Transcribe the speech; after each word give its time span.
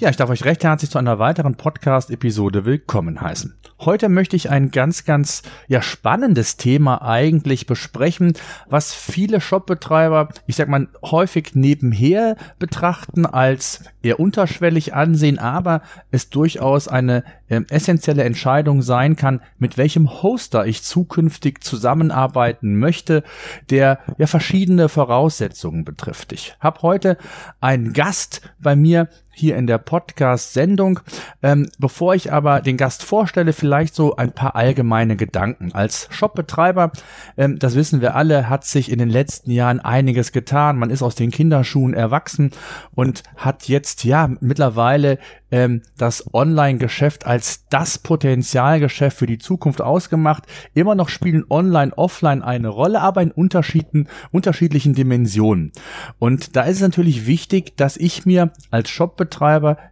Ja, 0.00 0.10
ich 0.10 0.16
darf 0.16 0.30
euch 0.30 0.44
recht 0.44 0.62
herzlich 0.62 0.92
zu 0.92 0.98
einer 0.98 1.18
weiteren 1.18 1.56
Podcast-Episode 1.56 2.64
willkommen 2.64 3.20
heißen. 3.20 3.56
Heute 3.80 4.08
möchte 4.08 4.36
ich 4.36 4.48
ein 4.48 4.70
ganz, 4.70 5.04
ganz 5.04 5.42
ja, 5.66 5.82
spannendes 5.82 6.56
Thema 6.56 7.02
eigentlich 7.02 7.66
besprechen, 7.66 8.34
was 8.68 8.94
viele 8.94 9.40
Shopbetreiber, 9.40 10.28
ich 10.46 10.54
sag 10.54 10.68
mal, 10.68 10.86
häufig 11.02 11.56
nebenher 11.56 12.36
betrachten, 12.60 13.26
als 13.26 13.82
eher 14.00 14.20
unterschwellig 14.20 14.94
ansehen, 14.94 15.40
aber 15.40 15.82
es 16.12 16.30
durchaus 16.30 16.86
eine 16.86 17.24
äh, 17.48 17.62
essentielle 17.68 18.22
Entscheidung 18.22 18.82
sein 18.82 19.16
kann, 19.16 19.40
mit 19.58 19.78
welchem 19.78 20.22
Hoster 20.22 20.64
ich 20.64 20.84
zukünftig 20.84 21.64
zusammenarbeiten 21.64 22.78
möchte, 22.78 23.24
der 23.70 23.98
ja 24.16 24.28
verschiedene 24.28 24.88
Voraussetzungen 24.88 25.84
betrifft. 25.84 26.32
Ich 26.32 26.54
habe 26.60 26.82
heute 26.82 27.18
einen 27.60 27.92
Gast 27.92 28.42
bei 28.60 28.76
mir, 28.76 29.08
hier 29.38 29.56
in 29.56 29.66
der 29.66 29.78
Podcast-Sendung. 29.78 31.00
Ähm, 31.42 31.68
bevor 31.78 32.14
ich 32.14 32.32
aber 32.32 32.60
den 32.60 32.76
Gast 32.76 33.04
vorstelle, 33.04 33.52
vielleicht 33.52 33.94
so 33.94 34.16
ein 34.16 34.32
paar 34.32 34.56
allgemeine 34.56 35.16
Gedanken. 35.16 35.72
Als 35.72 36.08
Shopbetreiber, 36.10 36.92
ähm, 37.36 37.58
das 37.58 37.74
wissen 37.74 38.00
wir 38.00 38.14
alle, 38.14 38.48
hat 38.48 38.64
sich 38.64 38.90
in 38.90 38.98
den 38.98 39.10
letzten 39.10 39.50
Jahren 39.50 39.80
einiges 39.80 40.32
getan. 40.32 40.78
Man 40.78 40.90
ist 40.90 41.02
aus 41.02 41.14
den 41.14 41.30
Kinderschuhen 41.30 41.94
erwachsen 41.94 42.50
und 42.94 43.22
hat 43.36 43.68
jetzt 43.68 44.04
ja 44.04 44.30
mittlerweile 44.40 45.18
ähm, 45.50 45.82
das 45.96 46.32
Online-Geschäft 46.34 47.26
als 47.26 47.66
das 47.68 47.98
Potenzialgeschäft 47.98 49.16
für 49.16 49.26
die 49.26 49.38
Zukunft 49.38 49.80
ausgemacht. 49.80 50.44
Immer 50.74 50.94
noch 50.94 51.08
spielen 51.08 51.44
Online, 51.48 51.96
Offline 51.96 52.42
eine 52.42 52.68
Rolle, 52.68 53.00
aber 53.00 53.22
in 53.22 53.30
Unterschieden, 53.30 54.08
unterschiedlichen 54.30 54.94
Dimensionen. 54.94 55.72
Und 56.18 56.56
da 56.56 56.62
ist 56.62 56.76
es 56.76 56.82
natürlich 56.82 57.26
wichtig, 57.26 57.76
dass 57.76 57.96
ich 57.96 58.26
mir 58.26 58.52
als 58.70 58.90
Shopbetreiber 58.90 59.27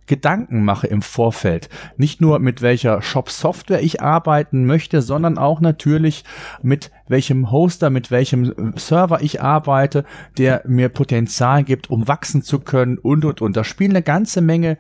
Gedanken 0.06 0.64
mache 0.64 0.86
im 0.86 1.02
Vorfeld. 1.02 1.68
Nicht 1.96 2.20
nur 2.20 2.38
mit 2.38 2.62
welcher 2.62 3.02
Shop-Software 3.02 3.82
ich 3.82 4.02
arbeiten 4.02 4.66
möchte, 4.66 5.02
sondern 5.02 5.38
auch 5.38 5.60
natürlich 5.60 6.24
mit 6.62 6.90
welchem 7.08 7.50
Hoster, 7.50 7.90
mit 7.90 8.10
welchem 8.10 8.72
Server 8.76 9.22
ich 9.22 9.42
arbeite, 9.42 10.04
der 10.38 10.62
mir 10.66 10.88
Potenzial 10.88 11.64
gibt, 11.64 11.90
um 11.90 12.08
wachsen 12.08 12.42
zu 12.42 12.60
können 12.60 12.98
und, 12.98 13.24
und, 13.24 13.40
und. 13.40 13.56
Da 13.56 13.64
spielen 13.64 13.92
eine 13.92 14.02
ganze 14.02 14.40
Menge 14.40 14.78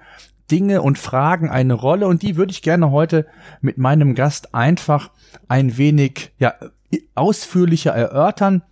Dinge 0.50 0.82
und 0.82 0.98
Fragen 0.98 1.50
eine 1.50 1.74
Rolle 1.74 2.06
und 2.06 2.22
die 2.22 2.36
würde 2.36 2.52
ich 2.52 2.62
gerne 2.62 2.90
heute 2.90 3.26
mit 3.60 3.78
meinem 3.78 4.14
Gast 4.14 4.54
einfach 4.54 5.10
ein 5.48 5.76
wenig 5.76 6.32
ja, 6.38 6.54
ausführlicher 7.14 7.92
erörtern. 7.92 8.62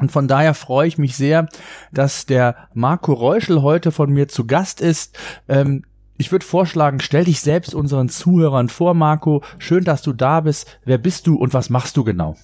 Und 0.00 0.10
von 0.10 0.26
daher 0.26 0.54
freue 0.54 0.88
ich 0.88 0.98
mich 0.98 1.16
sehr, 1.16 1.48
dass 1.92 2.26
der 2.26 2.68
Marco 2.74 3.12
Reuschel 3.12 3.62
heute 3.62 3.92
von 3.92 4.10
mir 4.12 4.28
zu 4.28 4.46
Gast 4.46 4.80
ist. 4.80 5.18
Ähm, 5.48 5.84
ich 6.18 6.32
würde 6.32 6.44
vorschlagen, 6.44 7.00
stell 7.00 7.24
dich 7.24 7.40
selbst 7.40 7.74
unseren 7.74 8.08
Zuhörern 8.08 8.68
vor, 8.68 8.94
Marco. 8.94 9.42
Schön, 9.58 9.84
dass 9.84 10.02
du 10.02 10.12
da 10.12 10.40
bist. 10.40 10.80
Wer 10.84 10.98
bist 10.98 11.26
du 11.26 11.36
und 11.36 11.52
was 11.52 11.68
machst 11.68 11.96
du 11.96 12.04
genau? 12.04 12.36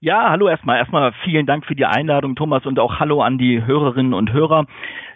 Ja, 0.00 0.30
hallo 0.30 0.48
erstmal. 0.48 0.78
Erstmal 0.78 1.12
vielen 1.24 1.46
Dank 1.46 1.64
für 1.64 1.74
die 1.74 1.86
Einladung, 1.86 2.36
Thomas, 2.36 2.64
und 2.66 2.78
auch 2.78 3.00
hallo 3.00 3.22
an 3.22 3.38
die 3.38 3.64
Hörerinnen 3.64 4.14
und 4.14 4.32
Hörer. 4.32 4.66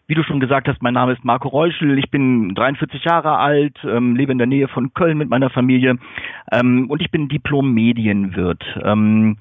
Wie 0.09 0.15
du 0.15 0.25
schon 0.25 0.41
gesagt 0.41 0.67
hast, 0.67 0.83
mein 0.83 0.95
Name 0.95 1.13
ist 1.13 1.25
Marco 1.25 1.49
Reuschel, 1.49 1.97
ich 1.99 2.11
bin 2.11 2.55
43 2.57 3.05
Jahre 3.05 3.39
alt, 3.39 3.77
ähm, 3.85 4.17
lebe 4.17 4.33
in 4.33 4.39
der 4.39 4.49
Nähe 4.49 4.67
von 4.67 4.93
Köln 4.93 5.17
mit 5.17 5.31
meiner 5.31 5.51
Familie 5.51 5.97
ähm, 6.51 6.91
und 6.91 7.01
ich 7.01 7.13
bin 7.13 7.29
Diplom-Medienwirt. 7.29 8.65
Ähm, 8.83 9.39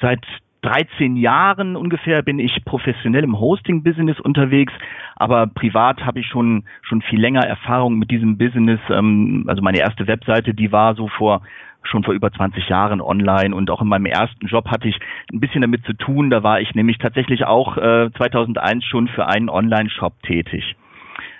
seit 0.00 0.24
13 0.62 1.16
Jahren 1.16 1.76
ungefähr 1.76 2.22
bin 2.22 2.38
ich 2.38 2.64
professionell 2.64 3.24
im 3.24 3.38
Hosting-Business 3.38 4.20
unterwegs, 4.20 4.72
aber 5.16 5.46
privat 5.46 6.04
habe 6.06 6.20
ich 6.20 6.26
schon 6.26 6.64
schon 6.82 7.02
viel 7.02 7.20
länger 7.20 7.44
Erfahrung 7.44 7.98
mit 7.98 8.10
diesem 8.10 8.38
Business. 8.38 8.80
Ähm, 8.88 9.44
also 9.48 9.60
meine 9.62 9.80
erste 9.80 10.06
Webseite, 10.06 10.54
die 10.54 10.72
war 10.72 10.94
so 10.94 11.08
vor 11.08 11.42
schon 11.84 12.04
vor 12.04 12.14
über 12.14 12.30
20 12.30 12.68
Jahren 12.68 13.00
online 13.00 13.54
und 13.54 13.70
auch 13.70 13.82
in 13.82 13.88
meinem 13.88 14.06
ersten 14.06 14.46
Job 14.46 14.68
hatte 14.68 14.88
ich 14.88 14.98
ein 15.32 15.40
bisschen 15.40 15.62
damit 15.62 15.84
zu 15.84 15.94
tun. 15.94 16.30
Da 16.30 16.42
war 16.42 16.60
ich 16.60 16.74
nämlich 16.74 16.98
tatsächlich 16.98 17.44
auch 17.44 17.76
äh, 17.76 18.10
2001 18.16 18.84
schon 18.84 19.08
für 19.08 19.26
einen 19.26 19.48
Online-Shop 19.48 20.22
tätig. 20.22 20.76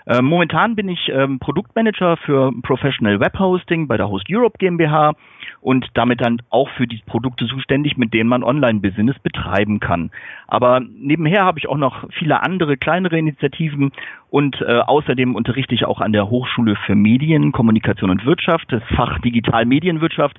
Ähm, 0.06 0.24
momentan 0.24 0.74
bin 0.74 0.88
ich 0.88 1.10
ähm, 1.14 1.38
Produktmanager 1.38 2.16
für 2.16 2.52
Professional 2.62 3.20
Web 3.20 3.38
Hosting 3.38 3.86
bei 3.86 3.96
der 3.96 4.08
Host 4.08 4.26
Europe 4.28 4.58
GmbH 4.58 5.14
und 5.62 5.86
damit 5.94 6.20
dann 6.20 6.42
auch 6.50 6.68
für 6.70 6.86
die 6.86 7.00
Produkte 7.06 7.46
zuständig, 7.46 7.96
mit 7.96 8.12
denen 8.12 8.28
man 8.28 8.42
Online-Business 8.42 9.18
betreiben 9.20 9.80
kann. 9.80 10.10
Aber 10.48 10.80
nebenher 10.80 11.44
habe 11.44 11.58
ich 11.60 11.68
auch 11.68 11.76
noch 11.76 12.10
viele 12.10 12.42
andere 12.42 12.76
kleinere 12.76 13.16
Initiativen 13.16 13.92
und 14.28 14.60
äh, 14.60 14.80
außerdem 14.80 15.36
unterrichte 15.36 15.74
ich 15.74 15.86
auch 15.86 16.00
an 16.00 16.12
der 16.12 16.28
Hochschule 16.28 16.76
für 16.84 16.96
Medien, 16.96 17.52
Kommunikation 17.52 18.10
und 18.10 18.26
Wirtschaft, 18.26 18.72
das 18.72 18.82
Fach 18.96 19.20
Digital 19.20 19.64
Medienwirtschaft, 19.64 20.36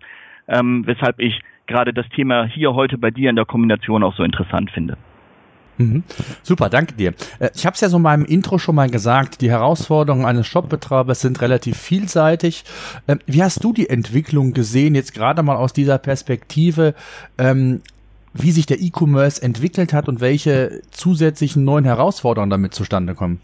ähm, 0.50 0.86
weshalb 0.86 1.20
ich 1.20 1.42
gerade 1.68 1.94
das 1.94 2.08
Thema 2.10 2.44
hier 2.46 2.74
heute 2.74 2.98
bei 2.98 3.10
dir 3.10 3.30
in 3.30 3.38
der 3.38 3.46
Kombination 3.46 4.04
auch 4.04 4.16
so 4.16 4.24
interessant 4.24 4.72
finde. 4.72 4.98
Mhm. 5.78 6.04
Super, 6.44 6.70
danke 6.70 6.94
dir. 6.94 7.14
Äh, 7.40 7.50
ich 7.56 7.66
habe 7.66 7.74
es 7.76 7.82
ja 7.82 7.90
so 7.90 7.98
in 7.98 8.04
meinem 8.04 8.26
Intro 8.26 8.58
schon 8.58 8.76
mal 8.76 8.90
gesagt, 8.90 9.42
die 9.42 9.50
Herausforderungen 9.50 10.26
eines 10.26 10.48
Shopbetreibers 10.48 11.22
sind 11.22 11.42
relativ 11.42 11.78
vielseitig. 11.78 12.64
Ähm, 13.08 13.20
wie 13.26 13.44
hast 13.44 13.64
du 13.64 13.74
die 13.74 13.90
Entwicklung 13.90 14.54
gesehen, 14.54 14.96
jetzt 14.96 15.14
gerade 15.14 15.44
mal 15.44 15.56
aus 15.56 15.74
dieser 15.74 15.98
Perspektive, 15.98 16.94
ähm, 17.38 17.82
wie 18.34 18.52
sich 18.52 18.66
der 18.66 18.82
E-Commerce 18.82 19.42
entwickelt 19.42 19.94
hat 19.94 20.08
und 20.08 20.20
welche 20.20 20.82
zusätzlichen 20.92 21.64
neuen 21.64 21.86
Herausforderungen 21.86 22.50
damit 22.50 22.74
zustande 22.74 23.16
kommen? 23.16 23.40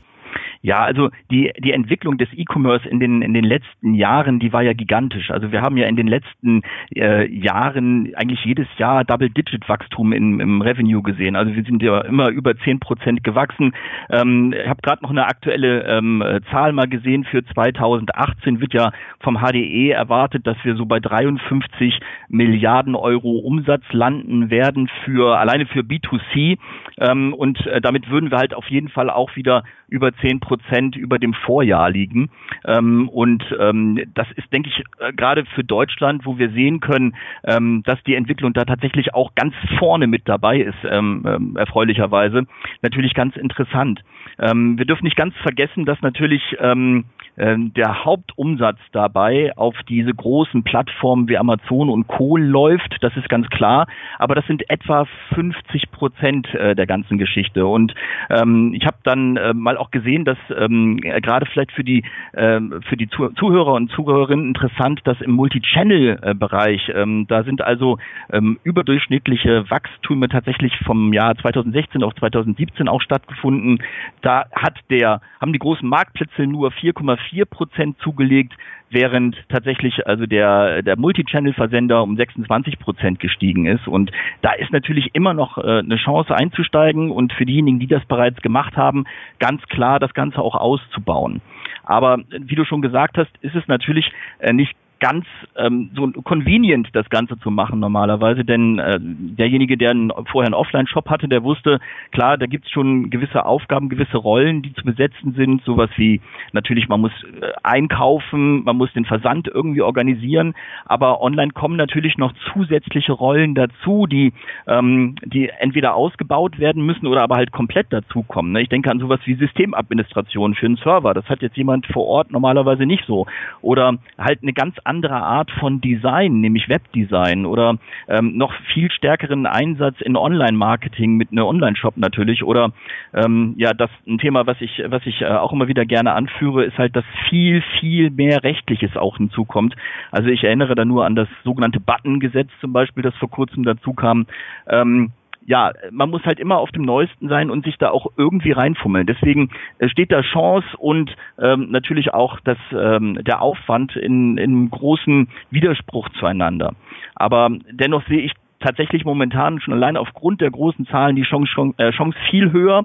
Ja, 0.62 0.84
also 0.84 1.10
die, 1.32 1.52
die 1.60 1.72
Entwicklung 1.72 2.18
des 2.18 2.28
E-Commerce 2.34 2.88
in 2.88 3.00
den, 3.00 3.22
in 3.22 3.34
den 3.34 3.46
letzten 3.46 3.94
Jahren, 3.94 4.40
die 4.40 4.52
war 4.52 4.62
ja 4.62 4.74
gigantisch. 4.74 5.32
Also 5.32 5.54
wir 5.54 5.62
haben 5.62 5.78
ja 5.78 5.88
in 5.88 5.96
den 5.96 6.08
letzten 6.08 6.64
äh, 6.94 7.32
Jahren 7.32 8.14
eigentlich 8.16 8.44
jedes 8.44 8.68
Jahr 8.78 9.06
Double-Digit-Wachstum 9.06 10.12
im, 10.12 10.42
im 10.42 10.62
Revenue 10.62 11.02
gesehen. 11.02 11.38
Also 11.38 11.56
wir 11.56 11.64
sind 11.64 11.82
ja 11.82 12.02
immer 12.02 12.30
über 12.30 12.58
zehn 12.58 12.82
Prozent 12.82 13.24
gewachsen. 13.24 13.74
Ähm, 14.10 14.54
ich 14.54 14.68
habe 14.68 14.82
gerade 14.82 15.02
noch 15.02 15.12
eine 15.12 15.28
aktuelle 15.28 15.84
ähm, 15.86 16.22
Zahl 16.52 16.74
mal 16.74 16.90
gesehen. 16.90 17.24
Für 17.24 17.46
2018 17.46 18.60
wird 18.60 18.74
ja 18.74 18.92
vom 19.22 19.38
HDE 19.38 19.92
erwartet, 19.92 20.46
dass 20.46 20.58
wir 20.64 20.76
so 20.76 20.86
bei 20.86 21.00
53 21.00 22.00
Milliarden 22.28 22.96
Euro 22.96 23.38
Umsatz 23.38 23.84
landen 23.92 24.50
werden 24.50 24.90
für 25.06 25.40
alleine 25.40 25.68
für 25.68 25.82
B2C. 25.82 26.58
Ähm, 26.98 27.34
und 27.34 27.66
äh, 27.66 27.80
damit 27.80 28.10
würden 28.10 28.30
wir 28.30 28.40
halt 28.40 28.54
auf 28.54 28.68
jeden 28.68 28.90
Fall 28.90 29.10
auch 29.10 29.38
wieder 29.38 29.64
über 29.88 30.14
zehn 30.18 30.42
Prozent 30.42 30.49
über 30.96 31.20
dem 31.20 31.34
Vorjahr 31.34 31.90
liegen. 31.90 32.30
Ähm, 32.66 33.10
und 33.10 33.44
ähm, 33.60 34.04
das 34.14 34.28
ist, 34.36 34.52
denke 34.52 34.70
ich, 34.70 34.84
äh, 35.00 35.14
gerade 35.14 35.46
für 35.56 35.64
Deutschland, 35.64 36.26
wo 36.26 36.38
wir 36.38 36.50
sehen 36.52 36.80
können, 36.80 37.16
ähm, 37.44 37.84
dass 37.86 38.02
die 38.04 38.16
Entwicklung 38.16 38.54
da 38.54 38.66
tatsächlich 38.66 39.14
auch 39.14 39.36
ganz 39.36 39.54
vorne 39.78 40.08
mit 40.08 40.28
dabei 40.28 40.60
ist, 40.60 40.78
ähm, 40.90 41.24
ähm, 41.26 41.58
erfreulicherweise, 41.58 42.46
natürlich 42.82 43.14
ganz 43.14 43.36
interessant. 43.36 44.02
Ähm, 44.40 44.78
wir 44.78 44.86
dürfen 44.86 45.04
nicht 45.06 45.18
ganz 45.18 45.36
vergessen, 45.38 45.86
dass 45.86 46.02
natürlich 46.02 46.42
ähm, 46.60 47.06
der 47.40 48.04
Hauptumsatz 48.04 48.80
dabei 48.92 49.56
auf 49.56 49.76
diese 49.88 50.14
großen 50.14 50.64
Plattformen 50.64 51.30
wie 51.30 51.38
Amazon 51.38 51.90
und 51.90 52.08
Co. 52.08 52.36
läuft, 52.36 52.98
das 53.02 53.16
ist 53.16 53.30
ganz 53.30 53.48
klar, 53.50 53.88
aber 54.18 54.36
das 54.36 54.46
sind 54.46 54.70
etwa 54.70 55.06
50 55.34 55.92
Prozent 55.92 56.54
äh, 56.54 56.76
der 56.76 56.86
ganzen 56.86 57.18
Geschichte. 57.18 57.66
Und 57.66 57.94
ähm, 58.30 58.74
ich 58.74 58.86
habe 58.86 58.98
dann 59.04 59.38
äh, 59.38 59.54
mal 59.54 59.78
auch 59.78 59.92
gesehen, 59.92 60.26
dass 60.26 60.38
ähm, 60.58 60.98
gerade 60.98 61.46
vielleicht 61.46 61.72
für 61.72 61.84
die 61.84 62.04
äh, 62.34 62.60
für 62.90 62.98
die 62.98 63.10
Zuhörer 63.10 63.74
und 63.74 63.92
Zuhörerinnen 63.92 64.48
interessant, 64.48 65.02
dass 65.06 65.22
im 65.22 65.32
Multi-Channel-Bereich, 65.32 66.92
ähm, 66.96 67.26
da 67.28 67.44
sind 67.44 67.62
also 67.62 67.98
ähm, 68.32 68.60
überdurchschnittliche 68.64 69.70
Wachstüme 69.70 70.28
tatsächlich 70.30 70.74
vom 70.86 71.14
Jahr 71.14 71.36
2016 71.36 72.04
auf 72.04 72.14
2017 72.16 72.88
auch 72.88 73.02
stattgefunden. 73.02 73.82
Da 74.22 74.46
hat 74.52 74.78
der 74.90 75.22
haben 75.40 75.54
die 75.54 75.60
großen 75.60 75.88
Marktplätze 75.88 76.46
nur 76.46 76.72
4,4 76.72 77.29
vier 77.30 77.46
Prozent 77.46 77.98
zugelegt, 78.00 78.54
während 78.90 79.36
tatsächlich 79.50 80.08
also 80.08 80.26
der, 80.26 80.82
der 80.82 80.98
Multichannel-Versender 80.98 82.02
um 82.02 82.16
26 82.16 82.80
Prozent 82.80 83.20
gestiegen 83.20 83.66
ist. 83.66 83.88
Und 83.88 84.12
da 84.42 84.54
ist 84.54 84.72
natürlich 84.72 85.12
immer 85.14 85.34
noch 85.34 85.58
äh, 85.58 85.80
eine 85.80 85.98
Chance 85.98 86.36
einzusteigen 86.36 87.12
und 87.12 87.34
für 87.34 87.46
diejenigen, 87.46 87.80
die 87.80 87.88
das 87.88 88.04
bereits 88.06 88.42
gemacht 88.42 88.76
haben, 88.76 89.06
ganz 89.40 89.62
klar 89.64 90.00
das 90.00 90.14
Ganze 90.14 90.40
auch 90.40 90.56
auszubauen. 90.56 91.42
Aber 91.84 92.20
wie 92.30 92.56
du 92.56 92.66
schon 92.66 92.82
gesagt 92.82 93.18
hast, 93.18 93.32
ist 93.42 93.56
es 93.56 93.68
natürlich 93.68 94.12
äh, 94.40 94.54
nicht 94.54 94.76
ganz 95.00 95.26
ähm, 95.56 95.92
so 95.96 96.12
convenient, 96.24 96.90
das 96.94 97.10
Ganze 97.10 97.40
zu 97.40 97.52
machen 97.52 97.80
normalerweise, 97.80 98.44
denn 98.44 98.80
äh, 98.80 99.00
derjenige, 99.00 99.78
der 99.78 99.92
einen, 99.92 100.12
vorher 100.32 100.48
einen 100.48 100.54
Offline-Shop 100.54 101.10
hatte, 101.10 101.28
der 101.28 101.44
wusste, 101.44 101.80
klar, 102.12 102.38
da 102.38 102.46
gibt 102.46 102.66
es 102.66 102.72
schon 102.72 103.10
gewisse 103.10 103.46
Aufgaben, 103.46 103.90
gewisse 103.90 104.18
Rollen, 104.18 104.62
die 104.62 104.74
zu 104.74 104.84
besetzen 104.84 105.34
sind, 105.34 105.64
sowas 105.64 105.90
wie 105.96 106.22
natürlich, 106.52 106.90
man 106.90 107.02
muss 107.02 107.12
äh, 107.42 107.52
einkaufen, 107.64 108.64
man 108.64 108.78
muss 108.78 108.92
den 108.94 109.06
Versand 109.06 109.48
irgendwie 109.48 109.82
organisieren, 109.82 110.54
aber 110.86 111.22
online 111.22 111.52
kommen 111.52 111.78
natürlich 111.78 112.18
noch 112.18 112.34
zusätzliche 112.54 113.14
Rollen 113.14 113.56
dazu, 113.56 114.06
die, 114.06 114.34
ähm, 114.68 115.16
die 115.26 115.50
entweder 115.50 115.96
ausgebaut 115.96 116.60
werden 116.60 116.86
müssen 116.86 117.08
oder 117.08 117.24
aber 117.24 117.36
halt 117.36 117.52
komplett 117.52 117.92
dazukommen. 117.92 118.52
Ne? 118.52 118.62
Ich 118.62 118.70
denke 118.70 118.92
an 118.92 119.00
sowas 119.00 119.20
wie 119.26 119.36
Systemadministration 119.36 120.56
für 120.56 120.66
einen 120.66 120.78
Server, 120.78 121.14
das 121.14 121.26
hat 121.30 121.42
jetzt 121.42 121.58
jemand 121.58 121.86
vor 121.88 122.06
Ort 122.06 122.32
normalerweise 122.32 122.86
nicht 122.86 123.06
so. 123.06 123.26
Oder 123.62 123.98
halt 124.18 124.42
eine 124.42 124.54
ganz 124.54 124.76
andere 124.90 125.16
Art 125.16 125.52
von 125.52 125.80
Design, 125.82 126.42
nämlich 126.42 126.68
Webdesign 126.68 127.46
oder 127.46 127.78
ähm, 128.08 128.36
noch 128.36 128.54
viel 128.74 128.92
stärkeren 128.92 129.46
Einsatz 129.46 130.02
in 130.02 130.18
Online-Marketing 130.18 131.16
mit 131.16 131.32
einem 131.32 131.46
Online-Shop 131.46 131.96
natürlich. 131.98 132.44
Oder 132.44 132.72
ähm, 133.14 133.54
ja, 133.58 133.74
das 133.74 133.90
ein 134.08 134.18
Thema, 134.18 134.48
was 134.48 134.60
ich, 134.60 134.82
was 134.88 135.06
ich 135.06 135.22
äh, 135.22 135.28
auch 135.28 135.54
immer 135.54 135.68
wieder 135.68 135.86
gerne 135.86 136.14
anführe, 136.14 136.66
ist 136.66 136.78
halt, 136.78 136.96
dass 136.96 137.06
viel, 137.30 137.64
viel 137.80 138.10
mehr 138.10 138.44
Rechtliches 138.44 138.98
auch 138.98 139.18
hinzukommt. 139.18 139.76
Also 140.12 140.30
ich 140.30 140.44
erinnere 140.44 140.76
da 140.76 140.84
nur 140.86 141.06
an 141.06 141.16
das 141.16 141.30
sogenannte 141.44 141.80
Button-Gesetz 141.80 142.50
zum 142.60 142.74
Beispiel, 142.74 143.04
das 143.04 143.16
vor 143.16 143.30
kurzem 143.30 143.64
dazu 143.64 143.94
kam. 143.94 144.26
Ähm, 144.68 145.12
ja, 145.46 145.72
man 145.92 146.10
muss 146.10 146.24
halt 146.26 146.40
immer 146.40 146.58
auf 146.58 146.72
dem 146.72 146.84
Neuesten 146.84 147.28
sein 147.28 147.50
und 147.50 147.66
sich 147.66 147.78
da 147.78 147.90
auch 147.90 148.08
irgendwie 148.18 148.52
reinfummeln. 148.52 149.08
Deswegen 149.08 149.50
äh, 149.80 149.90
steht 149.90 150.12
da 150.12 150.22
Chance 150.22 150.68
und 150.78 151.16
ähm, 151.40 151.72
natürlich 151.72 152.14
auch 152.14 152.40
das, 152.42 152.58
ähm, 152.72 153.20
der 153.24 153.42
Aufwand 153.42 153.96
in, 153.96 154.38
in 154.38 154.70
großen 154.70 155.28
Widerspruch 155.50 156.10
zueinander. 156.20 156.74
Aber 157.16 157.50
dennoch 157.72 158.06
sehe 158.08 158.22
ich 158.22 158.34
tatsächlich 158.60 159.06
momentan 159.06 159.60
schon 159.62 159.74
allein 159.74 159.98
aufgrund 159.98 160.42
der 160.42 160.52
großen 160.52 160.86
Zahlen 160.88 161.16
die 161.16 161.24
Chance, 161.24 161.74
äh, 161.78 161.92
Chance 161.92 162.18
viel 162.30 162.52
höher. 162.52 162.84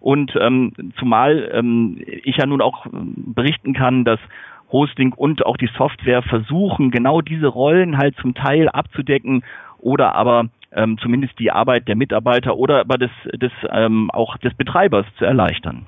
Und 0.00 0.32
ähm, 0.40 0.72
zumal 0.98 1.50
ähm, 1.52 2.00
ich 2.06 2.36
ja 2.36 2.46
nun 2.46 2.62
auch 2.62 2.86
ähm, 2.86 3.14
berichten 3.34 3.74
kann, 3.74 4.04
dass 4.04 4.20
Hosting 4.72 5.12
und 5.12 5.44
auch 5.46 5.56
die 5.56 5.70
Software 5.76 6.22
versuchen, 6.22 6.90
genau 6.90 7.20
diese 7.20 7.46
Rollen 7.46 7.98
halt 7.98 8.16
zum 8.16 8.34
Teil 8.34 8.68
abzudecken 8.68 9.44
oder 9.78 10.14
aber 10.14 10.46
ähm, 10.76 10.98
zumindest 11.02 11.38
die 11.38 11.50
Arbeit 11.50 11.88
der 11.88 11.96
Mitarbeiter 11.96 12.56
oder 12.56 12.80
aber 12.80 12.98
des, 12.98 13.10
des 13.34 13.52
ähm, 13.70 14.10
auch 14.12 14.36
des 14.38 14.54
Betreibers 14.54 15.06
zu 15.18 15.24
erleichtern. 15.24 15.86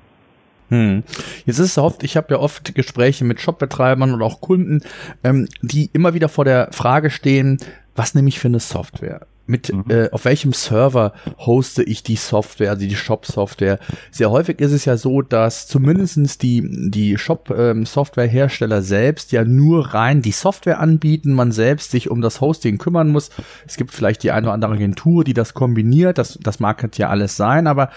Hm. 0.69 1.03
Jetzt 1.45 1.59
ist 1.59 1.71
es 1.71 1.77
oft, 1.77 2.03
ich 2.03 2.15
habe 2.15 2.27
ja 2.31 2.39
oft 2.39 2.75
Gespräche 2.75 3.25
mit 3.25 3.39
Shopbetreibern 3.39 4.13
und 4.13 4.21
auch 4.21 4.41
Kunden, 4.41 4.81
ähm, 5.23 5.47
die 5.61 5.89
immer 5.93 6.13
wieder 6.13 6.29
vor 6.29 6.45
der 6.45 6.69
Frage 6.71 7.09
stehen, 7.09 7.57
was 7.95 8.13
nehme 8.13 8.29
ich 8.29 8.39
für 8.39 8.49
eine 8.49 8.59
Software? 8.59 9.25
Mit 9.49 9.73
mhm. 9.73 9.85
äh, 9.89 10.09
auf 10.11 10.25
welchem 10.25 10.53
Server 10.53 11.13
hoste 11.37 11.83
ich 11.83 12.03
die 12.03 12.15
Software, 12.15 12.69
also 12.69 12.85
die 12.85 12.95
Shop-Software. 12.95 13.79
Sehr 14.11 14.29
häufig 14.29 14.61
ist 14.61 14.71
es 14.71 14.85
ja 14.85 14.95
so, 14.95 15.21
dass 15.21 15.67
zumindestens 15.67 16.37
die, 16.37 16.63
die 16.89 17.17
Shop-Software-Hersteller 17.17 18.77
ähm, 18.77 18.83
selbst 18.83 19.31
ja 19.31 19.43
nur 19.43 19.93
rein 19.93 20.21
die 20.21 20.31
Software 20.31 20.79
anbieten, 20.79 21.33
man 21.33 21.51
selbst 21.51 21.91
sich 21.91 22.09
um 22.09 22.21
das 22.21 22.41
Hosting 22.41 22.77
kümmern 22.77 23.09
muss. 23.09 23.31
Es 23.65 23.75
gibt 23.75 23.91
vielleicht 23.91 24.23
die 24.23 24.31
eine 24.31 24.47
oder 24.47 24.53
andere 24.53 24.73
Agentur, 24.73 25.23
die 25.23 25.33
das 25.33 25.53
kombiniert, 25.53 26.17
das, 26.17 26.37
das 26.41 26.59
mag 26.59 26.79
ja 26.97 27.09
alles 27.09 27.35
sein, 27.35 27.67
aber 27.67 27.89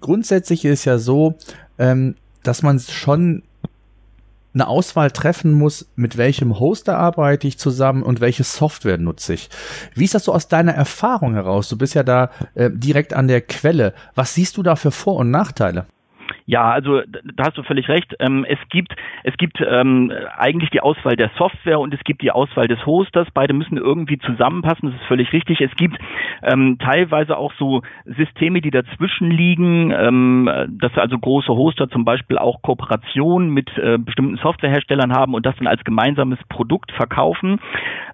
grundsätzlich 0.00 0.64
ist 0.64 0.84
ja 0.84 0.98
so, 0.98 1.34
ähm, 1.78 2.14
dass 2.42 2.62
man 2.62 2.78
schon 2.78 3.42
eine 4.52 4.66
Auswahl 4.66 5.10
treffen 5.10 5.52
muss, 5.52 5.88
mit 5.94 6.16
welchem 6.16 6.58
Hoster 6.58 6.98
arbeite 6.98 7.46
ich 7.46 7.58
zusammen 7.58 8.02
und 8.02 8.20
welche 8.20 8.44
Software 8.44 8.98
nutze 8.98 9.34
ich. 9.34 9.50
Wie 9.94 10.04
ist 10.04 10.14
das 10.14 10.24
so 10.24 10.34
aus 10.34 10.48
deiner 10.48 10.72
Erfahrung 10.72 11.34
heraus? 11.34 11.68
Du 11.68 11.78
bist 11.78 11.94
ja 11.94 12.02
da 12.02 12.30
äh, 12.54 12.70
direkt 12.72 13.12
an 13.12 13.28
der 13.28 13.40
Quelle. 13.40 13.94
Was 14.14 14.34
siehst 14.34 14.56
du 14.56 14.62
da 14.62 14.76
für 14.76 14.90
Vor- 14.90 15.16
und 15.16 15.30
Nachteile? 15.30 15.86
Ja, 16.50 16.68
also 16.72 17.02
da 17.06 17.44
hast 17.44 17.58
du 17.58 17.62
völlig 17.62 17.88
recht. 17.88 18.12
Ähm, 18.18 18.44
es 18.48 18.58
gibt, 18.70 18.96
es 19.22 19.36
gibt 19.36 19.60
ähm, 19.64 20.12
eigentlich 20.36 20.70
die 20.70 20.80
Auswahl 20.80 21.14
der 21.14 21.30
Software 21.38 21.78
und 21.78 21.94
es 21.94 22.00
gibt 22.02 22.22
die 22.22 22.32
Auswahl 22.32 22.66
des 22.66 22.84
Hosters. 22.86 23.28
Beide 23.32 23.54
müssen 23.54 23.76
irgendwie 23.76 24.18
zusammenpassen, 24.18 24.90
das 24.90 25.00
ist 25.00 25.06
völlig 25.06 25.32
richtig. 25.32 25.60
Es 25.60 25.70
gibt 25.76 25.96
ähm, 26.42 26.76
teilweise 26.80 27.36
auch 27.36 27.52
so 27.56 27.82
Systeme, 28.04 28.60
die 28.62 28.72
dazwischen 28.72 29.30
liegen, 29.30 29.92
ähm, 29.92 30.50
dass 30.80 30.92
also 30.98 31.20
große 31.20 31.52
Hoster 31.52 31.88
zum 31.88 32.04
Beispiel 32.04 32.36
auch 32.36 32.62
Kooperationen 32.62 33.50
mit 33.50 33.70
äh, 33.78 33.98
bestimmten 33.98 34.36
Softwareherstellern 34.38 35.12
haben 35.12 35.34
und 35.34 35.46
das 35.46 35.54
dann 35.54 35.68
als 35.68 35.84
gemeinsames 35.84 36.40
Produkt 36.48 36.90
verkaufen. 36.90 37.60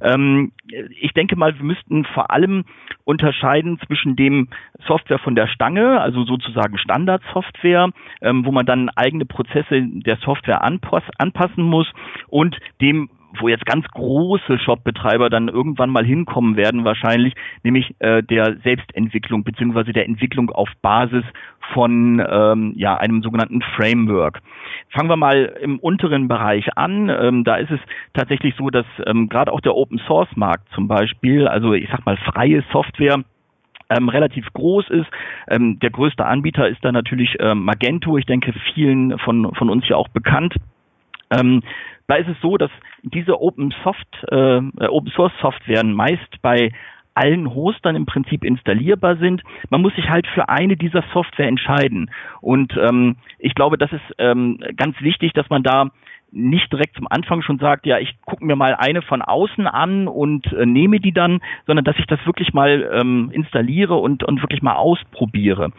Ähm, 0.03 0.53
ich 1.01 1.15
denke 1.15 1.37
mal, 1.37 1.57
wir 1.57 1.65
müssten 1.65 2.05
vor 2.05 2.31
allem 2.31 2.65
unterscheiden 3.07 3.79
zwischen 3.87 4.17
dem 4.17 4.49
Software 4.87 5.21
von 5.21 5.37
der 5.37 5.47
Stange, 5.47 6.01
also 6.01 6.25
sozusagen 6.25 6.77
Standardsoftware, 6.77 7.91
ähm, 8.21 8.45
wo 8.45 8.51
man 8.51 8.67
dann 8.67 8.91
eigene 8.91 9.25
Prozesse 9.25 9.81
der 9.81 10.17
Software 10.17 10.63
anpass 10.63 11.05
anpassen 11.17 11.65
muss 11.65 11.87
und 12.29 12.59
dem 12.81 13.09
wo 13.41 13.49
jetzt 13.49 13.67
ganz 13.67 13.87
große 13.89 14.59
Shop-Betreiber 14.59 15.31
dann 15.31 15.49
irgendwann 15.49 15.91
mal 15.91 16.05
hinkommen 16.05 16.57
werden 16.57 16.85
wahrscheinlich, 16.85 17.35
nämlich 17.63 17.95
äh, 17.99 18.23
der 18.23 18.57
Selbstentwicklung 18.63 19.45
beziehungsweise 19.45 19.93
der 19.93 20.07
Entwicklung 20.07 20.51
auf 20.51 20.69
Basis 20.83 21.25
von 21.73 22.25
ähm, 22.29 22.73
ja 22.77 22.97
einem 22.97 23.23
sogenannten 23.23 23.63
Framework. 23.77 24.41
Fangen 24.91 25.09
wir 25.09 25.17
mal 25.17 25.57
im 25.61 25.79
unteren 25.79 26.29
Bereich 26.29 26.77
an. 26.77 27.09
Ähm, 27.09 27.45
da 27.45 27.57
ist 27.57 27.71
es 27.71 27.81
tatsächlich 28.15 28.55
so, 28.57 28.71
dass 28.71 28.87
ähm, 29.07 29.29
gerade 29.29 29.53
auch 29.53 29.61
der 29.61 29.75
Open 29.75 29.99
Source 30.07 30.35
Markt 30.37 30.69
zum 30.75 30.89
Beispiel, 30.89 31.49
also 31.49 31.73
ich 31.73 31.89
sag 31.91 32.07
mal 32.07 32.17
freie 32.17 32.63
Software 32.73 33.23
ähm, 33.91 34.09
relativ 34.09 34.47
groß 34.53 34.91
ist. 34.91 35.07
Ähm, 35.49 35.79
der 35.81 35.91
größte 35.91 36.25
Anbieter 36.25 36.69
ist 36.69 36.85
da 36.85 36.93
natürlich 36.93 37.37
ähm, 37.41 37.65
Magento. 37.65 38.17
Ich 38.17 38.27
denke, 38.27 38.53
vielen 38.75 39.19
von, 39.19 39.55
von 39.55 39.71
uns 39.71 39.89
ja 39.89 39.97
auch 39.97 40.09
bekannt. 40.09 40.55
Ähm, 41.31 41.63
da 42.07 42.17
ist 42.17 42.29
es 42.29 42.41
so, 42.41 42.57
dass 42.57 42.71
diese 43.03 43.41
Open, 43.41 43.75
Soft, 43.83 44.07
äh, 44.31 44.61
Open 44.89 45.11
Source 45.15 45.33
Softwaren 45.41 45.93
meist 45.93 46.41
bei 46.43 46.71
allen 47.15 47.55
Hostern 47.55 47.97
im 47.97 48.07
Prinzip 48.07 48.45
installierbar 48.45 49.17
sind. 49.17 49.43
Man 49.71 49.81
muss 49.81 49.95
sich 49.97 50.09
halt 50.09 50.27
für 50.27 50.49
eine 50.49 50.77
dieser 50.77 51.03
Software 51.13 51.49
entscheiden. 51.49 52.11
Und 52.43 52.77
ähm, 52.77 53.17
ich 53.39 53.55
glaube, 53.55 53.79
das 53.79 53.91
ist 53.93 54.03
ähm, 54.19 54.59
ganz 54.77 55.01
wichtig, 55.01 55.33
dass 55.33 55.49
man 55.49 55.63
da 55.63 55.91
nicht 56.31 56.71
direkt 56.71 56.97
zum 56.97 57.07
Anfang 57.09 57.41
schon 57.41 57.59
sagt, 57.59 57.87
ja, 57.87 57.99
ich 57.99 58.15
gucke 58.27 58.45
mir 58.45 58.57
mal 58.57 58.75
eine 58.75 59.01
von 59.01 59.23
außen 59.23 59.67
an 59.67 60.07
und 60.09 60.53
äh, 60.53 60.67
nehme 60.67 61.01
die 61.01 61.13
dann, 61.13 61.41
sondern 61.67 61.85
dass 61.85 61.99
ich 61.99 62.07
das 62.07 62.25
wirklich 62.27 62.53
mal 62.53 62.91
ähm, 62.93 63.31
installiere 63.33 63.95
und, 63.95 64.23
und 64.23 64.43
wirklich 64.43 64.61
mal 64.61 64.75
ausprobiere. 64.75 65.71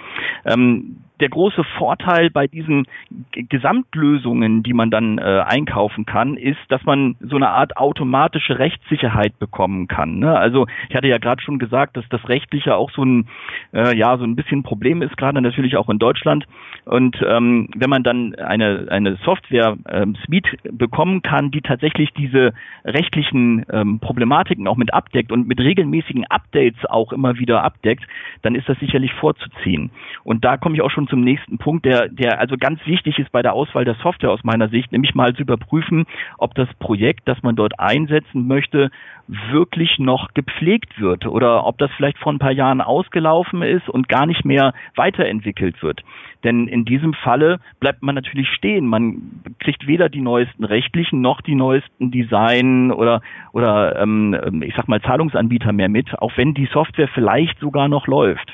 Ähm, 0.45 0.97
der 1.19 1.29
große 1.29 1.63
Vorteil 1.77 2.29
bei 2.29 2.47
diesen 2.47 2.85
Gesamtlösungen, 3.31 4.63
die 4.63 4.73
man 4.73 4.91
dann 4.91 5.17
äh, 5.17 5.43
einkaufen 5.45 6.05
kann, 6.05 6.37
ist, 6.37 6.59
dass 6.69 6.83
man 6.83 7.15
so 7.19 7.35
eine 7.35 7.49
Art 7.49 7.77
automatische 7.77 8.59
Rechtssicherheit 8.59 9.37
bekommen 9.39 9.87
kann. 9.87 10.19
Ne? 10.19 10.37
Also 10.37 10.67
ich 10.89 10.95
hatte 10.95 11.07
ja 11.07 11.17
gerade 11.17 11.41
schon 11.41 11.59
gesagt, 11.59 11.97
dass 11.97 12.07
das 12.09 12.27
rechtliche 12.29 12.75
auch 12.75 12.91
so 12.91 13.03
ein 13.03 13.27
äh, 13.73 13.95
ja 13.97 14.17
so 14.17 14.23
ein 14.23 14.35
bisschen 14.35 14.63
Problem 14.63 15.01
ist, 15.01 15.17
gerade 15.17 15.41
natürlich 15.41 15.77
auch 15.77 15.89
in 15.89 15.99
Deutschland. 15.99 16.45
Und 16.85 17.17
ähm, 17.27 17.69
wenn 17.75 17.89
man 17.89 18.03
dann 18.03 18.35
eine 18.35 18.87
eine 18.89 19.17
Software 19.25 19.77
ähm, 19.89 20.15
Suite 20.25 20.57
bekommen 20.71 21.21
kann, 21.21 21.51
die 21.51 21.61
tatsächlich 21.61 22.11
diese 22.13 22.53
rechtlichen 22.85 23.65
ähm, 23.71 23.99
Problematiken 23.99 24.67
auch 24.67 24.77
mit 24.77 24.93
abdeckt 24.93 25.31
und 25.31 25.47
mit 25.47 25.59
regelmäßigen 25.59 26.25
Updates 26.25 26.85
auch 26.85 27.11
immer 27.11 27.37
wieder 27.39 27.63
abdeckt, 27.63 28.03
dann 28.41 28.55
ist 28.55 28.69
das 28.69 28.79
sicherlich 28.79 29.13
vorzuziehen. 29.13 29.91
Und 30.23 30.45
da 30.45 30.57
komme 30.57 30.75
ich 30.75 30.81
auch 30.81 30.91
schon 30.91 31.06
zum 31.07 31.21
nächsten 31.21 31.57
Punkt, 31.57 31.85
der, 31.85 32.09
der 32.09 32.39
also 32.39 32.55
ganz 32.57 32.79
wichtig 32.85 33.19
ist 33.19 33.31
bei 33.31 33.41
der 33.41 33.53
Auswahl 33.53 33.85
der 33.85 33.95
Software 33.95 34.31
aus 34.31 34.43
meiner 34.43 34.69
Sicht, 34.69 34.91
nämlich 34.91 35.15
mal 35.15 35.33
zu 35.33 35.41
überprüfen, 35.41 36.05
ob 36.37 36.55
das 36.55 36.67
Projekt, 36.79 37.27
das 37.27 37.41
man 37.43 37.55
dort 37.55 37.79
einsetzen 37.79 38.47
möchte, 38.47 38.91
wirklich 39.27 39.99
noch 39.99 40.33
gepflegt 40.33 40.99
wird 40.99 41.25
oder 41.25 41.65
ob 41.65 41.77
das 41.77 41.91
vielleicht 41.97 42.17
vor 42.17 42.31
ein 42.31 42.39
paar 42.39 42.51
Jahren 42.51 42.81
ausgelaufen 42.81 43.61
ist 43.61 43.89
und 43.89 44.07
gar 44.07 44.25
nicht 44.25 44.45
mehr 44.45 44.73
weiterentwickelt 44.95 45.83
wird. 45.83 46.01
Denn 46.43 46.67
in 46.67 46.85
diesem 46.85 47.13
Falle 47.13 47.59
bleibt 47.79 48.03
man 48.03 48.15
natürlich 48.15 48.47
stehen. 48.49 48.85
Man 48.85 49.41
kriegt 49.59 49.87
weder 49.87 50.07
die 50.07 50.21
neuesten 50.21 50.63
rechtlichen 50.63 51.21
noch 51.21 51.41
die 51.41 51.55
neuesten 51.55 52.11
Design 52.11 52.91
oder 52.91 53.21
oder 53.51 53.99
ähm, 54.01 54.61
ich 54.63 54.75
sag 54.75 54.87
mal 54.87 55.01
Zahlungsanbieter 55.01 55.73
mehr 55.73 55.89
mit, 55.89 56.17
auch 56.19 56.37
wenn 56.37 56.53
die 56.53 56.69
Software 56.71 57.09
vielleicht 57.09 57.59
sogar 57.59 57.87
noch 57.87 58.07
läuft. 58.07 58.53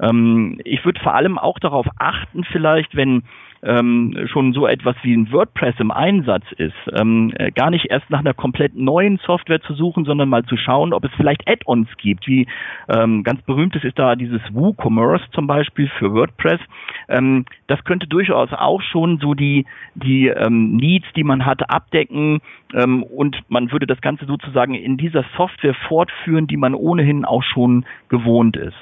Ähm, 0.00 0.60
ich 0.64 0.84
würde 0.84 1.00
vor 1.00 1.14
allem 1.14 1.38
auch 1.38 1.58
darauf 1.58 1.86
achten, 1.98 2.44
vielleicht, 2.44 2.96
wenn 2.96 3.22
ähm, 3.62 4.26
schon 4.26 4.52
so 4.52 4.66
etwas 4.66 4.96
wie 5.02 5.14
ein 5.14 5.30
WordPress 5.30 5.76
im 5.78 5.92
Einsatz 5.92 6.44
ist, 6.56 6.74
ähm, 6.98 7.32
äh, 7.36 7.52
gar 7.52 7.70
nicht 7.70 7.86
erst 7.86 8.10
nach 8.10 8.18
einer 8.18 8.34
komplett 8.34 8.74
neuen 8.74 9.18
Software 9.18 9.60
zu 9.62 9.74
suchen, 9.74 10.04
sondern 10.04 10.28
mal 10.28 10.44
zu 10.44 10.56
schauen, 10.56 10.92
ob 10.92 11.04
es 11.04 11.12
vielleicht 11.16 11.48
Add-ons 11.48 11.88
gibt. 11.96 12.26
Wie 12.26 12.48
ähm, 12.88 13.22
ganz 13.22 13.40
berühmtes 13.42 13.84
ist 13.84 13.98
da 13.98 14.16
dieses 14.16 14.40
WooCommerce 14.52 15.22
zum 15.32 15.46
Beispiel 15.46 15.88
für 15.98 16.12
WordPress. 16.12 16.60
Ähm, 17.08 17.44
das 17.68 17.84
könnte 17.84 18.08
durchaus 18.08 18.52
auch 18.52 18.82
schon 18.82 19.18
so 19.18 19.34
die 19.34 19.64
die 19.94 20.26
ähm, 20.26 20.76
Needs, 20.76 21.06
die 21.14 21.24
man 21.24 21.46
hat, 21.46 21.70
abdecken 21.70 22.40
ähm, 22.74 23.04
und 23.04 23.38
man 23.48 23.70
würde 23.70 23.86
das 23.86 24.00
Ganze 24.00 24.26
sozusagen 24.26 24.74
in 24.74 24.96
dieser 24.96 25.24
Software 25.36 25.74
fortführen, 25.86 26.48
die 26.48 26.56
man 26.56 26.74
ohnehin 26.74 27.24
auch 27.24 27.44
schon 27.44 27.84
gewohnt 28.08 28.56
ist. 28.56 28.76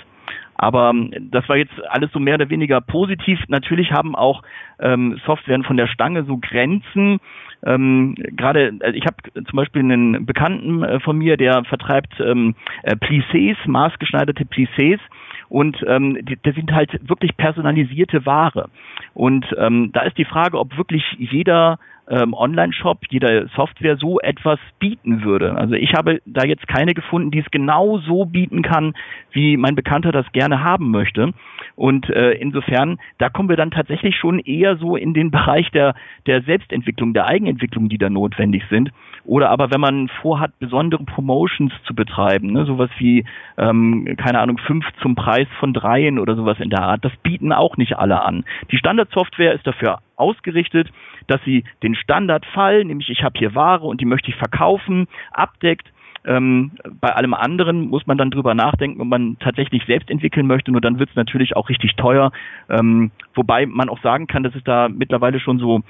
Aber 0.63 0.91
ähm, 0.91 1.11
das 1.31 1.49
war 1.49 1.57
jetzt 1.57 1.73
alles 1.89 2.13
so 2.13 2.19
mehr 2.19 2.35
oder 2.35 2.51
weniger 2.51 2.83
positiv. 2.83 3.41
Natürlich 3.49 3.93
haben 3.93 4.15
auch 4.15 4.43
ähm, 4.79 5.19
Softwaren 5.25 5.65
von 5.65 5.79
der 5.79 5.87
Stange 5.87 6.25
so 6.25 6.37
Grenzen. 6.37 7.19
Ähm, 7.65 8.15
Gerade, 8.37 8.75
also 8.81 8.95
ich 8.95 9.07
habe 9.07 9.17
zum 9.33 9.57
Beispiel 9.57 9.81
einen 9.81 10.27
Bekannten 10.27 10.83
äh, 10.83 11.01
von 11.01 11.17
mir, 11.17 11.39
der 11.39 11.65
vertreibt 11.65 12.13
ähm, 12.21 12.55
äh, 12.83 12.95
Plissés, 12.95 13.57
maßgeschneiderte 13.67 14.45
Plissés 14.45 14.99
und 15.49 15.83
ähm, 15.87 16.19
die, 16.27 16.39
das 16.43 16.55
sind 16.55 16.73
halt 16.73 17.09
wirklich 17.09 17.37
personalisierte 17.39 18.27
Ware. 18.27 18.69
Und 19.15 19.47
ähm, 19.57 19.91
da 19.93 20.03
ist 20.03 20.19
die 20.19 20.27
Frage, 20.27 20.59
ob 20.59 20.77
wirklich 20.77 21.05
jeder 21.19 21.79
ähm, 22.11 22.35
Online-Shop, 22.35 22.99
jeder 23.09 23.49
Software 23.49 23.97
so 23.97 24.21
etwas 24.21 24.59
bieten 24.79 25.23
würde. 25.23 25.55
Also 25.55 25.75
ich 25.75 25.95
habe 25.95 26.21
da 26.27 26.45
jetzt 26.45 26.67
keine 26.67 26.93
gefunden, 26.93 27.31
die 27.31 27.39
es 27.39 27.51
genau 27.51 27.99
so 27.99 28.25
bieten 28.25 28.63
kann, 28.63 28.95
wie 29.33 29.57
mein 29.57 29.77
Bekannter 29.77 30.13
das 30.13 30.31
gerne 30.33 30.63
haben 30.63 30.91
möchte. 30.91 31.33
Und 31.77 32.11
äh, 32.11 32.33
insofern, 32.33 32.99
da 33.19 33.31
kommen 33.31 33.49
wir 33.49 33.57
dann 33.57 33.71
tatsächlich 33.71 34.17
schon 34.17 34.41
eher 34.41 34.77
so 34.77 34.97
in 34.97 35.15
den 35.15 35.31
Bereich 35.41 35.71
der, 35.71 35.95
der 36.27 36.43
Selbstentwicklung, 36.43 37.15
der 37.15 37.27
Eigenentwicklung, 37.27 37.89
die 37.89 37.99
da 37.99 38.11
notwendig 38.11 38.65
sind. 38.69 38.91
Oder 39.25 39.51
aber 39.51 39.71
wenn 39.71 39.81
man 39.81 40.09
vorhat, 40.21 40.59
besondere 40.59 41.05
Promotions 41.05 41.73
zu 41.87 41.95
betreiben, 41.95 42.53
ne, 42.53 42.65
sowas 42.65 42.91
wie, 42.99 43.25
ähm, 43.59 44.17
keine 44.17 44.41
Ahnung, 44.41 44.59
fünf 44.59 44.85
zum 45.01 45.15
Preis 45.15 45.47
von 45.61 45.73
dreien 45.73 46.19
oder 46.19 46.35
sowas 46.35 46.59
in 46.59 46.71
der 46.71 46.83
Art, 46.83 47.05
das 47.05 47.13
bieten 47.23 47.53
auch 47.53 47.77
nicht 47.77 47.97
alle 47.97 48.23
an. 48.23 48.45
Die 48.73 48.79
Standardsoftware 48.79 49.55
ist 49.55 49.67
dafür 49.67 50.01
ausgerichtet, 50.21 50.91
dass 51.27 51.43
sie 51.45 51.65
den 51.83 51.95
Standardfall, 51.95 52.85
nämlich 52.85 53.11
ich 53.11 53.23
habe 53.23 53.39
hier 53.39 53.55
Ware 53.55 53.87
und 53.87 54.01
die 54.01 54.07
möchte 54.07 54.31
ich 54.31 54.37
verkaufen, 54.37 55.09
abdeckt 55.33 55.91
ähm, 56.25 56.73
bei 57.01 57.15
allem 57.15 57.35
anderen 57.35 57.89
muss 57.89 58.07
man 58.07 58.19
dann 58.19 58.31
drüber 58.31 58.55
nachdenken, 58.55 59.01
ob 59.01 59.09
man 59.09 59.39
tatsächlich 59.41 59.85
selbst 59.87 60.11
entwickeln 60.11 60.47
möchte. 60.47 60.71
Nur 60.71 60.81
dann 60.81 60.99
wird 60.99 61.11
es 61.11 61.17
natürlich 61.17 61.57
auch 61.57 61.69
richtig 61.69 61.97
teuer. 61.97 62.31
Ähm, 62.69 63.11
wobei 63.35 63.67
man 63.67 63.89
auch 63.89 64.01
sagen 64.03 64.27
kann, 64.27 64.43
dass 64.43 64.55
es 64.55 64.65
da 64.65 64.89
mittlerweile 64.89 65.41
schon 65.41 65.59
so 65.59 65.83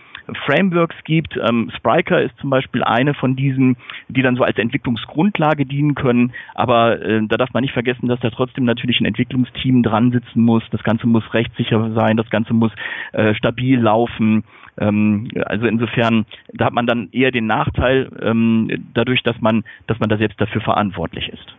Frameworks 0.47 0.97
gibt. 1.05 1.37
Ähm, 1.37 1.71
Spryker 1.77 2.23
ist 2.23 2.37
zum 2.39 2.51
Beispiel 2.51 2.85
eine 2.85 3.15
von 3.15 3.35
diesen, 3.35 3.77
die 4.09 4.23
dann 4.23 4.37
so 4.37 4.45
als 4.45 4.59
Entwicklungsgrundlage 4.59 5.67
dienen 5.67 5.97
können. 5.97 6.33
Aber 6.55 7.01
äh, 7.03 7.23
da 7.27 7.37
darf 7.37 7.53
man 7.53 7.63
nicht 7.63 7.75
vergessen, 7.75 8.09
dass 8.09 8.21
da 8.21 8.31
trotzdem 8.31 8.65
natürlich 8.65 9.01
ein 9.01 9.07
Entwicklungsteam 9.07 9.83
dran 9.83 10.13
sitzen 10.13 10.43
muss. 10.43 10.63
Das 10.71 10.85
Ganze 10.85 11.09
muss 11.09 11.35
rechtssicher 11.35 11.93
sein. 11.93 12.17
Das 12.17 12.31
Ganze 12.31 12.55
muss 12.55 12.73
äh, 13.13 13.35
stabil 13.35 13.81
laufen. 13.81 14.45
Ähm, 14.79 15.29
also 15.45 15.67
insofern, 15.67 16.25
da 16.53 16.67
hat 16.67 16.73
man 16.73 16.87
dann 16.87 17.09
eher 17.13 17.31
den 17.31 17.47
Nachteil, 17.47 18.11
ähm, 18.23 18.87
dadurch, 18.95 19.23
dass 19.23 19.41
man, 19.41 19.65
dass 19.87 19.99
man 19.99 20.09
da 20.09 20.17
selbst 20.21 20.41
dafür 20.41 20.61
verantwortlich 20.61 21.29
ist. 21.29 21.55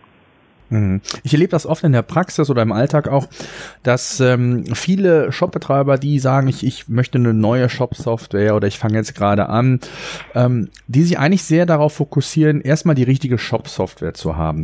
Mhm. 0.71 1.01
Ich 1.23 1.33
erlebe 1.33 1.51
das 1.51 1.65
oft 1.65 1.83
in 1.83 1.91
der 1.91 2.01
Praxis 2.01 2.49
oder 2.49 2.61
im 2.61 2.71
Alltag 2.71 3.09
auch, 3.09 3.27
dass 3.83 4.19
ähm, 4.21 4.65
viele 4.73 5.31
Shopbetreiber, 5.31 5.97
die 5.97 6.17
sagen, 6.17 6.47
ich, 6.47 6.65
ich 6.65 6.87
möchte 6.87 7.17
eine 7.17 7.33
neue 7.33 7.67
Shop-Software 7.67 8.55
oder 8.55 8.67
ich 8.67 8.79
fange 8.79 8.95
jetzt 8.95 9.13
gerade 9.13 9.49
an, 9.49 9.81
ähm, 10.33 10.69
die 10.87 11.03
sich 11.03 11.19
eigentlich 11.19 11.43
sehr 11.43 11.65
darauf 11.65 11.93
fokussieren, 11.93 12.61
erstmal 12.61 12.95
die 12.95 13.03
richtige 13.03 13.37
Shop-Software 13.37 14.13
zu 14.13 14.37
haben, 14.37 14.63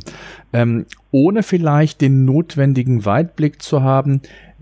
ähm, 0.53 0.85
ohne 1.17 1.41
vielleicht 1.41 2.01
den 2.01 2.25
notwendigen 2.25 3.03
Weitblick 3.03 3.59
zu 3.59 3.81
haben, 3.81 4.21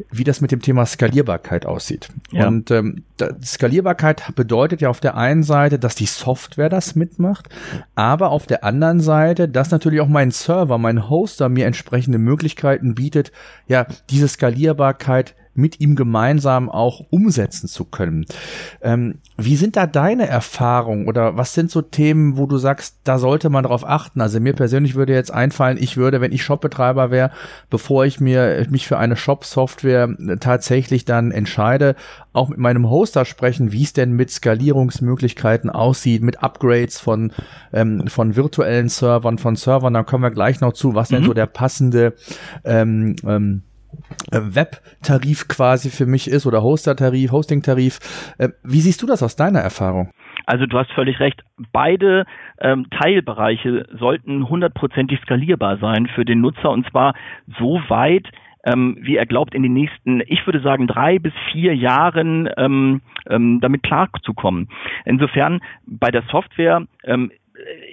wie 0.09 0.24
das 0.24 0.39
mit 0.39 0.51
dem 0.53 0.62
Thema 0.62 0.85
Skalierbarkeit 0.85 1.65
aussieht. 1.65 2.07
Ja. 2.31 2.47
Und 2.47 2.71
ähm, 2.71 3.03
Skalierbarkeit 3.43 4.24
bedeutet 4.35 4.79
ja 4.79 4.89
auf 4.89 5.01
der 5.01 5.17
einen 5.17 5.43
Seite, 5.43 5.79
dass 5.79 5.95
die 5.95 6.05
Software 6.05 6.69
das 6.69 6.95
mitmacht, 6.95 7.50
aber 7.93 8.29
auf 8.29 8.47
der 8.47 8.63
anderen 8.63 9.01
Seite, 9.01 9.50
dass 9.50 9.71
natürlich 9.71 10.00
auch 10.00 10.07
mein 10.07 10.31
Server, 10.31 10.77
mein 10.77 11.09
Hoster 11.09 11.50
mir 11.50 11.65
entsprechende 11.65 12.19
Möglichkeiten 12.19 12.95
bietet, 12.95 13.33
ja, 13.67 13.85
diese 14.09 14.29
Skalierbarkeit 14.29 15.35
mit 15.55 15.79
ihm 15.79 15.95
gemeinsam 15.95 16.69
auch 16.69 17.01
umsetzen 17.09 17.67
zu 17.67 17.85
können. 17.85 18.25
Ähm, 18.81 19.19
wie 19.38 19.55
sind 19.55 19.75
da 19.75 19.88
deine 19.88 20.27
Erfahrungen 20.27 21.07
oder 21.07 21.38
was 21.38 21.53
sind 21.53 21.71
so 21.71 21.81
Themen, 21.81 22.38
wo 22.38 22.45
du 22.45 22.57
sagst, 22.57 22.97
da 23.03 23.17
sollte 23.17 23.50
man 23.50 23.63
drauf 23.63 23.88
achten? 23.88 24.21
Also 24.21 24.39
mir 24.39 24.53
persönlich 24.53 24.95
würde 24.95 25.13
jetzt 25.13 25.31
einfallen, 25.31 25.77
ich 25.79 25.97
würde, 25.97 26.21
wenn 26.21 26.31
ich 26.31 26.43
Shopbetreiber 26.43 27.09
wäre, 27.09 27.31
bevor 27.69 28.05
ich 28.05 28.19
mir 28.19 28.65
mich 28.69 28.88
für 28.88 28.97
eine 28.97 29.15
Shop-Software 29.15 30.15
tatsächlich 30.39 31.05
dann 31.05 31.31
entscheide, 31.31 31.95
auch 32.33 32.50
mit 32.50 32.57
meinem 32.57 32.89
Hoster 32.89 33.24
sprechen, 33.25 33.71
wie 33.71 33.83
es 33.83 33.93
denn 33.93 34.12
mit 34.12 34.29
Skalierungsmöglichkeiten 34.29 35.69
aussieht, 35.69 36.21
mit 36.21 36.43
Upgrades 36.43 37.00
von, 37.00 37.31
ähm, 37.71 38.07
von 38.07 38.35
virtuellen 38.35 38.89
Servern, 38.89 39.38
von 39.38 39.55
Servern. 39.55 39.93
Da 39.93 40.03
kommen 40.03 40.24
wir 40.24 40.31
gleich 40.31 40.59
noch 40.59 40.74
zu, 40.74 40.95
was 40.95 41.09
mhm. 41.09 41.15
denn 41.15 41.25
so 41.25 41.33
der 41.33 41.45
passende 41.45 42.13
ähm, 42.65 43.15
ähm, 43.25 43.63
äh, 43.63 43.75
Web-Tarif 44.32 45.48
quasi 45.48 45.90
für 45.90 46.06
mich 46.06 46.30
ist 46.30 46.46
oder 46.46 46.62
Hoster-Tarif, 46.62 47.32
Hosting-Tarif. 47.32 48.00
Äh, 48.38 48.50
wie 48.64 48.82
siehst 48.82 49.02
du 49.02 49.08
das 49.08 49.24
aus 49.24 49.36
deiner 49.36 49.60
Erfahrung? 49.60 50.12
Also 50.46 50.66
du 50.66 50.78
hast 50.78 50.92
völlig 50.92 51.20
recht. 51.20 51.42
Beide 51.72 52.25
ähm, 52.60 52.88
Teilbereiche 52.92 53.88
sollten 53.98 54.48
hundertprozentig 54.48 55.20
skalierbar 55.22 55.78
sein 55.78 56.08
für 56.08 56.25
den 56.25 56.42
Nutzer 56.42 56.72
und 56.72 56.88
zwar 56.90 57.16
so 57.60 57.80
weit, 57.88 58.28
ähm, 58.64 58.98
wie 59.02 59.16
er 59.16 59.25
glaubt, 59.25 59.56
in 59.56 59.64
den 59.64 59.74
nächsten, 59.74 60.22
ich 60.22 60.46
würde 60.46 60.62
sagen, 60.62 60.88
drei 60.88 61.20
bis 61.20 61.34
vier 61.52 61.75
Jahren 61.75 62.50
ähm, 62.58 63.02
ähm, 63.30 63.60
damit 63.62 63.84
klarzukommen. 63.84 64.70
Insofern 65.06 65.62
bei 65.86 66.12
der 66.12 66.24
Software 66.32 66.86
ähm, 67.04 67.32
äh, 67.32 67.36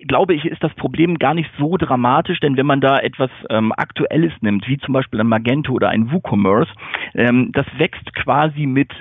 glaube 0.07 0.35
ich, 0.35 0.45
ist 0.45 0.62
das 0.62 0.75
Problem 0.75 1.19
gar 1.19 1.35
nicht 1.35 1.50
so 1.59 1.76
dramatisch, 1.76 2.40
denn 2.40 2.57
wenn 2.57 2.66
man 2.66 2.81
da 2.81 2.99
etwas 2.99 3.31
ähm, 3.50 3.73
Aktuelles 3.76 4.33
nimmt, 4.40 4.66
wie 4.69 4.78
zum 4.78 4.92
Beispiel 4.95 5.21
ein 5.21 5.28
Magento 5.28 5.73
oder 5.73 5.90
ein 5.90 6.11
WooCommerce, 6.11 6.71
ähm, 7.14 7.50
das 7.52 7.66
wächst 7.78 8.14
quasi 8.14 8.66
mit 8.66 8.92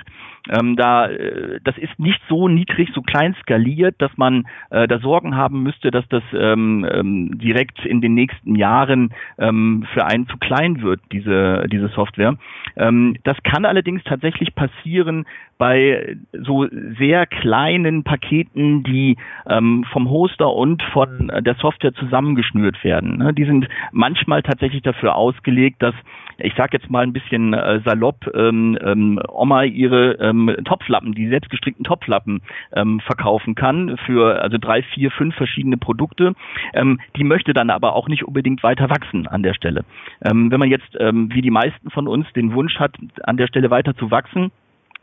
ähm, 0.50 0.76
da, 0.76 1.06
äh, 1.06 1.60
das 1.62 1.78
ist 1.78 1.98
nicht 1.98 2.20
so 2.28 2.48
niedrig, 2.48 2.90
so 2.94 3.02
klein 3.02 3.34
skaliert, 3.42 3.96
dass 3.98 4.10
man 4.16 4.46
äh, 4.70 4.88
da 4.88 4.98
Sorgen 4.98 5.36
haben 5.36 5.62
müsste, 5.62 5.90
dass 5.90 6.06
das 6.08 6.22
ähm, 6.32 6.86
ähm, 6.90 7.38
direkt 7.38 7.84
in 7.84 8.00
den 8.00 8.14
nächsten 8.14 8.56
Jahren 8.56 9.14
ähm, 9.38 9.86
für 9.92 10.04
einen 10.04 10.26
zu 10.28 10.36
klein 10.38 10.82
wird, 10.82 11.00
diese, 11.12 11.66
diese 11.70 11.88
Software. 11.88 12.36
Ähm, 12.76 13.16
das 13.24 13.36
kann 13.44 13.64
allerdings 13.64 14.02
tatsächlich 14.04 14.54
passieren 14.54 15.26
bei 15.58 16.16
so 16.32 16.66
sehr 16.98 17.26
kleinen 17.26 18.02
Paketen, 18.02 18.82
die 18.82 19.16
ähm, 19.48 19.84
vom 19.92 20.10
Hoster 20.10 20.52
und 20.52 20.82
von 20.92 21.30
der 21.40 21.54
Software 21.54 21.94
zusammengeschnürt 21.94 22.82
werden. 22.82 23.18
Ne? 23.18 23.32
Die 23.32 23.44
sind 23.44 23.68
manchmal 23.92 24.42
tatsächlich 24.42 24.82
dafür 24.82 25.14
ausgelegt, 25.14 25.80
dass 25.82 25.94
ich 26.38 26.54
sage 26.54 26.78
jetzt 26.78 26.90
mal 26.90 27.04
ein 27.04 27.12
bisschen 27.12 27.54
äh, 27.54 27.80
salopp, 27.84 28.28
ähm, 28.34 28.76
ähm, 28.82 29.20
Oma 29.28 29.64
ihre 29.64 30.18
ähm, 30.32 30.56
Topflappen, 30.64 31.14
die 31.14 31.28
selbstgestrickten 31.28 31.84
Topflappen 31.84 32.42
ähm, 32.74 33.00
verkaufen 33.00 33.54
kann 33.54 33.96
für 34.06 34.40
also 34.42 34.58
drei, 34.58 34.82
vier, 34.82 35.10
fünf 35.10 35.34
verschiedene 35.34 35.76
Produkte. 35.76 36.34
Ähm, 36.74 37.00
die 37.16 37.24
möchte 37.24 37.52
dann 37.52 37.70
aber 37.70 37.94
auch 37.94 38.08
nicht 38.08 38.24
unbedingt 38.24 38.62
weiter 38.62 38.90
wachsen 38.90 39.26
an 39.26 39.42
der 39.42 39.54
Stelle. 39.54 39.84
Ähm, 40.24 40.50
wenn 40.50 40.60
man 40.60 40.70
jetzt, 40.70 40.96
ähm, 40.98 41.28
wie 41.32 41.42
die 41.42 41.50
meisten 41.50 41.90
von 41.90 42.08
uns, 42.08 42.26
den 42.34 42.54
Wunsch 42.54 42.78
hat, 42.78 42.96
an 43.24 43.36
der 43.36 43.46
Stelle 43.46 43.70
weiter 43.70 43.96
zu 43.96 44.10
wachsen, 44.10 44.50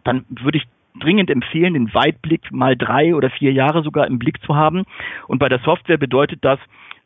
dann 0.04 0.26
würde 0.30 0.58
ich 0.58 0.66
dringend 1.00 1.30
empfehlen, 1.30 1.74
den 1.74 1.94
Weitblick 1.94 2.52
mal 2.52 2.76
drei 2.76 3.16
oder 3.16 3.30
vier 3.30 3.54
Jahre 3.54 3.84
sogar 3.84 4.08
im 4.08 4.20
Blick 4.20 4.42
zu 4.42 4.56
haben. 4.56 4.84
Und 5.28 5.40
bei 5.40 5.50
der 5.50 5.60
Software 5.60 5.98
bedeutet 5.98 6.44
das, 6.44 6.60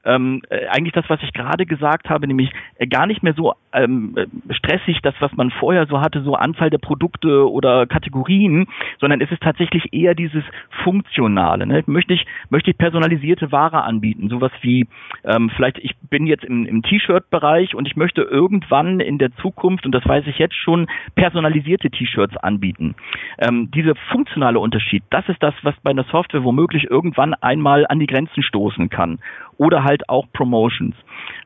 ähm, 0.05 0.41
äh, 0.49 0.67
eigentlich 0.67 0.93
das, 0.93 1.05
was 1.09 1.21
ich 1.23 1.33
gerade 1.33 1.65
gesagt 1.65 2.09
habe, 2.09 2.27
nämlich 2.27 2.51
äh, 2.77 2.87
gar 2.87 3.07
nicht 3.07 3.23
mehr 3.23 3.33
so 3.33 3.53
ähm, 3.71 4.15
äh, 4.17 4.53
stressig, 4.53 4.99
das, 5.01 5.15
was 5.19 5.31
man 5.33 5.51
vorher 5.51 5.85
so 5.87 6.01
hatte, 6.01 6.21
so 6.23 6.35
Anzahl 6.35 6.69
der 6.69 6.77
Produkte 6.77 7.49
oder 7.49 7.87
Kategorien, 7.87 8.67
sondern 8.99 9.21
es 9.21 9.31
ist 9.31 9.41
tatsächlich 9.41 9.93
eher 9.93 10.15
dieses 10.15 10.43
Funktionale. 10.83 11.65
Ne? 11.65 11.83
Möchte 11.85 12.13
ich 12.13 12.25
möchte 12.49 12.71
ich 12.71 12.77
personalisierte 12.77 13.51
Ware 13.51 13.83
anbieten, 13.83 14.29
sowas 14.29 14.51
wie 14.61 14.87
ähm, 15.23 15.49
vielleicht 15.55 15.79
ich 15.79 15.95
bin 16.09 16.27
jetzt 16.27 16.43
im, 16.43 16.65
im 16.65 16.83
T-Shirt-Bereich 16.83 17.75
und 17.75 17.87
ich 17.87 17.95
möchte 17.95 18.21
irgendwann 18.21 18.99
in 18.99 19.17
der 19.17 19.33
Zukunft 19.37 19.85
und 19.85 19.93
das 19.93 20.05
weiß 20.05 20.27
ich 20.27 20.37
jetzt 20.37 20.55
schon 20.55 20.87
personalisierte 21.15 21.89
T-Shirts 21.89 22.37
anbieten. 22.37 22.95
Ähm, 23.39 23.71
dieser 23.71 23.95
funktionale 24.11 24.59
Unterschied, 24.59 25.03
das 25.09 25.27
ist 25.29 25.41
das, 25.41 25.53
was 25.63 25.75
bei 25.83 25.91
einer 25.91 26.05
Software 26.05 26.43
womöglich 26.43 26.89
irgendwann 26.89 27.33
einmal 27.35 27.85
an 27.87 27.99
die 27.99 28.07
Grenzen 28.07 28.43
stoßen 28.43 28.89
kann 28.89 29.19
oder 29.57 29.83
halt 29.83 30.09
auch 30.09 30.25
Promotions. 30.33 30.95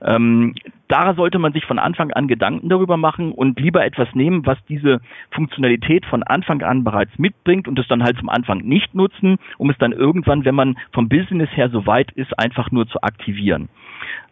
Ähm, 0.01 0.55
da 0.87 1.13
sollte 1.15 1.39
man 1.39 1.53
sich 1.53 1.65
von 1.65 1.79
Anfang 1.79 2.11
an 2.11 2.27
Gedanken 2.27 2.69
darüber 2.69 2.97
machen 2.97 3.31
und 3.31 3.59
lieber 3.59 3.83
etwas 3.85 4.07
nehmen, 4.13 4.45
was 4.45 4.57
diese 4.69 5.01
Funktionalität 5.31 6.05
von 6.05 6.23
Anfang 6.23 6.61
an 6.61 6.83
bereits 6.83 7.17
mitbringt 7.17 7.67
und 7.67 7.77
es 7.77 7.87
dann 7.87 8.03
halt 8.03 8.17
zum 8.17 8.29
Anfang 8.29 8.59
nicht 8.59 8.95
nutzen, 8.95 9.37
um 9.57 9.69
es 9.69 9.77
dann 9.77 9.91
irgendwann, 9.91 10.45
wenn 10.45 10.55
man 10.55 10.77
vom 10.93 11.09
Business 11.09 11.49
her 11.55 11.69
so 11.69 11.85
weit 11.85 12.11
ist, 12.11 12.37
einfach 12.39 12.71
nur 12.71 12.87
zu 12.87 13.01
aktivieren. 13.01 13.69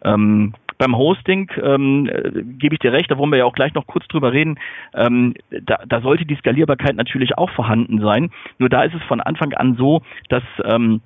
Ähm, 0.02 0.54
beim 0.78 0.96
Hosting 0.96 1.50
ähm, 1.62 2.08
äh, 2.08 2.42
gebe 2.58 2.74
ich 2.74 2.80
dir 2.80 2.92
recht, 2.92 3.10
da 3.10 3.18
wollen 3.18 3.30
wir 3.30 3.38
ja 3.38 3.44
auch 3.44 3.54
gleich 3.54 3.74
noch 3.74 3.86
kurz 3.86 4.06
drüber 4.08 4.32
reden. 4.32 4.58
Ähm, 4.94 5.34
da, 5.50 5.78
da 5.86 6.00
sollte 6.00 6.26
die 6.26 6.36
Skalierbarkeit 6.36 6.96
natürlich 6.96 7.36
auch 7.38 7.50
vorhanden 7.50 8.00
sein. 8.00 8.30
Nur 8.58 8.68
da 8.68 8.82
ist 8.82 8.94
es 8.94 9.02
von 9.04 9.20
Anfang 9.20 9.54
an 9.54 9.76
so, 9.76 10.02
dass 10.28 10.42
ähm, 10.64 11.00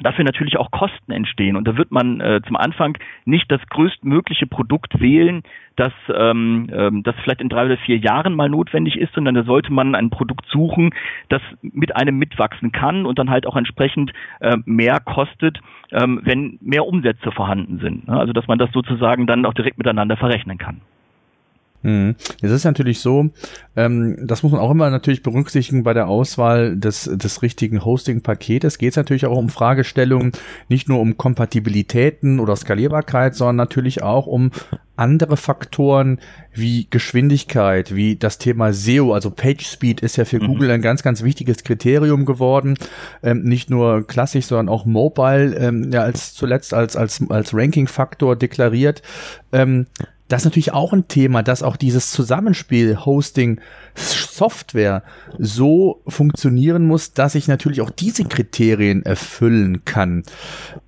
dafür 0.00 0.24
natürlich 0.24 0.56
auch 0.56 0.70
Kosten 0.70 1.12
entstehen. 1.12 1.56
Und 1.56 1.68
da 1.68 1.76
wird 1.76 1.90
man 1.90 2.20
äh, 2.20 2.40
zum 2.46 2.56
Anfang 2.56 2.96
nicht 3.24 3.50
das 3.50 3.60
größtmögliche 3.68 4.46
Produkt 4.46 5.00
wählen, 5.00 5.42
das, 5.76 5.92
ähm, 6.14 6.68
ähm, 6.72 7.02
das 7.02 7.14
vielleicht 7.22 7.40
in 7.40 7.48
drei 7.48 7.66
oder 7.66 7.76
vier 7.78 7.98
Jahren 7.98 8.34
mal 8.34 8.48
notwendig 8.48 8.96
ist, 8.96 9.14
sondern 9.14 9.34
da 9.34 9.44
sollte 9.44 9.72
man 9.72 9.94
ein 9.94 10.10
Produkt 10.10 10.46
suchen, 10.46 10.90
das 11.28 11.42
mit 11.62 11.96
einem 11.96 12.18
mitwachsen 12.18 12.72
kann 12.72 13.06
und 13.06 13.18
dann 13.18 13.30
halt 13.30 13.46
auch 13.46 13.56
entsprechend 13.56 14.12
äh, 14.40 14.56
mehr 14.64 15.00
kostet, 15.00 15.60
ähm, 15.90 16.20
wenn 16.24 16.58
mehr 16.60 16.86
Umsätze 16.86 17.30
vorhanden 17.32 17.78
sind. 17.78 18.08
Also 18.08 18.32
dass 18.32 18.46
man 18.46 18.58
das 18.58 18.70
sozusagen 18.72 19.26
dann 19.26 19.46
auch 19.46 19.54
direkt 19.54 19.78
miteinander 19.78 20.16
verrechnen 20.16 20.58
kann. 20.58 20.80
Mhm. 21.82 22.14
Es 22.40 22.50
ist 22.50 22.64
natürlich 22.64 23.00
so, 23.00 23.30
ähm, 23.76 24.16
das 24.22 24.42
muss 24.42 24.52
man 24.52 24.60
auch 24.60 24.70
immer 24.70 24.90
natürlich 24.90 25.22
berücksichtigen 25.22 25.82
bei 25.82 25.94
der 25.94 26.08
Auswahl 26.08 26.76
des, 26.76 27.04
des 27.04 27.42
richtigen 27.42 27.84
Hosting-Paketes. 27.84 28.78
Geht 28.78 28.90
es 28.90 28.96
natürlich 28.96 29.26
auch 29.26 29.36
um 29.36 29.48
Fragestellungen, 29.48 30.32
nicht 30.68 30.88
nur 30.88 31.00
um 31.00 31.16
Kompatibilitäten 31.16 32.40
oder 32.40 32.56
Skalierbarkeit, 32.56 33.34
sondern 33.34 33.56
natürlich 33.56 34.02
auch 34.02 34.26
um 34.26 34.50
andere 34.94 35.36
Faktoren 35.36 36.20
wie 36.52 36.86
Geschwindigkeit, 36.90 37.94
wie 37.94 38.16
das 38.16 38.38
Thema 38.38 38.72
SEO, 38.72 39.14
also 39.14 39.30
Page 39.30 39.66
Speed 39.66 40.00
ist 40.00 40.16
ja 40.16 40.24
für 40.24 40.40
mhm. 40.40 40.48
Google 40.48 40.70
ein 40.70 40.82
ganz, 40.82 41.02
ganz 41.02 41.22
wichtiges 41.22 41.64
Kriterium 41.64 42.24
geworden. 42.26 42.76
Ähm, 43.22 43.42
nicht 43.42 43.70
nur 43.70 44.06
klassisch, 44.06 44.46
sondern 44.46 44.68
auch 44.68 44.84
mobile, 44.84 45.56
ähm, 45.56 45.90
ja, 45.92 46.02
als 46.02 46.34
zuletzt 46.34 46.74
als, 46.74 46.96
als, 46.96 47.22
als 47.30 47.54
Ranking-Faktor 47.54 48.36
deklariert. 48.36 49.02
Ähm, 49.52 49.86
das 50.32 50.42
ist 50.42 50.46
natürlich 50.46 50.72
auch 50.72 50.94
ein 50.94 51.08
Thema, 51.08 51.42
dass 51.42 51.62
auch 51.62 51.76
dieses 51.76 52.10
Zusammenspiel 52.10 53.04
Hosting 53.04 53.60
Software 53.94 55.02
so 55.38 56.00
funktionieren 56.08 56.86
muss, 56.86 57.12
dass 57.12 57.34
ich 57.34 57.48
natürlich 57.48 57.82
auch 57.82 57.90
diese 57.90 58.24
Kriterien 58.24 59.04
erfüllen 59.04 59.84
kann. 59.84 60.22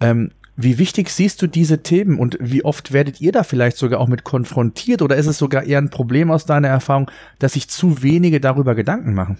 Ähm, 0.01 0.31
wie 0.57 0.79
wichtig 0.79 1.11
siehst 1.11 1.43
du 1.43 1.47
diese 1.47 1.83
Themen 1.83 2.19
und 2.19 2.39
wie 2.41 2.65
oft 2.65 2.93
werdet 2.93 3.21
ihr 3.21 3.33
da 3.33 3.43
vielleicht 3.43 3.77
sogar 3.77 4.01
auch 4.01 4.09
mit 4.09 4.25
konfrontiert 4.25 5.03
oder 5.03 5.17
ist 5.17 5.27
es 5.27 5.37
sogar 5.37 5.65
eher 5.65 5.79
ein 5.79 5.91
Problem 5.91 6.31
aus 6.31 6.47
deiner 6.47 6.69
Erfahrung, 6.69 7.11
dass 7.39 7.53
sich 7.53 7.69
zu 7.69 8.03
wenige 8.03 8.41
darüber 8.41 8.75
Gedanken 8.75 9.13
machen? 9.13 9.37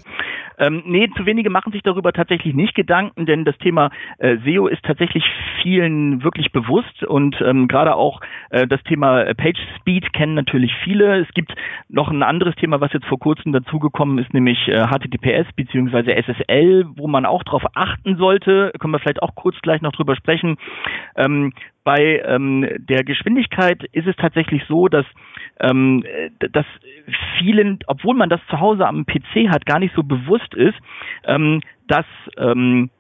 Ähm, 0.59 0.83
nee, 0.87 1.09
zu 1.17 1.27
wenige 1.27 1.51
machen 1.51 1.73
sich 1.73 1.83
darüber 1.83 2.13
tatsächlich 2.13 2.55
nicht 2.55 2.75
Gedanken, 2.75 3.27
denn 3.27 3.45
das 3.45 3.57
Thema 3.59 3.91
äh, 4.19 4.37
SEO 4.45 4.67
ist 4.67 4.83
tatsächlich 4.85 5.25
vielen 5.63 6.23
wirklich 6.23 6.53
bewusst 6.53 7.05
und 7.05 7.41
ähm, 7.41 7.69
gerade 7.69 7.95
auch 7.95 8.21
äh, 8.51 8.67
das 8.67 8.83
Thema 8.85 9.23
äh, 9.23 9.35
Page 9.35 9.59
Speed 9.79 10.13
kennen 10.13 10.35
natürlich 10.35 10.73
viele. 10.85 11.21
Es 11.21 11.29
gibt 11.35 11.55
noch 11.89 12.11
ein 12.11 12.23
anderes 12.23 12.55
Thema, 12.57 12.81
was 12.81 12.93
jetzt 12.93 13.07
vor 13.07 13.19
kurzem 13.19 13.53
dazugekommen 13.53 14.19
ist, 14.19 14.33
nämlich 14.35 14.69
äh, 14.69 14.87
HTTPS 14.87 15.53
bzw. 15.55 16.23
SSL, 16.23 16.87
wo 16.97 17.09
man 17.09 17.27
auch 17.27 17.43
darauf 17.43 17.65
achten 17.75 18.17
sollte. 18.17 18.73
Können 18.79 18.93
wir 18.93 18.99
vielleicht 18.99 19.23
auch 19.23 19.35
kurz 19.35 19.57
gleich 19.63 19.83
noch 19.83 19.93
drüber 19.93 20.17
sprechen. 20.17 20.57
Ähm, 21.17 21.53
bei 21.85 22.23
ähm, 22.25 22.67
der 22.79 23.05
Geschwindigkeit 23.05 23.85
ist 23.93 24.07
es 24.07 24.17
tatsächlich 24.17 24.63
so, 24.69 24.89
dass 24.89 25.05
ähm, 25.61 26.05
dass 26.53 26.67
vielen, 27.39 27.79
obwohl 27.87 28.15
man 28.15 28.29
das 28.29 28.41
zu 28.49 28.61
Hause 28.61 28.87
am 28.87 29.07
PC 29.07 29.49
hat, 29.51 29.67
gar 29.67 29.79
nicht 29.79 29.95
so 29.95 30.03
bewusst 30.03 30.55
ist, 30.55 30.77
ähm, 31.25 31.61
dass 31.87 32.07
ähm, 32.39 32.91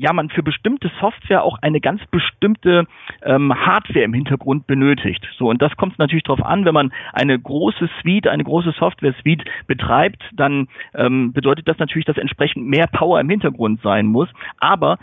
ja 0.00 0.14
man 0.14 0.30
für 0.30 0.42
bestimmte 0.42 0.90
Software 1.00 1.44
auch 1.44 1.58
eine 1.60 1.80
ganz 1.80 2.00
bestimmte 2.10 2.86
ähm, 3.22 3.54
Hardware 3.54 4.04
im 4.04 4.14
Hintergrund 4.14 4.66
benötigt. 4.66 5.26
So 5.36 5.50
und 5.50 5.60
das 5.60 5.76
kommt 5.76 5.98
natürlich 5.98 6.24
darauf 6.24 6.44
an, 6.44 6.64
wenn 6.64 6.74
man 6.74 6.92
eine 7.12 7.38
große 7.38 7.88
Suite, 8.00 8.26
eine 8.26 8.44
große 8.44 8.72
Software-Suite 8.72 9.44
betreibt, 9.66 10.22
dann 10.32 10.68
ähm, 10.94 11.32
bedeutet 11.32 11.68
das 11.68 11.78
natürlich, 11.78 12.06
dass 12.06 12.16
entsprechend 12.16 12.66
mehr 12.66 12.86
Power 12.86 13.20
im 13.20 13.28
Hintergrund 13.28 13.82
sein 13.82 14.06
muss. 14.06 14.28
Aber 14.58 14.98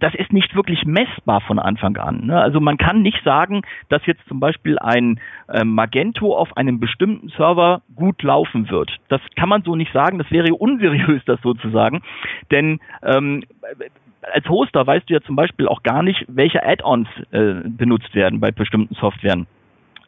das 0.00 0.14
ist 0.14 0.32
nicht 0.32 0.54
wirklich 0.56 0.84
messbar 0.84 1.40
von 1.40 1.58
Anfang 1.60 1.96
an. 1.96 2.26
Ne? 2.26 2.40
Also 2.40 2.60
man 2.60 2.76
kann 2.76 3.02
nicht 3.02 3.22
sagen, 3.22 3.62
dass 3.88 4.04
jetzt 4.06 4.26
zum 4.26 4.40
Beispiel 4.40 4.78
ein 4.78 5.20
ähm, 5.52 5.74
Magento 5.74 6.36
auf 6.36 6.56
einem 6.56 6.80
bestimmten 6.80 7.28
Server 7.28 7.82
gut 7.94 8.22
laufen 8.22 8.68
wird. 8.68 8.90
Das 9.08 9.20
kann 9.36 9.48
man 9.48 9.62
so 9.62 9.76
nicht 9.76 9.92
sagen. 9.92 10.18
Das 10.18 10.30
wäre 10.32 10.52
unseriös, 10.54 11.22
das 11.26 11.40
sozusagen. 11.42 12.02
Denn 12.50 12.80
ähm, 13.02 13.44
als 14.22 14.48
Hoster 14.48 14.86
weißt 14.86 15.08
du 15.08 15.14
ja 15.14 15.20
zum 15.20 15.36
Beispiel 15.36 15.68
auch 15.68 15.84
gar 15.84 16.02
nicht, 16.02 16.24
welche 16.28 16.64
Add-ons 16.64 17.08
äh, 17.30 17.54
benutzt 17.64 18.14
werden 18.14 18.40
bei 18.40 18.50
bestimmten 18.50 18.94
Softwaren. 18.94 19.46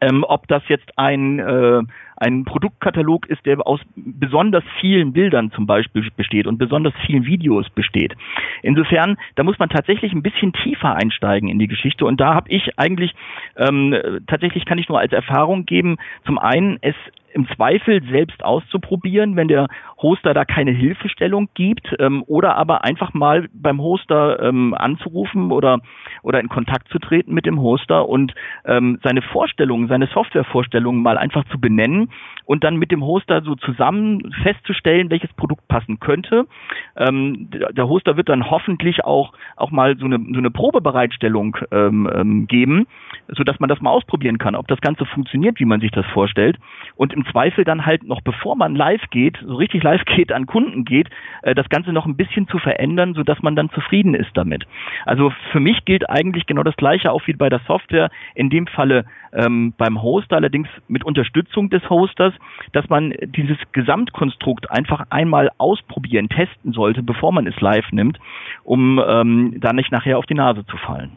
Ähm, 0.00 0.24
ob 0.26 0.48
das 0.48 0.62
jetzt 0.68 0.90
ein, 0.96 1.38
äh, 1.38 1.82
ein 2.16 2.44
Produktkatalog 2.44 3.26
ist, 3.26 3.44
der 3.46 3.66
aus 3.66 3.80
besonders 3.96 4.64
vielen 4.80 5.12
Bildern 5.12 5.50
zum 5.52 5.66
Beispiel 5.66 6.08
besteht 6.16 6.46
und 6.46 6.58
besonders 6.58 6.94
vielen 7.06 7.26
Videos 7.26 7.68
besteht. 7.70 8.14
Insofern, 8.62 9.16
da 9.34 9.42
muss 9.42 9.58
man 9.58 9.68
tatsächlich 9.68 10.12
ein 10.12 10.22
bisschen 10.22 10.52
tiefer 10.52 10.94
einsteigen 10.94 11.48
in 11.48 11.58
die 11.58 11.68
Geschichte 11.68 12.04
und 12.04 12.20
da 12.20 12.34
habe 12.34 12.50
ich 12.50 12.78
eigentlich 12.78 13.14
ähm, 13.56 13.94
tatsächlich 14.26 14.64
kann 14.64 14.78
ich 14.78 14.88
nur 14.88 14.98
als 14.98 15.12
Erfahrung 15.12 15.66
geben, 15.66 15.96
zum 16.24 16.38
einen 16.38 16.78
es 16.80 16.94
im 17.32 17.48
Zweifel 17.54 18.02
selbst 18.10 18.42
auszuprobieren, 18.44 19.36
wenn 19.36 19.48
der 19.48 19.68
Hoster 20.00 20.34
da 20.34 20.44
keine 20.44 20.72
Hilfestellung 20.72 21.48
gibt 21.54 21.94
ähm, 21.98 22.24
oder 22.26 22.56
aber 22.56 22.84
einfach 22.84 23.14
mal 23.14 23.48
beim 23.52 23.80
Hoster 23.80 24.42
ähm, 24.42 24.74
anzurufen 24.74 25.52
oder 25.52 25.80
oder 26.22 26.40
in 26.40 26.48
Kontakt 26.48 26.88
zu 26.88 26.98
treten 26.98 27.32
mit 27.32 27.46
dem 27.46 27.60
Hoster 27.60 28.08
und 28.08 28.34
ähm, 28.64 28.98
seine 29.02 29.22
Vorstellungen, 29.22 29.88
seine 29.88 30.06
Softwarevorstellungen 30.06 31.02
mal 31.02 31.18
einfach 31.18 31.44
zu 31.46 31.60
benennen 31.60 32.10
und 32.50 32.64
dann 32.64 32.78
mit 32.78 32.90
dem 32.90 33.04
Hoster 33.04 33.42
so 33.42 33.54
zusammen 33.54 34.34
festzustellen, 34.42 35.08
welches 35.08 35.32
Produkt 35.34 35.68
passen 35.68 36.00
könnte. 36.00 36.48
Ähm, 36.96 37.48
der 37.48 37.88
Hoster 37.88 38.16
wird 38.16 38.28
dann 38.28 38.50
hoffentlich 38.50 39.04
auch 39.04 39.32
auch 39.54 39.70
mal 39.70 39.96
so 39.96 40.06
eine 40.06 40.18
so 40.18 40.38
eine 40.38 40.50
Probebereitstellung 40.50 41.56
ähm, 41.70 42.10
ähm, 42.12 42.48
geben, 42.48 42.88
so 43.28 43.44
dass 43.44 43.60
man 43.60 43.68
das 43.68 43.80
mal 43.80 43.90
ausprobieren 43.90 44.38
kann, 44.38 44.56
ob 44.56 44.66
das 44.66 44.80
Ganze 44.80 45.06
funktioniert, 45.06 45.60
wie 45.60 45.64
man 45.64 45.80
sich 45.80 45.92
das 45.92 46.04
vorstellt 46.06 46.58
und 46.96 47.12
im 47.12 47.24
Zweifel 47.26 47.62
dann 47.62 47.86
halt 47.86 48.02
noch 48.02 48.20
bevor 48.20 48.56
man 48.56 48.74
live 48.74 49.08
geht, 49.12 49.38
so 49.46 49.54
richtig 49.54 49.84
live 49.84 50.04
geht, 50.16 50.32
an 50.32 50.46
Kunden 50.46 50.84
geht, 50.84 51.08
äh, 51.42 51.54
das 51.54 51.68
Ganze 51.68 51.92
noch 51.92 52.06
ein 52.06 52.16
bisschen 52.16 52.48
zu 52.48 52.58
verändern, 52.58 53.14
so 53.14 53.22
dass 53.22 53.40
man 53.42 53.54
dann 53.54 53.70
zufrieden 53.70 54.14
ist 54.14 54.30
damit. 54.34 54.66
Also 55.06 55.32
für 55.52 55.60
mich 55.60 55.84
gilt 55.84 56.10
eigentlich 56.10 56.46
genau 56.46 56.64
das 56.64 56.74
Gleiche 56.74 57.12
auch 57.12 57.24
wie 57.28 57.32
bei 57.32 57.48
der 57.48 57.60
Software, 57.68 58.10
in 58.34 58.50
dem 58.50 58.66
Falle 58.66 59.04
ähm, 59.32 59.72
beim 59.78 60.02
Hoster, 60.02 60.34
allerdings 60.34 60.66
mit 60.88 61.04
Unterstützung 61.04 61.70
des 61.70 61.88
Hosters, 61.88 62.34
dass 62.72 62.88
man 62.88 63.14
dieses 63.22 63.58
Gesamtkonstrukt 63.72 64.70
einfach 64.70 65.06
einmal 65.10 65.50
ausprobieren, 65.58 66.28
testen 66.28 66.72
sollte, 66.72 67.02
bevor 67.02 67.32
man 67.32 67.46
es 67.46 67.60
live 67.60 67.90
nimmt, 67.92 68.18
um 68.64 69.00
ähm, 69.04 69.56
da 69.60 69.72
nicht 69.72 69.92
nachher 69.92 70.18
auf 70.18 70.26
die 70.26 70.34
Nase 70.34 70.64
zu 70.66 70.76
fallen. 70.76 71.16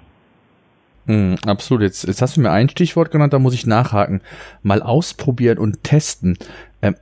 Mm, 1.06 1.36
absolut. 1.46 1.84
Jetzt, 1.84 2.08
jetzt 2.08 2.22
hast 2.22 2.38
du 2.38 2.42
mir 2.42 2.52
ein 2.52 2.70
Stichwort 2.70 3.12
genannt, 3.12 3.34
da 3.34 3.40
muss 3.40 3.54
ich 3.54 3.66
nachhaken. 3.66 4.22
Mal 4.62 4.82
ausprobieren 4.82 5.58
und 5.58 5.84
testen. 5.84 6.38
Ähm, 6.82 6.96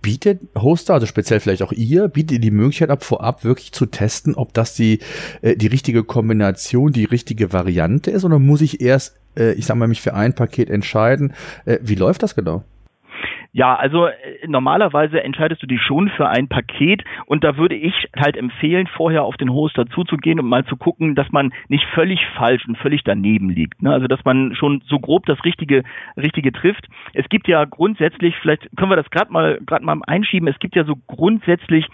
bietet 0.00 0.40
Hoster, 0.56 0.94
also 0.94 1.06
speziell 1.06 1.40
vielleicht 1.40 1.62
auch 1.62 1.72
ihr, 1.72 2.08
bietet 2.08 2.32
ihr 2.32 2.40
die 2.40 2.50
Möglichkeit 2.50 2.90
ab, 2.90 3.02
vorab 3.02 3.44
wirklich 3.44 3.72
zu 3.72 3.86
testen, 3.86 4.34
ob 4.36 4.54
das 4.54 4.74
die, 4.74 5.00
äh, 5.42 5.56
die 5.56 5.66
richtige 5.66 6.04
Kombination, 6.04 6.92
die 6.92 7.04
richtige 7.04 7.52
Variante 7.52 8.10
ist, 8.10 8.24
oder 8.24 8.38
muss 8.38 8.60
ich 8.60 8.80
erst, 8.80 9.16
äh, 9.36 9.52
ich 9.54 9.66
sag 9.66 9.76
mal, 9.76 9.88
mich 9.88 10.00
für 10.00 10.14
ein 10.14 10.34
Paket 10.34 10.70
entscheiden? 10.70 11.34
Äh, 11.64 11.78
wie 11.82 11.96
läuft 11.96 12.22
das 12.22 12.36
genau? 12.36 12.62
Ja, 13.52 13.74
also 13.74 14.06
äh, 14.06 14.46
normalerweise 14.46 15.22
entscheidest 15.22 15.62
du 15.62 15.66
dich 15.66 15.80
schon 15.80 16.10
für 16.10 16.28
ein 16.28 16.48
Paket 16.48 17.02
und 17.26 17.44
da 17.44 17.56
würde 17.56 17.74
ich 17.74 17.94
halt 18.14 18.36
empfehlen, 18.36 18.86
vorher 18.86 19.24
auf 19.24 19.36
den 19.36 19.52
Hoster 19.52 19.86
zuzugehen 19.86 20.38
und 20.38 20.46
mal 20.46 20.64
zu 20.66 20.76
gucken, 20.76 21.14
dass 21.14 21.30
man 21.32 21.52
nicht 21.68 21.84
völlig 21.94 22.20
falsch 22.36 22.66
und 22.68 22.76
völlig 22.76 23.04
daneben 23.04 23.48
liegt. 23.48 23.82
Ne? 23.82 23.90
Also 23.90 24.06
dass 24.06 24.22
man 24.24 24.54
schon 24.54 24.82
so 24.86 24.98
grob 24.98 25.24
das 25.26 25.42
Richtige, 25.44 25.82
Richtige 26.16 26.52
trifft. 26.52 26.86
Es 27.14 27.28
gibt 27.30 27.48
ja 27.48 27.64
grundsätzlich, 27.64 28.36
vielleicht 28.42 28.68
können 28.76 28.90
wir 28.90 28.96
das 28.96 29.10
gerade 29.10 29.32
mal 29.32 29.58
gerade 29.66 29.84
mal 29.84 29.98
einschieben, 30.06 30.48
es 30.48 30.58
gibt 30.58 30.76
ja 30.76 30.84
so 30.84 30.96
grundsätzlich 31.06 31.86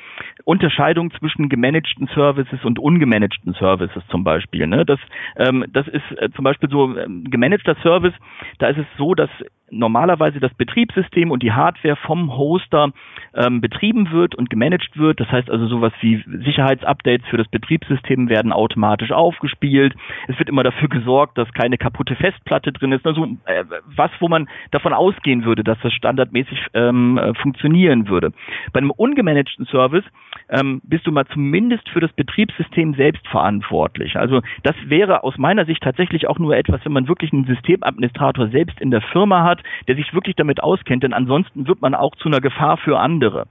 Unterscheidungen 0.45 1.13
zwischen 1.13 1.49
gemanagten 1.49 2.09
Services 2.15 2.65
und 2.65 2.81
ungemanagten 2.81 3.55
Services 3.55 4.03
zum 4.09 4.25
Beispiel. 4.25 4.67
Ne? 4.67 4.85
Das, 4.85 4.99
ähm, 5.37 5.65
das 5.73 5.87
ist 5.87 6.19
äh, 6.19 6.31
zum 6.35 6.45
Beispiel 6.45 6.69
so 6.69 6.97
ähm, 6.97 7.25
gemanagter 7.31 7.77
Service, 7.83 8.15
da 8.59 8.69
ist 8.69 8.79
es 8.79 8.87
so, 8.99 9.15
dass 9.15 9.31
normalerweise 9.71 10.41
das 10.41 10.55
Betriebssystem 10.55 11.31
und 11.31 11.43
die 11.45 11.53
Hardware 11.53 11.97
vom 11.97 12.35
Hoster 12.37 12.91
ähm, 13.35 13.61
betrieben 13.61 14.11
wird 14.11 14.35
und 14.35 14.49
gemanagt 14.49 14.97
wird. 14.97 15.21
Das 15.21 15.31
heißt 15.31 15.51
also 15.51 15.67
sowas 15.67 15.93
wie 16.01 16.25
Sicherheitsupdates 16.45 17.27
für 17.29 17.37
das 17.37 17.49
Betriebssystem 17.49 18.31
werden 18.31 18.53
automatisch 18.53 19.13
aufgespielt. 19.13 19.95
Es 20.29 20.39
wird 20.39 20.49
immer 20.49 20.63
dafür 20.63 20.89
gesorgt, 20.89 21.37
dass 21.37 21.53
keine 21.53 21.77
kaputte 21.77 22.17
Festplatte 22.17 22.73
drin 22.73 22.93
ist. 22.93 23.07
Also 23.07 23.27
äh, 23.45 23.65
was, 23.95 24.11
wo 24.21 24.29
man 24.29 24.49
davon 24.71 24.95
ausgehen 24.95 25.45
würde, 25.45 25.65
dass 25.65 25.79
das 25.83 25.93
standardmäßig 25.93 26.59
ähm, 26.73 27.19
äh, 27.19 27.35
funktionieren 27.35 28.09
würde. 28.09 28.33
Bei 28.73 28.79
einem 28.79 28.91
ungemanagten 28.91 29.67
Service 29.67 30.05
ähm, 30.49 30.81
bist 30.85 31.07
du 31.07 31.13
mal 31.13 31.27
zumindest 31.27 31.89
für 31.91 32.01
das 32.01 32.13
Betriebssystem 32.13 32.95
selbst 32.95 33.27
verantwortlich. 33.29 34.17
Also 34.17 34.41
das 34.63 34.77
wäre 34.87 35.25
aus 35.25 35.37
meiner 35.37 35.67
Sicht 35.67 35.83
tatsächlich 35.83 36.27
auch 36.27 36.39
nur 36.39 36.57
etwas, 36.57 36.81
wenn 36.85 36.93
man 36.93 37.09
wirklich 37.09 37.33
einen 37.33 37.45
Systemadministrator 37.45 38.49
selbst 38.49 38.81
in 38.81 38.91
der 38.91 39.03
Firma 39.03 39.45
hat, 39.45 39.63
der 39.89 39.97
sich 39.97 40.15
wirklich 40.15 40.37
damit 40.37 40.63
auskennt, 40.63 41.03
denn 41.03 41.13
ansonsten 41.13 41.34
wird 41.55 41.81
man 41.83 41.95
auch 41.95 42.15
zu 42.17 42.29
einer 42.29 42.41
Gefahr 42.41 42.77
für 42.77 42.99
andere. 42.99 43.47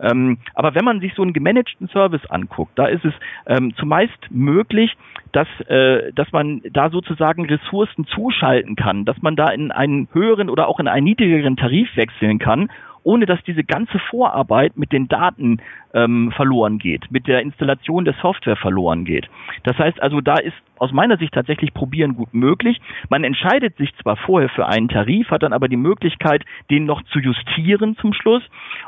Ähm, 0.00 0.38
aber 0.54 0.74
wenn 0.74 0.84
man 0.84 1.00
sich 1.00 1.14
so 1.14 1.22
einen 1.22 1.32
gemanagten 1.32 1.88
Service 1.88 2.24
anguckt, 2.30 2.72
da 2.76 2.86
ist 2.86 3.04
es 3.04 3.14
ähm, 3.46 3.74
zumeist 3.76 4.18
möglich, 4.30 4.96
dass, 5.32 5.48
äh, 5.68 6.12
dass 6.12 6.30
man 6.32 6.62
da 6.70 6.90
sozusagen 6.90 7.46
Ressourcen 7.46 8.06
zuschalten 8.06 8.76
kann, 8.76 9.04
dass 9.04 9.20
man 9.22 9.36
da 9.36 9.48
in 9.50 9.70
einen 9.70 10.08
höheren 10.12 10.50
oder 10.50 10.68
auch 10.68 10.80
in 10.80 10.88
einen 10.88 11.04
niedrigeren 11.04 11.56
Tarif 11.56 11.88
wechseln 11.96 12.38
kann 12.38 12.68
ohne 13.04 13.24
dass 13.24 13.42
diese 13.44 13.64
ganze 13.64 13.98
Vorarbeit 14.10 14.76
mit 14.76 14.92
den 14.92 15.08
Daten 15.08 15.62
ähm, 15.94 16.32
verloren 16.32 16.78
geht, 16.78 17.10
mit 17.10 17.26
der 17.26 17.40
Installation 17.40 18.04
der 18.04 18.14
Software 18.20 18.56
verloren 18.56 19.04
geht. 19.04 19.28
Das 19.64 19.78
heißt 19.78 20.00
also, 20.02 20.20
da 20.20 20.34
ist 20.34 20.56
aus 20.78 20.92
meiner 20.92 21.16
Sicht 21.16 21.34
tatsächlich 21.34 21.74
probieren 21.74 22.14
gut 22.14 22.32
möglich. 22.34 22.80
Man 23.08 23.24
entscheidet 23.24 23.76
sich 23.76 23.94
zwar 23.96 24.16
vorher 24.16 24.48
für 24.48 24.66
einen 24.66 24.88
Tarif, 24.88 25.30
hat 25.30 25.42
dann 25.42 25.52
aber 25.52 25.68
die 25.68 25.76
Möglichkeit, 25.76 26.44
den 26.70 26.84
noch 26.84 27.02
zu 27.04 27.18
justieren 27.18 27.96
zum 27.96 28.12
Schluss 28.12 28.42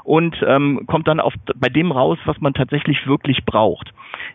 und 0.04 0.36
ähm, 0.46 0.86
kommt 0.86 1.08
dann 1.08 1.20
auf, 1.20 1.34
bei 1.56 1.68
dem 1.68 1.90
raus, 1.90 2.18
was 2.24 2.40
man 2.40 2.54
tatsächlich 2.54 3.06
wirklich 3.06 3.44
braucht. 3.44 3.92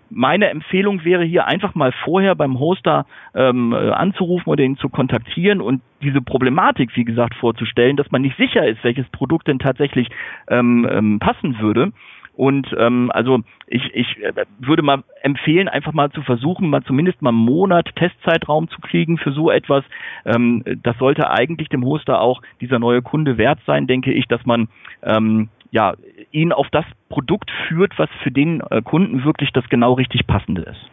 Meine 0.10 0.50
Empfehlung 0.50 1.04
wäre 1.04 1.24
hier 1.24 1.48
einfach 1.48 1.76
mal 1.76 1.92
vorher 2.04 2.36
beim 2.36 2.60
Hoster 2.60 3.06
ähm, 3.34 3.74
äh, 3.74 3.92
anzurufen 3.92 4.50
oder 4.50 4.64
ihn 4.64 4.78
zu 4.78 4.90
kontaktieren 4.90 5.62
und 5.62 5.82
diese 6.02 6.22
Problematik, 6.22 6.96
wie 6.96 7.06
gesagt, 7.06 7.36
vorzustellen, 7.36 7.96
dass 7.96 8.12
man 8.12 8.22
nicht 8.22 8.38
sicher 8.38 8.68
ist, 8.68 8.84
welches 8.84 9.08
Produkt 9.10 9.48
denn 9.48 9.60
tatsächlich 9.60 10.10
ähm, 10.50 10.88
ähm, 10.92 11.20
passen 11.20 11.60
würde 11.60 11.92
und 12.36 12.68
ähm, 12.78 13.12
also 13.14 13.40
ich, 13.68 13.84
ich 13.94 14.22
äh, 14.22 14.46
würde 14.60 14.84
mal 14.84 15.04
empfehlen, 15.22 15.68
einfach 15.68 15.94
mal 15.94 16.12
zu 16.12 16.22
versuchen, 16.22 16.70
mal 16.70 16.84
zumindest 16.84 17.22
mal 17.22 17.30
einen 17.30 17.38
Monat 17.38 17.90
Testzeitraum 17.96 18.70
zu 18.70 18.82
kriegen 18.82 19.18
für 19.18 19.32
so 19.32 19.50
etwas. 19.50 19.84
Ähm, 20.26 20.64
das 20.84 20.98
sollte 20.98 21.30
eigentlich 21.30 21.70
dem 21.70 21.86
Hoster 21.86 22.20
auch 22.20 22.42
dieser 22.62 22.80
neue 22.80 23.02
Kunde 23.02 23.38
wert 23.38 23.60
sein, 23.66 23.88
denke 23.88 24.12
ich, 24.12 24.28
dass 24.28 24.46
man 24.46 24.68
ähm, 25.04 25.50
ja 25.72 25.94
ihn 26.32 26.52
auf 26.52 26.68
das 26.72 26.86
Produkt 27.10 27.52
führt, 27.68 27.98
was 27.98 28.10
für 28.22 28.32
den 28.32 28.62
äh, 28.70 28.82
Kunden 28.82 29.24
wirklich 29.24 29.52
das 29.52 29.68
genau 29.70 29.94
richtig 29.94 30.28
passende 30.28 30.64
ist. 30.64 30.90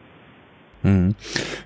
Hm. 0.82 1.14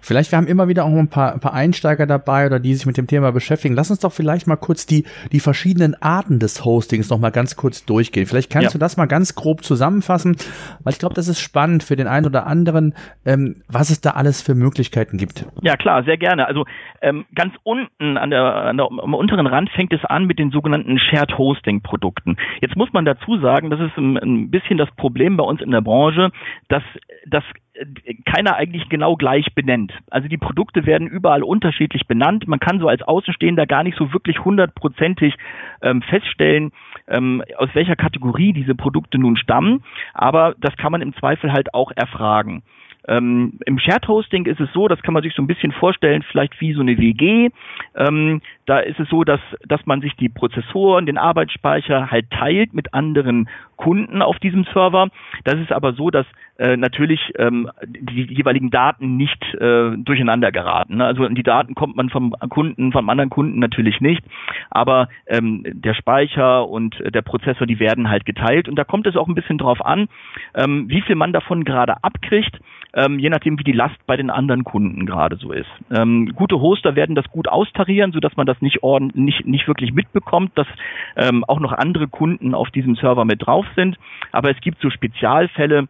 Vielleicht, 0.01 0.33
wir 0.33 0.37
haben 0.37 0.47
immer 0.47 0.69
wieder 0.69 0.85
auch 0.85 0.93
ein 0.93 1.09
paar, 1.09 1.33
ein 1.33 1.41
paar 1.41 1.55
Einsteiger 1.55 2.07
dabei 2.07 2.47
oder 2.47 2.61
die 2.61 2.75
sich 2.75 2.87
mit 2.87 2.97
dem 2.97 3.07
Thema 3.07 3.33
beschäftigen. 3.33 3.75
Lass 3.75 3.91
uns 3.91 4.01
doch 4.01 4.13
vielleicht 4.13 4.47
mal 4.47 4.57
kurz 4.57 4.87
die, 4.87 5.05
die 5.33 5.41
verschiedenen 5.41 6.01
Arten 6.01 6.39
des 6.39 6.65
Hostings 6.65 7.11
noch 7.11 7.19
mal 7.19 7.31
ganz 7.31 7.57
kurz 7.57 7.85
durchgehen. 7.85 8.27
Vielleicht 8.27 8.51
kannst 8.51 8.69
ja. 8.69 8.73
du 8.73 8.79
das 8.79 8.97
mal 8.97 9.07
ganz 9.07 9.35
grob 9.35 9.65
zusammenfassen, 9.65 10.37
weil 10.85 10.93
ich 10.93 10.99
glaube, 10.99 11.15
das 11.15 11.29
ist 11.29 11.41
spannend 11.41 11.83
für 11.83 11.97
den 11.97 12.07
einen 12.07 12.27
oder 12.27 12.47
anderen, 12.47 12.95
ähm, 13.25 13.63
was 13.69 13.91
es 13.91 14.01
da 14.01 14.11
alles 14.11 14.43
für 14.43 14.55
Möglichkeiten 14.55 15.17
gibt. 15.19 15.47
Ja, 15.63 15.77
klar, 15.77 16.05
sehr 16.05 16.19
gerne. 16.19 16.47
Also 16.47 16.65
ähm, 17.01 17.25
ganz 17.35 17.55
unten 17.63 18.17
an 18.19 18.31
der, 18.31 18.43
an 18.43 18.77
der, 18.77 18.87
am 18.87 19.15
unteren 19.15 19.47
Rand 19.47 19.71
fängt 19.71 19.93
es 19.93 20.05
an 20.05 20.27
mit 20.27 20.39
den 20.39 20.51
sogenannten 20.51 20.99
Shared 20.99 21.39
Hosting 21.39 21.81
Produkten. 21.81 22.37
Jetzt 22.61 22.77
muss 22.77 22.93
man 22.93 23.05
dazu 23.05 23.39
sagen, 23.39 23.71
das 23.71 23.81
ist 23.81 23.97
ein, 23.97 24.17
ein 24.19 24.51
bisschen 24.51 24.79
das 24.79 24.91
Problem 24.97 25.37
bei 25.37 25.45
uns 25.45 25.61
in 25.61 25.71
der 25.71 25.81
Branche, 25.81 26.31
dass 26.69 26.83
das 27.27 27.45
keiner 28.25 28.57
eigentlich 28.57 28.89
genau 28.89 29.17
gleich 29.17 29.55
benennt. 29.55 29.93
Also 30.11 30.29
die 30.29 30.39
Produkte 30.39 30.87
werden 30.87 31.07
überall 31.09 31.43
unterschiedlich 31.43 32.07
benannt. 32.07 32.47
Man 32.47 32.61
kann 32.61 32.81
so 32.81 32.89
als 32.89 33.03
Außenstehender 33.03 33.67
gar 33.67 33.83
nicht 33.83 33.97
so 33.97 34.13
wirklich 34.13 34.45
hundertprozentig 34.45 35.35
ähm, 35.83 36.03
feststellen, 36.03 36.73
ähm, 37.09 37.43
aus 37.57 37.69
welcher 37.75 37.97
Kategorie 37.97 38.53
diese 38.53 38.75
Produkte 38.75 39.19
nun 39.19 39.37
stammen. 39.37 39.85
Aber 40.15 40.55
das 40.59 40.77
kann 40.77 40.93
man 40.93 41.03
im 41.03 41.15
Zweifel 41.15 41.53
halt 41.53 41.75
auch 41.75 41.93
erfragen. 41.95 42.63
Ähm, 43.09 43.59
Im 43.67 43.79
Shared 43.79 44.09
Hosting 44.09 44.47
ist 44.47 44.61
es 44.61 44.73
so, 44.73 44.89
das 44.89 45.01
kann 45.03 45.15
man 45.15 45.23
sich 45.23 45.35
so 45.35 45.43
ein 45.43 45.47
bisschen 45.47 45.73
vorstellen, 45.73 46.23
vielleicht 46.23 46.61
wie 46.61 46.73
so 46.73 46.81
eine 46.81 46.99
WG. 46.99 47.51
Ähm, 47.95 48.41
da 48.67 48.81
ist 48.81 48.99
es 48.99 49.09
so, 49.09 49.25
dass, 49.25 49.41
dass 49.67 49.85
man 49.87 50.01
sich 50.01 50.15
die 50.17 50.29
Prozessoren, 50.29 51.07
den 51.07 51.19
Arbeitsspeicher 51.19 52.11
halt 52.11 52.31
teilt 52.31 52.75
mit 52.75 52.93
anderen 52.95 53.49
Kunden 53.77 54.23
auf 54.23 54.39
diesem 54.39 54.65
Server. 54.73 55.09
Das 55.45 55.55
ist 55.61 55.73
aber 55.73 55.93
so, 55.93 56.11
dass 56.11 56.27
äh, 56.59 56.77
natürlich 56.77 57.21
ähm, 57.39 57.71
die, 57.87 58.25
jeweiligen 58.25 58.71
Daten 58.71 59.17
nicht 59.17 59.43
äh, 59.55 59.97
durcheinander 59.97 60.51
geraten. 60.51 60.97
Ne? 60.97 61.05
Also 61.05 61.29
die 61.29 61.43
Daten 61.43 61.75
kommt 61.75 61.97
man 61.97 62.11
vom 62.11 62.35
Kunden, 62.49 62.93
vom 62.93 63.09
anderen 63.09 63.31
Kunden 63.31 63.59
natürlich 63.59 64.01
nicht, 64.01 64.25
aber 64.71 65.09
ähm, 65.27 65.63
der 65.67 65.95
Speicher 65.95 66.69
und 66.69 66.97
der 67.15 67.23
Prozessor, 67.23 67.67
die 67.67 67.79
werden 67.79 68.11
halt 68.11 68.25
geteilt 68.25 68.69
und 68.69 68.77
da 68.77 68.85
kommt 68.85 69.07
es 69.07 69.17
auch 69.17 69.29
ein 69.29 69.35
bisschen 69.35 69.59
drauf 69.59 69.85
an, 69.85 70.09
ähm, 70.55 70.89
wie 70.89 71.03
viel 71.03 71.15
man 71.15 71.33
davon 71.33 71.65
gerade 71.65 72.03
abkriegt 72.03 72.59
ähm, 72.97 73.19
je 73.19 73.29
nachdem, 73.29 73.59
wie 73.59 73.65
die 73.65 73.73
Last 73.73 73.99
bei 74.07 74.17
den 74.17 74.31
anderen 74.31 74.65
Kunden 74.65 75.05
gerade 75.05 75.37
so 75.37 75.53
ist. 75.53 75.69
Ähm, 75.91 76.33
gute 76.35 76.59
Hoster 76.61 76.97
werden 76.97 77.15
das 77.15 77.27
gut 77.31 77.47
austarieren, 77.47 78.13
sodass 78.13 78.37
man 78.37 78.47
das 78.47 78.56
nicht, 78.63 78.83
ordentlich, 78.83 79.17
nicht, 79.17 79.47
nicht 79.47 79.69
wirklich 79.69 79.93
mitbekommt, 79.93 80.53
dass 80.57 80.67
ähm, 81.17 81.45
auch 81.45 81.61
noch 81.61 81.73
andere 81.73 82.09
Kunden 82.09 82.55
auf 82.55 82.71
diesem 82.71 82.97
Server 82.97 83.25
mit 83.25 83.47
drauf 83.47 83.67
sind. 83.77 83.99
Aber 84.33 84.51
es 84.51 84.61
gibt 84.61 84.81
so 84.81 84.91
Spezialfälle, 84.91 85.89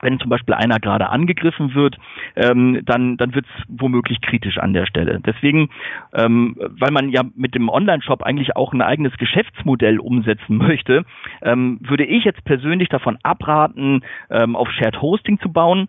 wenn 0.00 0.20
zum 0.20 0.30
Beispiel 0.30 0.54
einer 0.54 0.78
gerade 0.78 1.08
angegriffen 1.08 1.74
wird, 1.74 1.96
ähm, 2.36 2.82
dann, 2.84 3.16
dann 3.16 3.34
wird 3.34 3.46
es 3.46 3.64
womöglich 3.68 4.20
kritisch 4.20 4.58
an 4.58 4.72
der 4.72 4.86
Stelle. 4.86 5.20
Deswegen, 5.24 5.70
ähm, 6.14 6.56
weil 6.58 6.92
man 6.92 7.10
ja 7.10 7.22
mit 7.34 7.54
dem 7.54 7.68
Online-Shop 7.68 8.22
eigentlich 8.22 8.56
auch 8.56 8.72
ein 8.72 8.82
eigenes 8.82 9.16
Geschäftsmodell 9.16 9.98
umsetzen 9.98 10.56
möchte, 10.56 11.04
ähm, 11.42 11.78
würde 11.80 12.04
ich 12.04 12.24
jetzt 12.24 12.44
persönlich 12.44 12.88
davon 12.88 13.18
abraten, 13.22 14.02
ähm, 14.30 14.56
auf 14.56 14.70
Shared 14.70 15.02
Hosting 15.02 15.40
zu 15.40 15.50
bauen 15.50 15.88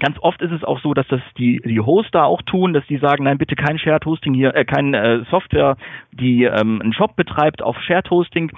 Ganz 0.00 0.16
oft 0.20 0.40
ist 0.42 0.50
es 0.50 0.64
auch 0.64 0.80
so, 0.80 0.94
dass 0.94 1.06
das 1.08 1.20
die, 1.38 1.60
die 1.64 1.80
Hoster 1.80 2.24
auch 2.24 2.42
tun, 2.42 2.72
dass 2.72 2.86
die 2.86 2.96
sagen, 2.96 3.24
nein, 3.24 3.38
bitte 3.38 3.54
kein 3.54 3.78
Shared 3.78 4.06
Hosting 4.06 4.34
hier, 4.34 4.54
äh, 4.54 4.64
kein 4.64 4.94
äh, 4.94 5.24
Software, 5.30 5.76
die 6.12 6.44
ähm, 6.44 6.80
einen 6.80 6.92
Shop 6.92 7.14
betreibt 7.16 7.62
auf 7.62 7.76
Shared 7.82 8.10
Hosting, 8.10 8.50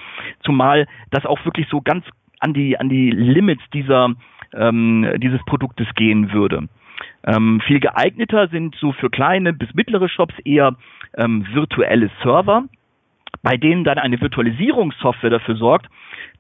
zumal 0.45 0.87
das 1.11 1.27
auch 1.27 1.45
wirklich 1.45 1.67
so 1.69 1.81
ganz 1.81 2.07
an 2.39 2.55
die 2.55 2.79
an 2.79 2.89
die 2.89 3.11
Limits 3.11 3.63
dieser 3.75 4.15
ähm, 4.55 5.15
dieses 5.19 5.45
Produktes 5.45 5.87
gehen 5.95 6.33
würde. 6.33 6.69
Ähm, 7.25 7.61
viel 7.67 7.81
geeigneter 7.81 8.49
sind 8.49 8.75
so 8.77 8.93
für 8.93 9.11
kleine 9.11 9.53
bis 9.53 9.73
mittlere 9.75 10.09
Shops 10.09 10.35
eher 10.45 10.77
ähm, 11.17 11.47
virtuelle 11.53 12.11
Server, 12.23 12.65
bei 13.42 13.57
denen 13.57 13.85
dann 13.85 13.99
eine 13.99 14.21
Virtualisierungssoftware 14.21 15.31
dafür 15.31 15.57
sorgt, 15.57 15.87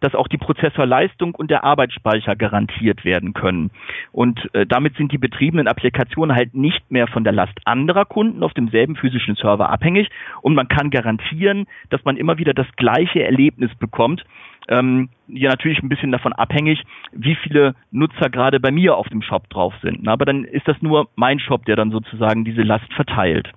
dass 0.00 0.14
auch 0.14 0.28
die 0.28 0.38
Prozessorleistung 0.38 1.34
und 1.34 1.50
der 1.50 1.64
Arbeitsspeicher 1.64 2.36
garantiert 2.36 3.04
werden 3.04 3.32
können. 3.32 3.70
Und 4.10 4.52
äh, 4.54 4.66
damit 4.66 4.96
sind 4.96 5.12
die 5.12 5.18
betriebenen 5.18 5.68
Applikationen 5.68 6.36
halt 6.36 6.54
nicht 6.54 6.90
mehr 6.90 7.06
von 7.06 7.24
der 7.24 7.32
Last 7.32 7.58
anderer 7.64 8.04
Kunden 8.04 8.42
auf 8.42 8.52
demselben 8.52 8.96
physischen 8.96 9.36
Server 9.36 9.70
abhängig 9.70 10.08
und 10.42 10.54
man 10.54 10.68
kann 10.68 10.90
garantieren, 10.90 11.66
dass 11.90 12.04
man 12.04 12.16
immer 12.16 12.38
wieder 12.38 12.52
das 12.52 12.66
gleiche 12.76 13.24
Erlebnis 13.24 13.74
bekommt. 13.76 14.24
Ähm, 14.68 15.08
ja 15.26 15.50
natürlich 15.50 15.82
ein 15.82 15.88
bisschen 15.88 16.12
davon 16.12 16.32
abhängig, 16.32 16.80
wie 17.12 17.34
viele 17.34 17.74
Nutzer 17.90 18.30
gerade 18.30 18.60
bei 18.60 18.70
mir 18.70 18.96
auf 18.96 19.08
dem 19.08 19.22
Shop 19.22 19.48
drauf 19.50 19.74
sind. 19.82 20.06
Aber 20.06 20.24
dann 20.24 20.44
ist 20.44 20.68
das 20.68 20.80
nur 20.82 21.08
mein 21.16 21.40
Shop, 21.40 21.64
der 21.64 21.74
dann 21.74 21.90
sozusagen 21.90 22.44
diese 22.44 22.62
Last 22.62 22.92
verteilt. 22.94 23.50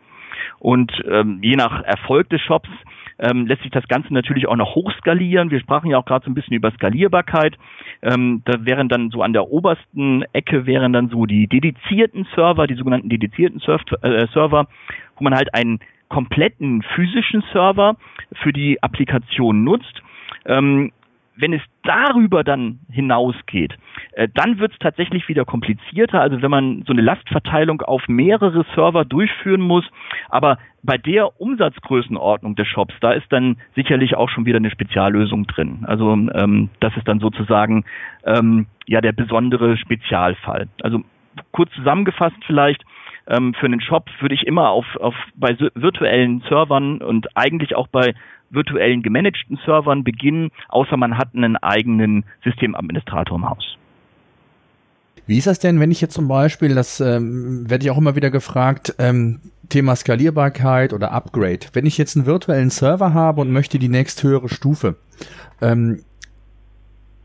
Und 0.59 0.91
ähm, 1.07 1.39
je 1.41 1.55
nach 1.55 1.83
Erfolg 1.83 2.29
des 2.29 2.41
Shops 2.41 2.69
ähm, 3.19 3.47
lässt 3.47 3.61
sich 3.61 3.71
das 3.71 3.87
Ganze 3.87 4.13
natürlich 4.13 4.47
auch 4.47 4.55
noch 4.55 4.75
hochskalieren. 4.75 5.51
Wir 5.51 5.59
sprachen 5.59 5.89
ja 5.89 5.97
auch 5.97 6.05
gerade 6.05 6.25
so 6.25 6.31
ein 6.31 6.35
bisschen 6.35 6.55
über 6.55 6.71
Skalierbarkeit. 6.71 7.57
Ähm, 8.01 8.41
da 8.45 8.65
wären 8.65 8.89
dann 8.89 9.09
so 9.09 9.21
an 9.21 9.33
der 9.33 9.49
obersten 9.49 10.23
Ecke 10.33 10.65
wären 10.65 10.93
dann 10.93 11.09
so 11.09 11.25
die 11.25 11.47
dedizierten 11.47 12.27
Server, 12.35 12.67
die 12.67 12.75
sogenannten 12.75 13.09
dedizierten 13.09 13.59
Surf 13.59 13.81
äh, 14.01 14.27
Server, 14.33 14.67
wo 15.17 15.23
man 15.23 15.35
halt 15.35 15.53
einen 15.53 15.79
kompletten 16.09 16.81
physischen 16.81 17.43
Server 17.51 17.95
für 18.43 18.53
die 18.53 18.81
Applikation 18.83 19.63
nutzt. 19.63 20.01
Ähm, 20.45 20.91
wenn 21.37 21.53
es 21.53 21.61
darüber 21.83 22.43
dann 22.43 22.79
hinausgeht, 22.89 23.77
äh, 24.13 24.27
dann 24.33 24.59
wird 24.59 24.73
es 24.73 24.79
tatsächlich 24.79 25.27
wieder 25.27 25.45
komplizierter. 25.45 26.21
Also 26.21 26.41
wenn 26.41 26.51
man 26.51 26.83
so 26.85 26.93
eine 26.93 27.01
Lastverteilung 27.01 27.81
auf 27.81 28.07
mehrere 28.07 28.65
Server 28.73 29.05
durchführen 29.05 29.61
muss, 29.61 29.85
aber 30.29 30.57
bei 30.83 30.97
der 30.97 31.41
Umsatzgrößenordnung 31.41 32.55
des 32.55 32.67
Shops, 32.67 32.93
da 33.01 33.11
ist 33.11 33.31
dann 33.31 33.57
sicherlich 33.75 34.15
auch 34.15 34.29
schon 34.29 34.45
wieder 34.45 34.57
eine 34.57 34.71
Speziallösung 34.71 35.47
drin. 35.47 35.83
Also 35.87 36.13
ähm, 36.13 36.69
das 36.79 36.95
ist 36.95 37.07
dann 37.07 37.19
sozusagen 37.19 37.85
ähm, 38.25 38.67
ja 38.85 39.01
der 39.01 39.11
besondere 39.11 39.77
Spezialfall. 39.77 40.67
Also 40.81 41.01
kurz 41.51 41.71
zusammengefasst 41.73 42.37
vielleicht, 42.45 42.83
ähm, 43.27 43.53
für 43.55 43.65
einen 43.65 43.81
Shop 43.81 44.09
würde 44.19 44.35
ich 44.35 44.45
immer 44.45 44.69
auf, 44.69 44.85
auf 44.97 45.15
bei 45.35 45.57
virtuellen 45.73 46.41
Servern 46.47 47.01
und 47.01 47.35
eigentlich 47.35 47.75
auch 47.75 47.87
bei 47.87 48.13
virtuellen 48.55 49.03
gemanagten 49.03 49.59
Servern 49.65 50.03
beginnen, 50.03 50.51
außer 50.69 50.97
man 50.97 51.17
hat 51.17 51.29
einen 51.35 51.57
eigenen 51.57 52.23
Systemadministrator 52.43 53.37
im 53.37 53.49
Haus. 53.49 53.77
Wie 55.27 55.37
ist 55.37 55.47
das 55.47 55.59
denn, 55.59 55.79
wenn 55.79 55.91
ich 55.91 56.01
jetzt 56.01 56.13
zum 56.13 56.27
Beispiel, 56.27 56.75
das 56.75 56.99
ähm, 56.99 57.69
werde 57.69 57.83
ich 57.83 57.91
auch 57.91 57.97
immer 57.97 58.15
wieder 58.15 58.29
gefragt, 58.29 58.95
ähm, 58.99 59.39
Thema 59.69 59.95
Skalierbarkeit 59.95 60.93
oder 60.93 61.11
Upgrade. 61.11 61.61
Wenn 61.73 61.85
ich 61.85 61.97
jetzt 61.97 62.15
einen 62.15 62.25
virtuellen 62.25 62.69
Server 62.69 63.13
habe 63.13 63.41
und 63.41 63.51
möchte 63.51 63.79
die 63.79 63.89
nächsthöhere 63.89 64.49
Stufe, 64.49 64.97
ähm, 65.61 66.03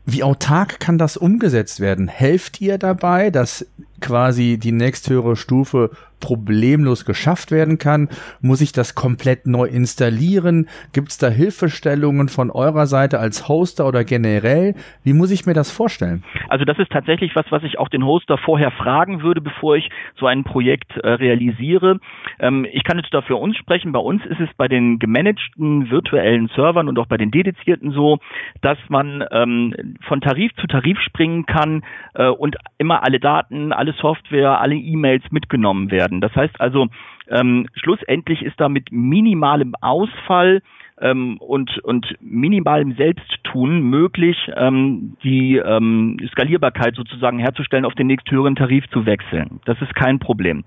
wie 0.05 0.23
autark 0.23 0.79
kann 0.79 0.97
das 0.97 1.15
umgesetzt 1.15 1.79
werden? 1.79 2.07
Helft 2.07 2.59
ihr 2.59 2.79
dabei, 2.79 3.29
dass 3.29 3.67
quasi 3.99 4.57
die 4.57 4.71
nächsthöhere 4.71 5.35
Stufe 5.35 5.91
problemlos 6.21 7.03
geschafft 7.03 7.51
werden 7.51 7.77
kann? 7.77 8.07
Muss 8.41 8.61
ich 8.61 8.71
das 8.71 8.95
komplett 8.95 9.45
neu 9.47 9.65
installieren? 9.65 10.69
Gibt 10.93 11.09
es 11.09 11.17
da 11.17 11.27
Hilfestellungen 11.27 12.29
von 12.29 12.49
eurer 12.49 12.85
Seite 12.85 13.19
als 13.19 13.49
Hoster 13.49 13.85
oder 13.85 14.05
generell? 14.05 14.75
Wie 15.03 15.13
muss 15.13 15.31
ich 15.31 15.45
mir 15.45 15.53
das 15.53 15.69
vorstellen? 15.69 16.23
Also 16.47 16.63
das 16.63 16.79
ist 16.79 16.91
tatsächlich 16.91 17.35
was, 17.35 17.45
was 17.49 17.63
ich 17.63 17.79
auch 17.79 17.89
den 17.89 18.05
Hoster 18.05 18.37
vorher 18.37 18.71
fragen 18.71 19.21
würde, 19.21 19.41
bevor 19.41 19.75
ich 19.75 19.89
so 20.17 20.27
ein 20.27 20.43
Projekt 20.43 20.95
äh, 20.97 21.09
realisiere. 21.09 21.99
Ähm, 22.39 22.65
ich 22.71 22.83
kann 22.83 22.97
jetzt 22.97 23.13
da 23.13 23.21
für 23.21 23.35
uns 23.35 23.57
sprechen. 23.57 23.91
Bei 23.91 23.99
uns 23.99 24.25
ist 24.25 24.39
es 24.39 24.49
bei 24.55 24.67
den 24.67 24.99
gemanagten 24.99 25.89
virtuellen 25.89 26.49
Servern 26.55 26.87
und 26.87 26.99
auch 26.99 27.07
bei 27.07 27.17
den 27.17 27.31
dedizierten 27.31 27.91
so, 27.91 28.19
dass 28.61 28.77
man 28.89 29.23
ähm, 29.31 29.97
von 30.07 30.21
Tarif 30.21 30.53
zu 30.55 30.67
Tarif 30.67 30.99
springen 30.99 31.45
kann 31.45 31.83
äh, 32.13 32.27
und 32.27 32.55
immer 32.77 33.03
alle 33.03 33.19
Daten, 33.19 33.73
alle 33.73 33.93
Software, 33.93 34.59
alle 34.61 34.75
E-Mails 34.75 35.23
mitgenommen 35.31 35.89
werden 35.89 36.10
werden. 36.11 36.21
Das 36.21 36.35
heißt 36.35 36.59
also, 36.59 36.87
ähm, 37.29 37.67
schlussendlich 37.73 38.41
ist 38.43 38.59
da 38.59 38.69
mit 38.69 38.91
minimalem 38.91 39.73
Ausfall 39.81 40.61
ähm, 40.99 41.37
und, 41.37 41.79
und 41.83 42.05
minimalem 42.19 42.95
Selbsttun 42.95 43.81
möglich, 43.81 44.37
ähm, 44.55 45.17
die 45.23 45.55
ähm, 45.57 46.17
Skalierbarkeit 46.31 46.95
sozusagen 46.95 47.39
herzustellen, 47.39 47.85
auf 47.85 47.95
den 47.95 48.07
nächsthöheren 48.07 48.55
Tarif 48.55 48.85
zu 48.91 49.05
wechseln. 49.05 49.61
Das 49.65 49.81
ist 49.81 49.95
kein 49.95 50.19
Problem. 50.19 50.63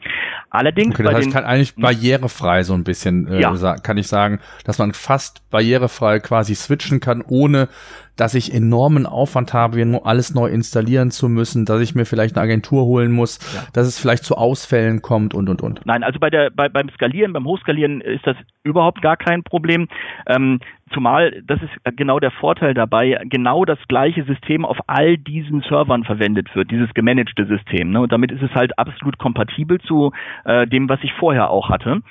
Allerdings. 0.51 0.95
Okay, 0.95 1.05
das 1.05 1.15
heißt, 1.15 1.33
kann 1.33 1.45
eigentlich 1.45 1.77
barrierefrei 1.77 2.63
so 2.65 2.75
ein 2.75 2.83
bisschen, 2.83 3.29
äh, 3.29 3.41
ja. 3.41 3.77
kann 3.77 3.97
ich 3.97 4.09
sagen, 4.09 4.41
dass 4.65 4.79
man 4.79 4.93
fast 4.93 5.49
barrierefrei 5.51 6.19
quasi 6.19 6.55
switchen 6.55 6.99
kann, 6.99 7.23
ohne 7.27 7.69
dass 8.17 8.35
ich 8.35 8.53
enormen 8.53 9.07
Aufwand 9.07 9.53
habe, 9.53 9.75
alles 10.05 10.35
neu 10.35 10.49
installieren 10.49 11.11
zu 11.11 11.29
müssen, 11.29 11.65
dass 11.65 11.81
ich 11.81 11.95
mir 11.95 12.05
vielleicht 12.05 12.37
eine 12.37 12.45
Agentur 12.45 12.85
holen 12.85 13.13
muss, 13.13 13.39
ja. 13.55 13.65
dass 13.73 13.87
es 13.87 13.99
vielleicht 13.99 14.25
zu 14.25 14.37
Ausfällen 14.37 15.03
kommt 15.03 15.35
und 15.35 15.49
und 15.49 15.63
und. 15.63 15.81
Nein, 15.85 16.03
also 16.03 16.19
bei 16.19 16.31
der 16.31 16.51
bei, 16.51 16.69
beim 16.69 16.89
Skalieren, 16.91 17.33
beim 17.33 17.45
Hochskalieren 17.45 18.01
ist 18.01 18.27
das 18.27 18.37
überhaupt 18.63 19.03
gar 19.03 19.17
kein 19.17 19.43
Problem. 19.43 19.89
Ähm, 20.27 20.61
Zumal, 20.95 21.43
das 21.45 21.61
ist 21.61 21.97
genau 21.97 22.21
der 22.21 22.31
Vorteil 22.31 22.73
dabei, 22.73 23.21
genau 23.25 23.65
das 23.65 23.79
gleiche 23.89 24.23
System 24.25 24.65
auf 24.65 24.79
all 24.87 25.19
diesen 25.19 25.63
Servern 25.63 26.05
verwendet 26.05 26.55
wird, 26.55 26.71
dieses 26.71 26.95
gemanagte 26.95 27.45
System. 27.47 27.91
Ne? 27.91 28.01
Und 28.01 28.13
damit 28.13 28.31
ist 28.31 28.43
es 28.43 28.55
halt 28.55 28.79
absolut 28.79 29.19
kompatibel 29.19 29.81
zu 29.81 30.13
äh, 30.45 30.69
dem, 30.69 30.89
was 30.89 31.01
ich 31.03 31.13
vorher 31.15 31.51
auch 31.51 31.69
hatte. 31.69 32.03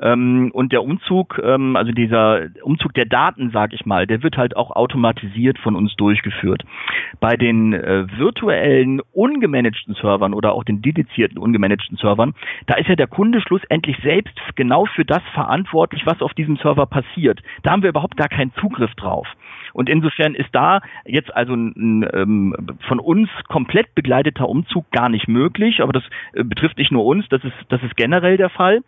Ähm, 0.00 0.50
und 0.52 0.72
der 0.72 0.82
Umzug, 0.82 1.40
ähm, 1.42 1.76
also 1.76 1.92
dieser 1.92 2.48
Umzug 2.62 2.94
der 2.94 3.04
Daten, 3.04 3.50
sag 3.52 3.72
ich 3.72 3.86
mal, 3.86 4.06
der 4.06 4.24
wird 4.24 4.36
halt 4.36 4.56
auch 4.56 4.72
automatisiert 4.72 5.58
von 5.58 5.76
uns 5.76 5.94
durchgeführt. 5.94 6.64
Bei 7.20 7.36
den 7.36 7.72
äh, 7.72 8.06
virtuellen 8.18 9.00
ungemanagten 9.12 9.94
Servern 9.94 10.34
oder 10.34 10.52
auch 10.52 10.64
den 10.64 10.82
dedizierten 10.82 11.38
ungemanagten 11.38 11.96
Servern, 11.96 12.34
da 12.66 12.74
ist 12.74 12.88
ja 12.88 12.96
der 12.96 13.06
Kunde 13.06 13.40
schlussendlich 13.40 13.98
selbst 14.02 14.34
genau 14.56 14.86
für 14.86 15.04
das 15.04 15.22
verantwortlich, 15.32 16.06
was 16.06 16.20
auf 16.22 16.34
diesem 16.34 16.56
Server 16.56 16.86
passiert. 16.86 17.40
Da 17.62 17.70
haben 17.70 17.82
wir 17.82 17.90
überhaupt 17.90 18.16
gar 18.16 18.28
keinen 18.32 18.52
Zugriff 18.54 18.94
drauf. 18.94 19.26
Und 19.72 19.88
insofern 19.88 20.34
ist 20.34 20.50
da 20.52 20.80
jetzt 21.04 21.34
also 21.34 21.54
ein, 21.54 22.08
ähm, 22.12 22.54
von 22.88 22.98
uns 22.98 23.28
komplett 23.48 23.94
begleiteter 23.94 24.48
Umzug 24.48 24.90
gar 24.90 25.08
nicht 25.08 25.28
möglich, 25.28 25.80
aber 25.80 25.92
das 25.92 26.04
äh, 26.34 26.44
betrifft 26.44 26.78
nicht 26.78 26.92
nur 26.92 27.04
uns, 27.04 27.28
das 27.28 27.42
ist, 27.44 27.54
das 27.68 27.82
ist 27.82 27.96
generell 27.96 28.36
der 28.36 28.50
Fall. 28.50 28.82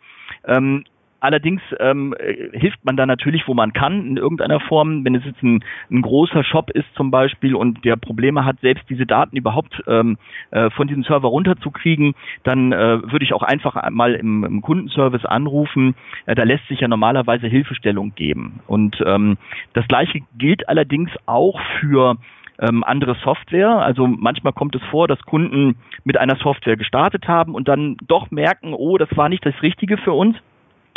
Ähm, 0.47 0.85
Allerdings 1.25 1.63
ähm, 1.81 2.15
hilft 2.53 2.85
man 2.85 2.99
da 2.99 3.07
natürlich, 3.07 3.49
wo 3.49 3.55
man 3.55 3.73
kann, 3.73 4.07
in 4.07 4.19
irgendeiner 4.19 4.61
Form. 4.61 5.07
Wenn 5.07 5.15
es 5.15 5.25
jetzt 5.25 5.43
ein, 5.43 5.65
ein 5.91 6.03
großer 6.03 6.45
Shop 6.45 6.69
ist 6.69 6.85
zum 6.97 7.11
Beispiel 7.11 7.55
und 7.55 7.83
der 7.83 7.97
Probleme 7.97 8.45
hat, 8.45 8.61
selbst 8.61 8.85
diese 8.91 9.07
Daten 9.07 9.35
überhaupt 9.35 9.83
ähm, 9.87 10.19
äh, 10.51 10.69
von 10.69 10.87
diesem 10.87 11.03
Server 11.03 11.29
runterzukriegen, 11.29 12.15
dann 12.43 12.73
äh, 12.73 13.11
würde 13.11 13.25
ich 13.25 13.33
auch 13.33 13.43
einfach 13.43 13.89
mal 13.91 14.13
im, 14.13 14.45
im 14.45 14.61
Kundenservice 14.61 15.25
anrufen. 15.25 15.95
Äh, 16.27 16.35
da 16.35 16.43
lässt 16.43 16.69
sich 16.69 16.81
ja 16.81 16.89
normalerweise 16.89 17.47
Hilfestellung 17.47 18.15
geben. 18.15 18.61
Und 18.67 19.03
ähm, 19.07 19.39
das 19.73 19.89
Gleiche 19.89 20.21
gilt 20.37 20.69
allerdings 20.69 21.11
auch 21.25 21.59
für 21.81 22.19
ähm, 22.59 22.85
andere 22.85 23.17
Software. 23.25 23.71
Also 23.79 24.07
manchmal 24.07 24.53
kommt 24.53 24.77
es 24.77 24.83
vor, 24.91 25.09
dass 25.09 25.23
Kunden 25.23 25.77
mit 26.05 26.19
einer 26.19 26.37
Software 26.37 26.77
gestartet 26.77 27.29
haben 27.29 27.55
und 27.55 27.67
dann 27.67 27.97
doch 28.07 28.31
merken, 28.31 28.75
oh, 28.75 28.99
das 28.99 29.09
war 29.17 29.31
nicht 29.31 29.47
das 29.47 29.63
Richtige 29.63 29.97
für 29.97 30.13
uns 30.13 30.37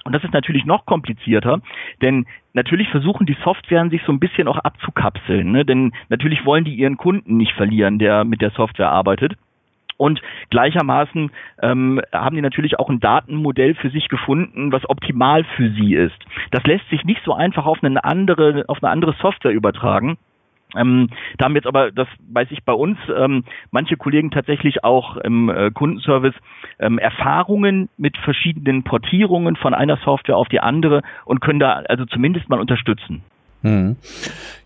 und 0.07 0.13
das 0.13 0.23
ist 0.23 0.33
natürlich 0.33 0.65
noch 0.65 0.85
komplizierter, 0.85 1.59
denn 2.01 2.25
natürlich 2.53 2.87
versuchen 2.89 3.25
die 3.25 3.35
Softwaren 3.43 3.89
sich 3.89 4.01
so 4.05 4.11
ein 4.13 4.19
bisschen 4.19 4.47
auch 4.47 4.57
abzukapseln, 4.57 5.51
ne? 5.51 5.65
denn 5.65 5.91
natürlich 6.07 6.45
wollen 6.45 6.63
die 6.63 6.75
ihren 6.75 6.95
Kunden 6.95 7.35
nicht 7.35 7.51
verlieren, 7.51 7.99
der 7.99 8.23
mit 8.23 8.41
der 8.41 8.51
Software 8.51 8.89
arbeitet. 8.89 9.35
Und 9.97 10.21
gleichermaßen 10.51 11.31
ähm, 11.61 12.01
haben 12.13 12.35
die 12.35 12.41
natürlich 12.41 12.79
auch 12.79 12.89
ein 12.89 12.99
Datenmodell 12.99 13.75
für 13.75 13.89
sich 13.89 14.07
gefunden, 14.07 14.71
was 14.71 14.87
optimal 14.89 15.43
für 15.43 15.71
sie 15.71 15.95
ist. 15.95 16.17
Das 16.51 16.63
lässt 16.65 16.87
sich 16.89 17.03
nicht 17.03 17.21
so 17.25 17.33
einfach 17.33 17.65
auf 17.65 17.83
eine 17.83 18.03
andere, 18.03 18.63
auf 18.67 18.81
eine 18.81 18.91
andere 18.91 19.13
Software 19.19 19.51
übertragen. 19.51 20.17
Ähm, 20.75 21.09
da 21.37 21.45
haben 21.45 21.55
jetzt 21.55 21.67
aber, 21.67 21.91
das 21.91 22.07
weiß 22.31 22.49
ich 22.51 22.63
bei 22.63 22.73
uns, 22.73 22.97
ähm, 23.15 23.43
manche 23.71 23.95
Kollegen 23.95 24.31
tatsächlich 24.31 24.83
auch 24.83 25.17
im 25.17 25.49
äh, 25.49 25.71
Kundenservice 25.71 26.35
ähm, 26.79 26.99
Erfahrungen 26.99 27.89
mit 27.97 28.17
verschiedenen 28.17 28.83
Portierungen 28.83 29.55
von 29.55 29.73
einer 29.73 29.97
Software 29.97 30.37
auf 30.37 30.49
die 30.49 30.59
andere 30.59 31.01
und 31.25 31.39
können 31.39 31.59
da 31.59 31.83
also 31.87 32.05
zumindest 32.05 32.49
mal 32.49 32.59
unterstützen. 32.59 33.23
Hm. 33.67 33.95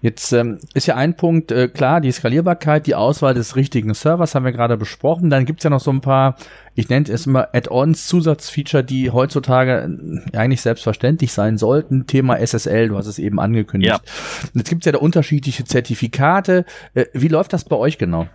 Jetzt 0.02 0.32
ähm, 0.34 0.58
ist 0.74 0.88
ja 0.88 0.96
ein 0.96 1.16
Punkt 1.16 1.52
äh, 1.52 1.68
klar, 1.68 2.02
die 2.02 2.12
Skalierbarkeit, 2.12 2.88
die 2.88 2.96
Auswahl 2.96 3.34
des 3.34 3.56
richtigen 3.56 3.94
Servers 3.94 4.34
haben 4.34 4.46
wir 4.46 4.52
gerade 4.52 4.78
besprochen. 4.78 5.30
Dann 5.30 5.46
gibt's 5.46 5.64
ja 5.64 5.70
noch 5.70 5.80
so 5.80 5.92
ein 5.92 6.02
paar, 6.02 6.38
ich 6.74 6.90
nenne 6.90 7.08
es 7.08 7.28
immer 7.28 7.50
Add-ons, 7.54 8.08
Zusatzfeature, 8.08 8.84
die 8.84 9.12
heutzutage 9.12 10.22
äh, 10.34 10.38
eigentlich 10.38 10.62
selbstverständlich 10.62 11.32
sein 11.32 11.58
sollten. 11.58 12.08
Thema 12.08 12.40
SSL, 12.40 12.90
du 12.90 12.98
hast 12.98 13.08
es 13.08 13.20
eben 13.20 13.40
angekündigt. 13.40 13.94
Ja. 13.94 14.50
Jetzt 14.54 14.70
gibt's 14.70 14.86
ja 14.86 14.92
da 14.92 14.98
unterschiedliche 15.00 15.66
Zertifikate. 15.66 16.66
Äh, 16.94 17.06
wie 17.14 17.28
läuft 17.28 17.54
das 17.54 17.66
bei 17.66 17.76
euch 17.76 17.98
genau? 17.98 18.28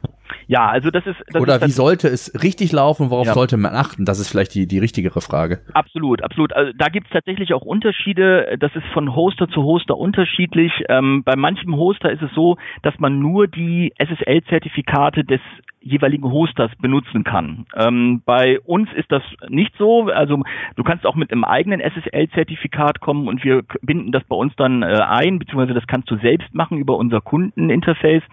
Ja, 0.46 0.68
also 0.68 0.90
das 0.90 1.06
ist. 1.06 1.16
Das 1.32 1.42
Oder 1.42 1.56
ist 1.56 1.66
wie 1.66 1.70
sollte 1.70 2.08
es 2.08 2.32
richtig 2.42 2.72
laufen? 2.72 3.10
Worauf 3.10 3.26
ja. 3.26 3.34
sollte 3.34 3.56
man 3.56 3.74
achten? 3.74 4.04
Das 4.04 4.18
ist 4.18 4.28
vielleicht 4.28 4.54
die, 4.54 4.66
die 4.66 4.78
richtigere 4.78 5.20
Frage. 5.20 5.60
Absolut, 5.72 6.22
absolut. 6.22 6.52
Also 6.52 6.72
da 6.76 6.88
gibt 6.88 7.06
es 7.06 7.12
tatsächlich 7.12 7.52
auch 7.54 7.62
Unterschiede. 7.62 8.56
Das 8.58 8.74
ist 8.74 8.86
von 8.92 9.14
Hoster 9.14 9.48
zu 9.48 9.62
Hoster 9.62 9.96
unterschiedlich. 9.96 10.72
Ähm, 10.88 11.22
bei 11.24 11.36
manchem 11.36 11.76
Hoster 11.76 12.10
ist 12.10 12.22
es 12.22 12.30
so, 12.34 12.56
dass 12.82 12.98
man 12.98 13.18
nur 13.18 13.48
die 13.48 13.92
SSL-Zertifikate 13.98 15.24
des 15.24 15.40
jeweiligen 15.86 16.30
Hosters 16.30 16.70
benutzen 16.80 17.22
kann. 17.22 17.66
Ähm, 17.76 18.22
bei 18.24 18.58
uns 18.60 18.92
ist 18.94 19.10
das 19.12 19.22
nicht 19.48 19.72
so. 19.78 20.06
Also 20.06 20.42
du 20.74 20.82
kannst 20.82 21.06
auch 21.06 21.14
mit 21.14 21.30
einem 21.30 21.44
eigenen 21.44 21.80
SSL-Zertifikat 21.80 23.00
kommen 23.00 23.28
und 23.28 23.44
wir 23.44 23.62
binden 23.82 24.10
das 24.10 24.24
bei 24.24 24.34
uns 24.34 24.54
dann 24.56 24.82
äh, 24.82 24.86
ein, 24.86 25.38
beziehungsweise 25.38 25.74
das 25.74 25.86
kannst 25.86 26.10
du 26.10 26.16
selbst 26.16 26.52
machen 26.54 26.78
über 26.78 26.96
unser 26.96 27.20
Kundeninterface. 27.20 28.24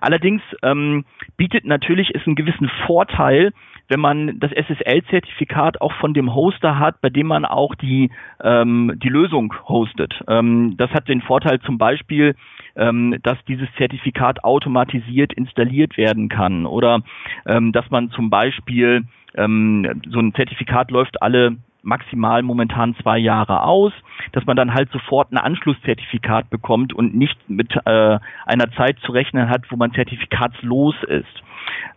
Allerdings 0.00 0.42
ähm, 0.62 1.04
bietet 1.42 1.64
natürlich 1.64 2.14
es 2.14 2.24
einen 2.24 2.36
gewissen 2.36 2.70
Vorteil, 2.86 3.52
wenn 3.88 3.98
man 3.98 4.38
das 4.38 4.52
SSL-Zertifikat 4.52 5.80
auch 5.80 5.92
von 5.94 6.14
dem 6.14 6.32
Hoster 6.36 6.78
hat, 6.78 7.00
bei 7.00 7.10
dem 7.10 7.26
man 7.26 7.44
auch 7.44 7.74
die, 7.74 8.12
ähm, 8.44 8.92
die 9.02 9.08
Lösung 9.08 9.52
hostet. 9.68 10.14
Ähm, 10.28 10.76
das 10.76 10.92
hat 10.92 11.08
den 11.08 11.20
Vorteil 11.20 11.58
zum 11.62 11.78
Beispiel, 11.78 12.36
ähm, 12.76 13.16
dass 13.24 13.44
dieses 13.48 13.68
Zertifikat 13.76 14.44
automatisiert 14.44 15.32
installiert 15.32 15.96
werden 15.96 16.28
kann 16.28 16.64
oder 16.64 17.00
ähm, 17.44 17.72
dass 17.72 17.90
man 17.90 18.12
zum 18.12 18.30
Beispiel 18.30 19.02
ähm, 19.34 20.00
so 20.10 20.20
ein 20.20 20.34
Zertifikat 20.34 20.92
läuft 20.92 21.22
alle 21.22 21.56
maximal 21.82 22.42
momentan 22.42 22.94
zwei 23.02 23.18
Jahre 23.18 23.62
aus, 23.62 23.92
dass 24.32 24.46
man 24.46 24.56
dann 24.56 24.74
halt 24.74 24.90
sofort 24.92 25.32
ein 25.32 25.38
Anschlusszertifikat 25.38 26.50
bekommt 26.50 26.92
und 26.92 27.14
nicht 27.14 27.38
mit 27.48 27.74
äh, 27.84 28.18
einer 28.46 28.70
Zeit 28.76 28.98
zu 29.00 29.12
rechnen 29.12 29.48
hat, 29.48 29.70
wo 29.70 29.76
man 29.76 29.92
zertifikatslos 29.92 30.94
ist. 31.08 31.42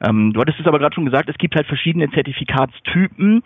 Ähm, 0.02 0.34
du 0.34 0.42
hattest 0.42 0.60
es 0.60 0.68
aber 0.68 0.80
gerade 0.80 0.94
schon 0.96 1.06
gesagt, 1.06 1.30
es 1.30 1.38
gibt 1.38 1.56
halt 1.56 1.68
verschiedene 1.68 2.10
Zertifikatstypen. 2.12 3.44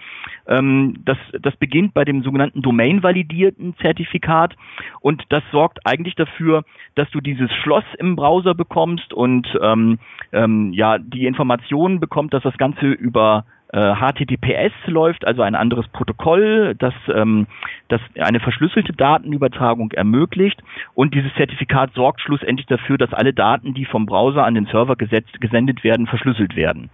Ähm, 0.47 0.95
das, 1.05 1.17
das 1.39 1.55
beginnt 1.57 1.93
bei 1.93 2.05
dem 2.05 2.23
sogenannten 2.23 2.61
Domain-validierten 2.61 3.75
Zertifikat 3.77 4.55
und 5.01 5.23
das 5.29 5.43
sorgt 5.51 5.85
eigentlich 5.85 6.15
dafür, 6.15 6.63
dass 6.95 7.09
du 7.11 7.21
dieses 7.21 7.51
Schloss 7.63 7.83
im 7.97 8.15
Browser 8.15 8.55
bekommst 8.55 9.13
und 9.13 9.47
ähm, 9.61 9.99
ähm, 10.31 10.73
ja 10.73 10.97
die 10.97 11.25
Informationen 11.25 11.99
bekommt, 11.99 12.33
dass 12.33 12.43
das 12.43 12.57
Ganze 12.57 12.87
über 12.87 13.45
HTTPS 13.71 14.73
läuft, 14.87 15.25
also 15.25 15.43
ein 15.43 15.53
anderes 15.53 15.87
Protokoll, 15.89 16.75
das, 16.79 16.93
ähm, 17.13 17.45
das 17.87 18.01
eine 18.19 18.39
verschlüsselte 18.39 18.93
Datenübertragung 18.93 19.91
ermöglicht. 19.91 20.61
Und 20.95 21.13
dieses 21.13 21.33
Zertifikat 21.35 21.93
sorgt 21.93 22.21
schlussendlich 22.21 22.65
dafür, 22.67 22.97
dass 22.97 23.13
alle 23.13 23.33
Daten, 23.33 23.75
die 23.75 23.85
vom 23.85 24.07
Browser 24.07 24.43
an 24.43 24.55
den 24.55 24.65
Server 24.65 24.95
gesetzt, 24.95 25.39
gesendet 25.39 25.83
werden, 25.83 26.07
verschlüsselt 26.07 26.55
werden. 26.55 26.89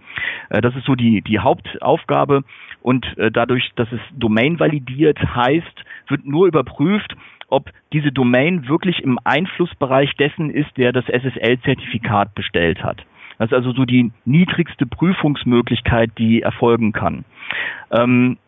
Äh, 0.50 0.60
das 0.60 0.76
ist 0.76 0.84
so 0.84 0.94
die, 0.94 1.22
die 1.22 1.38
Hauptaufgabe. 1.38 2.42
Und 2.82 3.06
äh, 3.16 3.30
dadurch, 3.30 3.70
dass 3.76 3.90
es 3.90 4.00
Domain 4.14 4.60
validiert 4.60 5.18
heißt, 5.18 5.84
wird 6.08 6.26
nur 6.26 6.46
überprüft, 6.46 7.16
ob 7.48 7.70
diese 7.92 8.12
Domain 8.12 8.68
wirklich 8.68 9.02
im 9.02 9.18
Einflussbereich 9.24 10.14
dessen 10.16 10.50
ist, 10.50 10.76
der 10.76 10.92
das 10.92 11.04
SSL-Zertifikat 11.06 12.34
bestellt 12.34 12.82
hat. 12.82 13.04
Das 13.38 13.50
ist 13.50 13.54
also 13.54 13.72
so 13.72 13.84
die 13.84 14.12
niedrigste 14.24 14.86
Prüfungsmöglichkeit, 14.86 16.10
die 16.18 16.42
erfolgen 16.42 16.92
kann. 16.92 17.24
Ähm, 17.90 18.38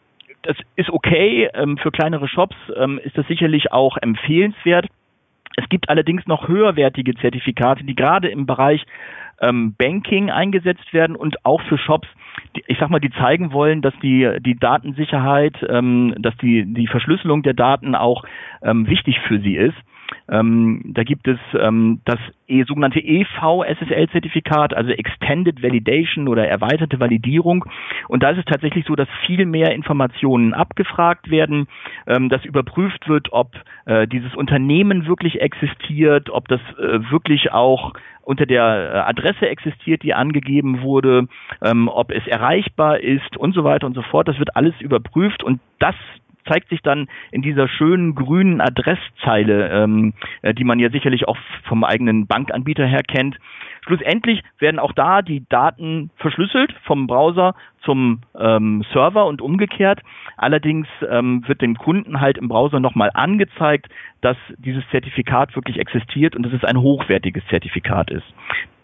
das 0.43 0.57
ist 0.77 0.91
okay. 0.91 1.49
Ähm, 1.55 1.77
für 1.79 1.91
kleinere 1.91 2.29
Shops 2.29 2.57
ähm, 2.77 2.99
ist 3.03 3.17
das 3.19 3.27
sicherlich 3.27 3.73
auch 3.73 3.97
empfehlenswert. 3.97 4.87
Es 5.57 5.69
gibt 5.69 5.89
allerdings 5.89 6.27
noch 6.27 6.49
höherwertige 6.49 7.15
Zertifikate, 7.17 7.85
die 7.85 7.97
gerade 7.97 8.29
im 8.29 8.47
Bereich 8.47 8.85
ähm, 9.41 9.75
Banking 9.77 10.31
eingesetzt 10.31 10.93
werden 10.93 11.17
und 11.17 11.45
auch 11.45 11.61
für 11.63 11.79
Shops, 11.79 12.09
die, 12.57 12.63
ich 12.67 12.79
sag 12.79 12.91
mal, 12.91 13.01
die 13.01 13.11
zeigen 13.11 13.53
wollen, 13.53 13.83
dass 13.83 13.95
die, 14.01 14.39
die 14.41 14.57
Datensicherheit, 14.57 15.57
ähm, 15.69 16.15
dass 16.19 16.37
die, 16.39 16.65
die 16.73 16.87
Verschlüsselung 16.87 17.43
der 17.43 17.55
Daten 17.55 17.95
auch 17.95 18.25
ähm, 18.63 18.87
wichtig 18.89 19.19
für 19.27 19.41
sie 19.41 19.57
ist. 19.57 19.77
Ähm, 20.29 20.83
da 20.85 21.05
gibt 21.05 21.29
es 21.29 21.39
ähm, 21.59 22.01
das 22.05 22.19
e, 22.47 22.63
sogenannte 22.65 23.01
EV-SSL-Zertifikat, 23.01 24.75
also 24.75 24.91
Extended 24.91 25.63
Validation 25.63 26.29
oder 26.29 26.47
erweiterte 26.47 27.01
Validierung. 27.01 27.65
Und 28.09 28.23
da 28.23 28.31
ist 28.31 28.39
es 28.39 28.45
tatsächlich 28.45 28.85
so, 28.87 28.95
dass 28.95 29.09
viel 29.27 29.47
mehr 29.47 29.73
Informationen 29.73 30.55
abgefragt 30.55 31.31
werden, 31.31 31.69
ähm, 32.07 32.29
dass 32.29 32.45
überprüft 32.45 33.09
wird, 33.09 33.33
ob 33.33 33.53
äh, 33.87 34.07
dieses 34.07 34.35
Unternehmen 34.35 35.07
wirklich 35.07 35.41
existiert, 35.41 36.31
ob 36.31 36.49
das 36.49 36.61
äh, 36.79 37.11
wirklich 37.11 37.53
auch 37.53 37.93
unter 38.23 38.45
der 38.45 38.63
äh, 38.63 38.99
Adresse 38.99 39.49
existiert, 39.49 40.03
die 40.03 40.13
angegeben 40.13 40.83
wurde, 40.83 41.29
ähm, 41.63 41.89
ob 41.89 42.11
es 42.11 42.27
erreichbar 42.27 43.01
ist 43.01 43.37
und 43.39 43.55
so 43.55 43.65
weiter 43.65 43.87
und 43.87 43.95
so 43.95 44.03
fort. 44.03 44.29
Das 44.29 44.39
wird 44.39 44.55
alles 44.55 44.75
überprüft 44.81 45.43
und 45.43 45.61
das 45.79 45.95
zeigt 46.49 46.69
sich 46.69 46.83
dann 46.83 47.09
in 47.31 47.43
dieser 47.43 47.69
schönen 47.69 48.15
grünen 48.15 48.61
Adresszeile, 48.61 49.69
ähm, 49.69 50.15
äh, 50.43 50.55
die 50.55 50.65
man 50.65 50.79
ja 50.79 50.91
sicherlich 50.91 51.29
auch 51.29 51.37
vom 51.65 51.85
eigenen 51.85 52.27
Bankanbieter 52.27 52.87
her 52.87 53.03
kennt. 53.07 53.37
Schlussendlich 53.87 54.43
werden 54.59 54.79
auch 54.79 54.93
da 54.93 55.23
die 55.23 55.45
Daten 55.49 56.11
verschlüsselt 56.17 56.75
vom 56.85 57.07
Browser 57.07 57.55
zum 57.83 58.21
ähm, 58.39 58.85
Server 58.93 59.27
und 59.27 59.41
umgekehrt. 59.41 60.01
Allerdings 60.37 60.87
ähm, 61.09 61.47
wird 61.47 61.63
dem 61.63 61.77
Kunden 61.77 62.21
halt 62.21 62.39
im 62.39 62.49
Browser 62.49 62.81
nochmal 62.81 63.11
angezeigt, 63.15 63.89
dass 64.21 64.37
dieses 64.59 64.85
Zertifikat 64.91 65.55
wirklich 65.57 65.79
existiert 65.79 66.37
und 66.37 66.43
dass 66.45 66.53
es 66.53 66.65
ein 66.65 66.81
hochwertiges 66.81 67.45
Zertifikat 67.49 68.11
ist. 68.11 68.27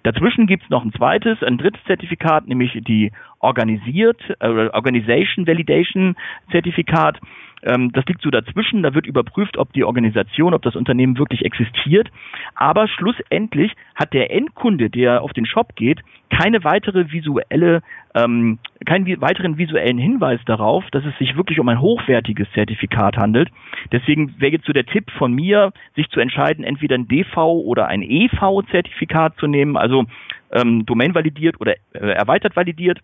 Dazwischen 0.04 0.46
gibt 0.46 0.64
es 0.64 0.70
noch 0.70 0.84
ein 0.84 0.92
zweites, 0.92 1.42
ein 1.42 1.56
drittes 1.56 1.82
Zertifikat, 1.84 2.46
nämlich 2.46 2.78
die 2.86 3.10
organisiert, 3.40 4.20
äh, 4.40 4.68
Organization 4.68 5.46
Validation 5.46 6.14
Zertifikat. 6.50 7.18
Ähm, 7.62 7.90
das 7.92 8.04
liegt 8.04 8.20
so 8.20 8.30
dazwischen. 8.30 8.82
Da 8.82 8.94
wird 8.94 9.06
überprüft, 9.06 9.56
ob 9.56 9.72
die 9.72 9.82
Organisation, 9.82 10.52
ob 10.52 10.60
das 10.60 10.76
Unternehmen 10.76 11.16
wirklich 11.16 11.42
existiert. 11.44 12.10
Aber 12.54 12.86
schlussendlich 12.86 13.72
hat 13.94 14.12
der 14.12 14.30
Endkunde, 14.30 14.90
der 14.90 15.22
auf 15.22 15.32
den 15.32 15.46
Shop 15.46 15.74
geht, 15.74 16.00
keine 16.28 16.64
weitere 16.64 17.10
visuelle, 17.10 17.82
ähm, 18.14 18.58
keinen 18.86 19.20
weiteren 19.20 19.58
visuellen 19.58 19.98
Hinweis 19.98 20.40
darauf, 20.46 20.84
dass 20.92 21.04
es 21.04 21.16
sich 21.18 21.36
wirklich 21.36 21.58
um 21.58 21.68
ein 21.68 21.80
hochwertiges 21.80 22.46
Zertifikat 22.52 23.16
handelt. 23.16 23.50
Deswegen 23.92 24.40
wäre 24.40 24.52
jetzt 24.52 24.66
so 24.66 24.72
der 24.72 24.86
Tipp 24.86 25.10
von 25.18 25.32
mir, 25.32 25.72
sich 25.96 26.08
zu 26.10 26.20
entscheiden, 26.20 26.64
entweder 26.64 26.96
ein 26.96 27.08
DV 27.08 27.36
oder 27.36 27.88
ein 27.88 28.02
EV-Zertifikat 28.02 29.36
zu 29.38 29.46
nehmen, 29.46 29.76
also 29.76 30.04
ähm, 30.52 30.86
Domain 30.86 31.14
validiert 31.14 31.60
oder 31.60 31.74
äh, 31.92 31.98
erweitert 31.98 32.56
validiert. 32.56 33.00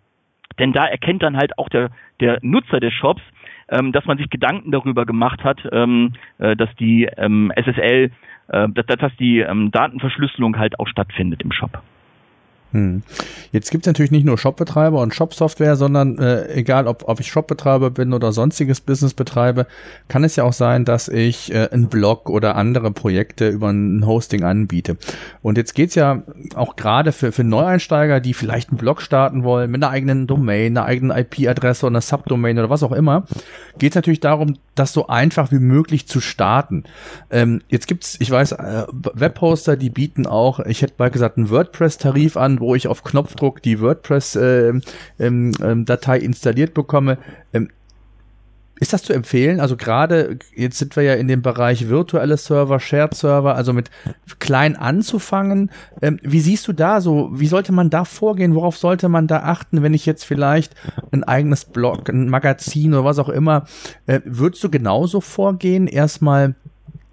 Denn 0.59 0.73
da 0.73 0.85
erkennt 0.85 1.23
dann 1.23 1.37
halt 1.37 1.59
auch 1.59 1.69
der, 1.69 1.91
der 2.21 2.39
Nutzer 2.43 2.81
des 2.81 2.93
Shops, 2.93 3.23
ähm, 3.69 3.93
dass 3.93 4.05
man 4.05 4.19
sich 4.19 4.31
Gedanken 4.31 4.71
darüber 4.71 5.07
gemacht 5.07 5.43
hat, 5.43 5.61
ähm, 5.73 6.13
äh, 6.39 6.55
dass 6.55 6.69
die 6.77 7.09
ähm, 7.17 7.53
SSL, 7.57 8.11
äh, 8.49 8.69
dass, 8.69 8.87
dass 8.87 9.17
die 9.17 9.41
ähm, 9.41 9.71
Datenverschlüsselung 9.71 10.59
halt 10.59 10.79
auch 10.79 10.89
stattfindet 10.89 11.43
im 11.43 11.53
Shop. 11.53 11.83
Hm. 12.73 13.03
Jetzt 13.53 13.71
gibt 13.71 13.85
es 13.85 13.87
natürlich 13.89 14.13
nicht 14.13 14.25
nur 14.25 14.39
Shopbetreiber 14.39 15.01
und 15.01 15.13
Shopsoftware, 15.15 15.75
sondern 15.75 16.19
äh, 16.19 16.53
egal, 16.53 16.87
ob, 16.87 17.09
ob 17.09 17.19
ich 17.19 17.29
Shopbetreiber 17.29 17.91
bin 17.91 18.13
oder 18.13 18.31
sonstiges 18.33 18.81
Business 18.81 19.13
betreibe, 19.15 19.67
kann 20.09 20.23
es 20.23 20.37
ja 20.37 20.45
auch 20.45 20.53
sein, 20.53 20.85
dass 20.85 21.09
ich 21.09 21.53
äh, 21.53 21.69
einen 21.71 21.89
Blog 21.89 22.31
oder 22.31 22.55
andere 22.55 22.93
Projekte 22.93 23.49
über 23.49 23.71
ein 23.71 24.07
Hosting 24.07 24.45
anbiete. 24.45 24.97
Und 25.43 25.59
jetzt 25.59 25.75
geht's 25.75 25.97
ja 25.97 26.23
auch 26.55 26.77
gerade 26.77 27.11
für, 27.11 27.33
für 27.33 27.43
Neueinsteiger, 27.43 28.21
die 28.21 28.35
vielleicht 28.35 28.71
einen 28.71 28.79
Blog 28.79 29.03
starten 29.03 29.43
wollen 29.43 29.71
mit 29.71 29.83
einer 29.83 29.91
eigenen 29.91 30.29
Domain, 30.29 30.77
einer 30.77 30.87
eigenen 30.87 31.17
IP-Adresse 31.17 31.87
oder 31.87 31.95
einer 31.95 32.01
Subdomain 32.03 32.59
oder 32.59 32.71
was 32.71 32.85
auch 32.85 32.93
immer, 32.93 33.25
geht's 33.79 33.97
natürlich 33.97 34.21
darum, 34.21 34.59
das 34.77 34.93
so 34.93 35.09
einfach 35.09 35.51
wie 35.51 35.59
möglich 35.59 36.07
zu 36.07 36.21
starten. 36.21 36.85
Ähm, 37.31 37.63
jetzt 37.69 37.89
gibt's, 37.89 38.17
ich 38.21 38.31
weiß, 38.31 38.53
äh, 38.53 38.85
Webhoster, 38.93 39.77
die 39.77 39.91
bieten 39.91 40.27
auch, 40.27 40.61
ich 40.61 40.83
hätte 40.83 40.95
mal 40.99 41.11
gesagt, 41.11 41.37
einen 41.37 41.51
WordPress-Tarif 41.51 42.37
an, 42.37 42.60
wo 42.61 42.75
ich 42.75 42.87
auf 42.87 43.03
Knopfdruck 43.03 43.63
die 43.63 43.81
WordPress-Datei 43.81 44.79
äh, 45.19 45.27
ähm, 45.27 45.53
ähm, 45.63 45.87
installiert 46.21 46.75
bekomme. 46.75 47.19
Ähm, 47.53 47.71
ist 48.81 48.95
das 48.95 49.03
zu 49.03 49.13
empfehlen? 49.13 49.61
Also 49.61 49.77
gerade 49.77 50.39
jetzt 50.57 50.79
sind 50.79 50.97
wir 50.97 51.03
ja 51.03 51.13
in 51.13 51.29
dem 51.29 51.43
Bereich 51.43 51.91
virtuelle 51.91 52.39
Server, 52.39 52.81
Shared 52.81 53.13
Server, 53.15 53.55
also 53.55 53.75
mit 53.75 53.91
klein 54.39 54.75
anzufangen. 54.75 55.71
Ähm, 56.01 56.19
wie 56.23 56.41
siehst 56.41 56.67
du 56.67 56.73
da 56.73 57.03
so? 57.03 57.29
Wie 57.31 57.47
sollte 57.47 57.73
man 57.73 57.91
da 57.91 58.07
vorgehen? 58.07 58.55
Worauf 58.55 58.79
sollte 58.79 59.11
man 59.11 59.27
da 59.27 59.41
achten, 59.41 59.83
wenn 59.83 59.93
ich 59.93 60.07
jetzt 60.07 60.25
vielleicht 60.25 60.75
ein 61.13 61.25
eigenes 61.25 61.67
Blog, 61.67 62.09
ein 62.09 62.31
Magazin 62.31 62.95
oder 62.95 63.05
was 63.05 63.19
auch 63.19 63.29
immer, 63.29 63.67
äh, 64.07 64.21
würdest 64.25 64.65
du 64.65 64.71
genauso 64.71 65.21
vorgehen? 65.21 65.87
Erstmal 65.87 66.55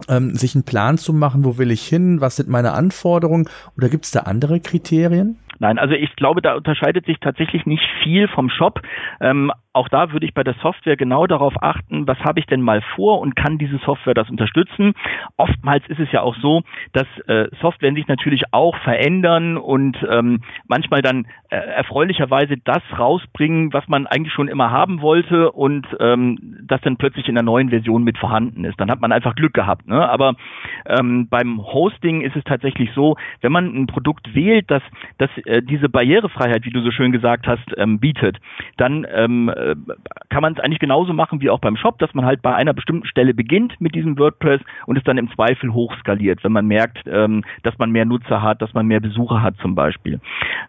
ähm, 0.09 0.35
sich 0.35 0.55
einen 0.55 0.65
Plan 0.65 0.97
zu 0.97 1.13
machen, 1.13 1.43
wo 1.43 1.57
will 1.57 1.71
ich 1.71 1.81
hin, 1.81 2.21
was 2.21 2.35
sind 2.35 2.49
meine 2.49 2.73
Anforderungen 2.73 3.49
oder 3.77 3.89
gibt 3.89 4.05
es 4.05 4.11
da 4.11 4.21
andere 4.21 4.59
Kriterien? 4.59 5.37
Nein, 5.59 5.79
also 5.79 5.95
ich 5.95 6.15
glaube, 6.15 6.41
da 6.41 6.55
unterscheidet 6.55 7.05
sich 7.05 7.17
tatsächlich 7.19 7.65
nicht 7.65 7.83
viel 8.03 8.27
vom 8.27 8.49
Shop. 8.49 8.81
Ähm, 9.19 9.51
auch 9.77 9.89
da 9.89 10.11
würde 10.11 10.25
ich 10.25 10.33
bei 10.33 10.43
der 10.43 10.55
Software 10.55 10.97
genau 10.97 11.27
darauf 11.27 11.53
achten, 11.61 12.07
was 12.07 12.19
habe 12.19 12.39
ich 12.39 12.45
denn 12.47 12.61
mal 12.61 12.81
vor 12.95 13.19
und 13.19 13.35
kann 13.35 13.57
diese 13.57 13.77
Software 13.77 14.13
das 14.13 14.29
unterstützen. 14.29 14.93
Oftmals 15.37 15.87
ist 15.87 15.99
es 15.99 16.11
ja 16.11 16.21
auch 16.21 16.35
so, 16.35 16.63
dass 16.93 17.07
äh, 17.27 17.47
Software 17.61 17.93
sich 17.93 18.07
natürlich 18.07 18.43
auch 18.51 18.75
verändern 18.77 19.57
und 19.57 19.97
ähm, 20.09 20.41
manchmal 20.67 21.01
dann 21.01 21.27
äh, 21.49 21.55
erfreulicherweise 21.55 22.57
das 22.57 22.81
rausbringen, 22.97 23.71
was 23.71 23.87
man 23.87 24.07
eigentlich 24.07 24.33
schon 24.33 24.47
immer 24.47 24.71
haben 24.71 25.01
wollte 25.01 25.51
und 25.51 25.87
ähm, 25.99 26.57
das 26.63 26.81
dann 26.81 26.97
plötzlich 26.97 27.29
in 27.29 27.35
der 27.35 27.43
neuen 27.43 27.69
Version 27.69 28.03
mit 28.03 28.17
vorhanden 28.17 28.65
ist. 28.65 28.79
Dann 28.79 28.91
hat 28.91 28.99
man 28.99 29.11
einfach 29.11 29.35
Glück 29.35 29.53
gehabt. 29.53 29.87
Ne? 29.87 30.09
Aber 30.09 30.35
ähm, 30.85 31.27
beim 31.29 31.61
Hosting 31.61 32.21
ist 32.21 32.35
es 32.35 32.43
tatsächlich 32.43 32.89
so, 32.95 33.15
wenn 33.41 33.51
man 33.51 33.65
ein 33.75 33.87
Produkt 33.87 34.33
wählt, 34.35 34.69
das, 34.69 34.83
das 35.17 35.29
äh, 35.45 35.61
diese 35.61 35.87
Barrierefreiheit, 35.87 36.65
wie 36.65 36.71
du 36.71 36.81
so 36.81 36.91
schön 36.91 37.11
gesagt 37.11 37.47
hast, 37.47 37.65
ähm, 37.77 37.99
bietet, 37.99 38.37
dann 38.77 39.05
ähm, 39.13 39.49
äh, 39.71 39.75
kann 40.29 40.41
man 40.41 40.53
es 40.53 40.59
eigentlich 40.59 40.79
genauso 40.79 41.13
machen 41.13 41.41
wie 41.41 41.49
auch 41.49 41.59
beim 41.59 41.77
Shop, 41.77 41.99
dass 41.99 42.13
man 42.13 42.25
halt 42.25 42.41
bei 42.41 42.55
einer 42.55 42.73
bestimmten 42.73 43.07
Stelle 43.07 43.33
beginnt 43.33 43.79
mit 43.79 43.95
diesem 43.95 44.17
WordPress 44.17 44.61
und 44.85 44.97
es 44.97 45.03
dann 45.03 45.17
im 45.17 45.31
Zweifel 45.31 45.73
hochskaliert, 45.73 46.43
wenn 46.43 46.51
man 46.51 46.67
merkt, 46.67 46.99
ähm, 47.07 47.43
dass 47.63 47.77
man 47.77 47.91
mehr 47.91 48.05
Nutzer 48.05 48.41
hat, 48.41 48.61
dass 48.61 48.73
man 48.73 48.87
mehr 48.87 48.99
Besucher 48.99 49.41
hat 49.41 49.55
zum 49.57 49.75
Beispiel. 49.75 50.19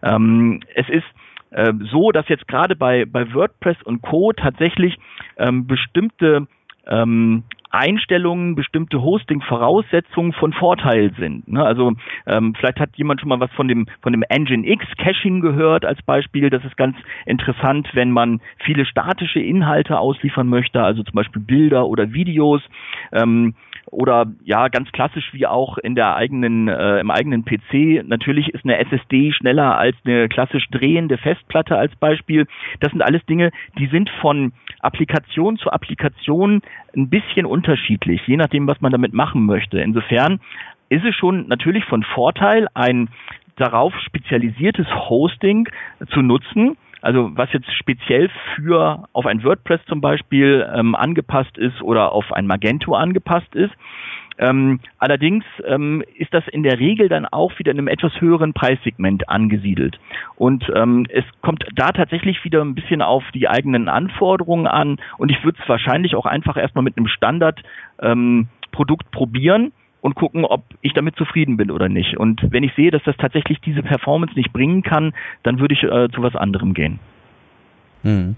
Ähm, 0.03 0.61
es 0.75 0.87
ist 0.89 1.05
äh, 1.51 1.73
so, 1.91 2.11
dass 2.11 2.27
jetzt 2.29 2.47
gerade 2.47 2.75
bei, 2.75 3.05
bei 3.05 3.33
WordPress 3.33 3.77
und 3.83 4.01
Co. 4.01 4.33
tatsächlich 4.33 4.97
ähm, 5.37 5.67
bestimmte 5.67 6.47
ähm, 6.87 7.43
Einstellungen, 7.69 8.55
bestimmte 8.55 9.01
Hosting-Voraussetzungen 9.01 10.33
von 10.33 10.53
Vorteil 10.53 11.11
sind. 11.17 11.47
Ne? 11.47 11.63
Also 11.63 11.93
ähm, 12.25 12.55
vielleicht 12.55 12.79
hat 12.79 12.89
jemand 12.95 13.21
schon 13.21 13.29
mal 13.29 13.39
was 13.39 13.51
von 13.51 13.67
dem 13.67 13.87
von 14.01 14.11
dem 14.11 14.23
Engine 14.27 14.67
X 14.67 14.85
Caching 14.97 15.41
gehört 15.41 15.85
als 15.85 16.01
Beispiel. 16.01 16.49
Das 16.49 16.65
ist 16.65 16.77
ganz 16.77 16.97
interessant, 17.25 17.89
wenn 17.93 18.11
man 18.11 18.41
viele 18.57 18.85
statische 18.85 19.39
Inhalte 19.39 19.99
ausliefern 19.99 20.47
möchte, 20.47 20.81
also 20.81 21.03
zum 21.03 21.13
Beispiel 21.13 21.41
Bilder 21.41 21.87
oder 21.87 22.13
Videos. 22.13 22.61
Ähm, 23.11 23.55
oder 23.91 24.27
ja, 24.43 24.67
ganz 24.67 24.91
klassisch 24.91 25.33
wie 25.33 25.47
auch 25.47 25.77
in 25.77 25.95
der 25.95 26.15
eigenen, 26.15 26.67
äh, 26.67 26.99
im 26.99 27.11
eigenen 27.11 27.45
PC. 27.45 28.03
Natürlich 28.05 28.49
ist 28.49 28.63
eine 28.63 28.77
SSD 28.77 29.31
schneller 29.31 29.77
als 29.77 29.95
eine 30.05 30.29
klassisch 30.29 30.67
drehende 30.69 31.17
Festplatte 31.17 31.77
als 31.77 31.95
Beispiel. 31.95 32.45
Das 32.79 32.91
sind 32.91 33.01
alles 33.01 33.25
Dinge, 33.25 33.51
die 33.77 33.87
sind 33.87 34.09
von 34.21 34.53
Applikation 34.81 35.57
zu 35.57 35.71
Applikation 35.71 36.61
ein 36.95 37.09
bisschen 37.09 37.45
unterschiedlich, 37.45 38.21
je 38.27 38.37
nachdem, 38.37 38.67
was 38.67 38.81
man 38.81 38.91
damit 38.91 39.13
machen 39.13 39.45
möchte. 39.45 39.79
Insofern 39.79 40.39
ist 40.89 41.05
es 41.05 41.15
schon 41.15 41.47
natürlich 41.47 41.85
von 41.85 42.03
Vorteil, 42.03 42.67
ein 42.73 43.09
darauf 43.55 43.93
spezialisiertes 43.99 44.87
Hosting 45.09 45.67
zu 46.11 46.21
nutzen, 46.21 46.77
also 47.01 47.31
was 47.35 47.51
jetzt 47.53 47.71
speziell 47.73 48.29
für 48.55 49.05
auf 49.13 49.25
ein 49.25 49.43
WordPress 49.43 49.81
zum 49.87 50.01
Beispiel 50.01 50.67
ähm, 50.73 50.95
angepasst 50.95 51.57
ist 51.57 51.81
oder 51.81 52.11
auf 52.11 52.31
ein 52.31 52.47
Magento 52.47 52.93
angepasst 52.93 53.53
ist. 53.55 53.73
Ähm, 54.37 54.79
allerdings 54.97 55.43
ähm, 55.65 56.01
ist 56.15 56.33
das 56.33 56.47
in 56.47 56.63
der 56.63 56.79
Regel 56.79 57.09
dann 57.09 57.25
auch 57.25 57.59
wieder 57.59 57.71
in 57.71 57.77
einem 57.77 57.89
etwas 57.89 58.21
höheren 58.21 58.53
Preissegment 58.53 59.27
angesiedelt. 59.27 59.99
Und 60.37 60.63
ähm, 60.73 61.05
es 61.09 61.25
kommt 61.41 61.65
da 61.75 61.91
tatsächlich 61.91 62.43
wieder 62.45 62.61
ein 62.61 62.73
bisschen 62.73 63.01
auf 63.01 63.23
die 63.33 63.49
eigenen 63.49 63.89
Anforderungen 63.89 64.65
an. 64.65 64.97
Und 65.17 65.29
ich 65.29 65.43
würde 65.43 65.59
es 65.61 65.67
wahrscheinlich 65.67 66.15
auch 66.15 66.25
einfach 66.25 66.55
erstmal 66.55 66.85
mit 66.85 66.97
einem 66.97 67.07
Standard 67.07 67.61
ähm, 68.01 68.47
Produkt 68.71 69.11
probieren 69.11 69.73
und 70.01 70.15
gucken, 70.15 70.45
ob 70.45 70.63
ich 70.81 70.93
damit 70.93 71.15
zufrieden 71.15 71.57
bin 71.57 71.71
oder 71.71 71.89
nicht. 71.89 72.17
Und 72.17 72.41
wenn 72.51 72.63
ich 72.63 72.73
sehe, 72.75 72.91
dass 72.91 73.03
das 73.03 73.17
tatsächlich 73.17 73.59
diese 73.61 73.83
Performance 73.83 74.35
nicht 74.35 74.53
bringen 74.53 74.83
kann, 74.83 75.13
dann 75.43 75.59
würde 75.59 75.73
ich 75.73 75.83
äh, 75.83 76.09
zu 76.13 76.21
was 76.21 76.35
anderem 76.35 76.73
gehen. 76.73 76.99
Hm. 78.03 78.35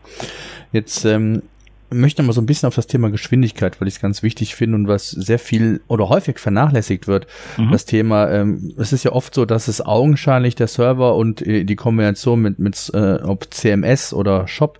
Jetzt 0.71 1.05
ähm, 1.05 1.43
möchte 1.91 2.23
mal 2.23 2.33
so 2.33 2.41
ein 2.41 2.45
bisschen 2.45 2.67
auf 2.67 2.75
das 2.75 2.87
Thema 2.87 3.09
Geschwindigkeit, 3.09 3.79
weil 3.79 3.87
ich 3.87 3.95
es 3.95 4.01
ganz 4.01 4.23
wichtig 4.23 4.55
finde 4.55 4.75
und 4.75 4.87
was 4.87 5.09
sehr 5.11 5.39
viel 5.39 5.81
oder 5.87 6.09
häufig 6.09 6.39
vernachlässigt 6.39 7.07
wird. 7.07 7.27
Mhm. 7.57 7.71
Das 7.71 7.85
Thema, 7.85 8.29
ähm, 8.31 8.73
es 8.77 8.93
ist 8.93 9.03
ja 9.03 9.11
oft 9.11 9.33
so, 9.35 9.45
dass 9.45 9.67
es 9.67 9.85
augenscheinlich 9.85 10.55
der 10.55 10.67
Server 10.67 11.15
und 11.15 11.45
äh, 11.45 11.63
die 11.63 11.75
Kombination 11.75 12.41
mit, 12.41 12.59
mit 12.59 12.91
äh, 12.93 13.15
ob 13.23 13.53
CMS 13.53 14.13
oder 14.13 14.47
Shop 14.47 14.79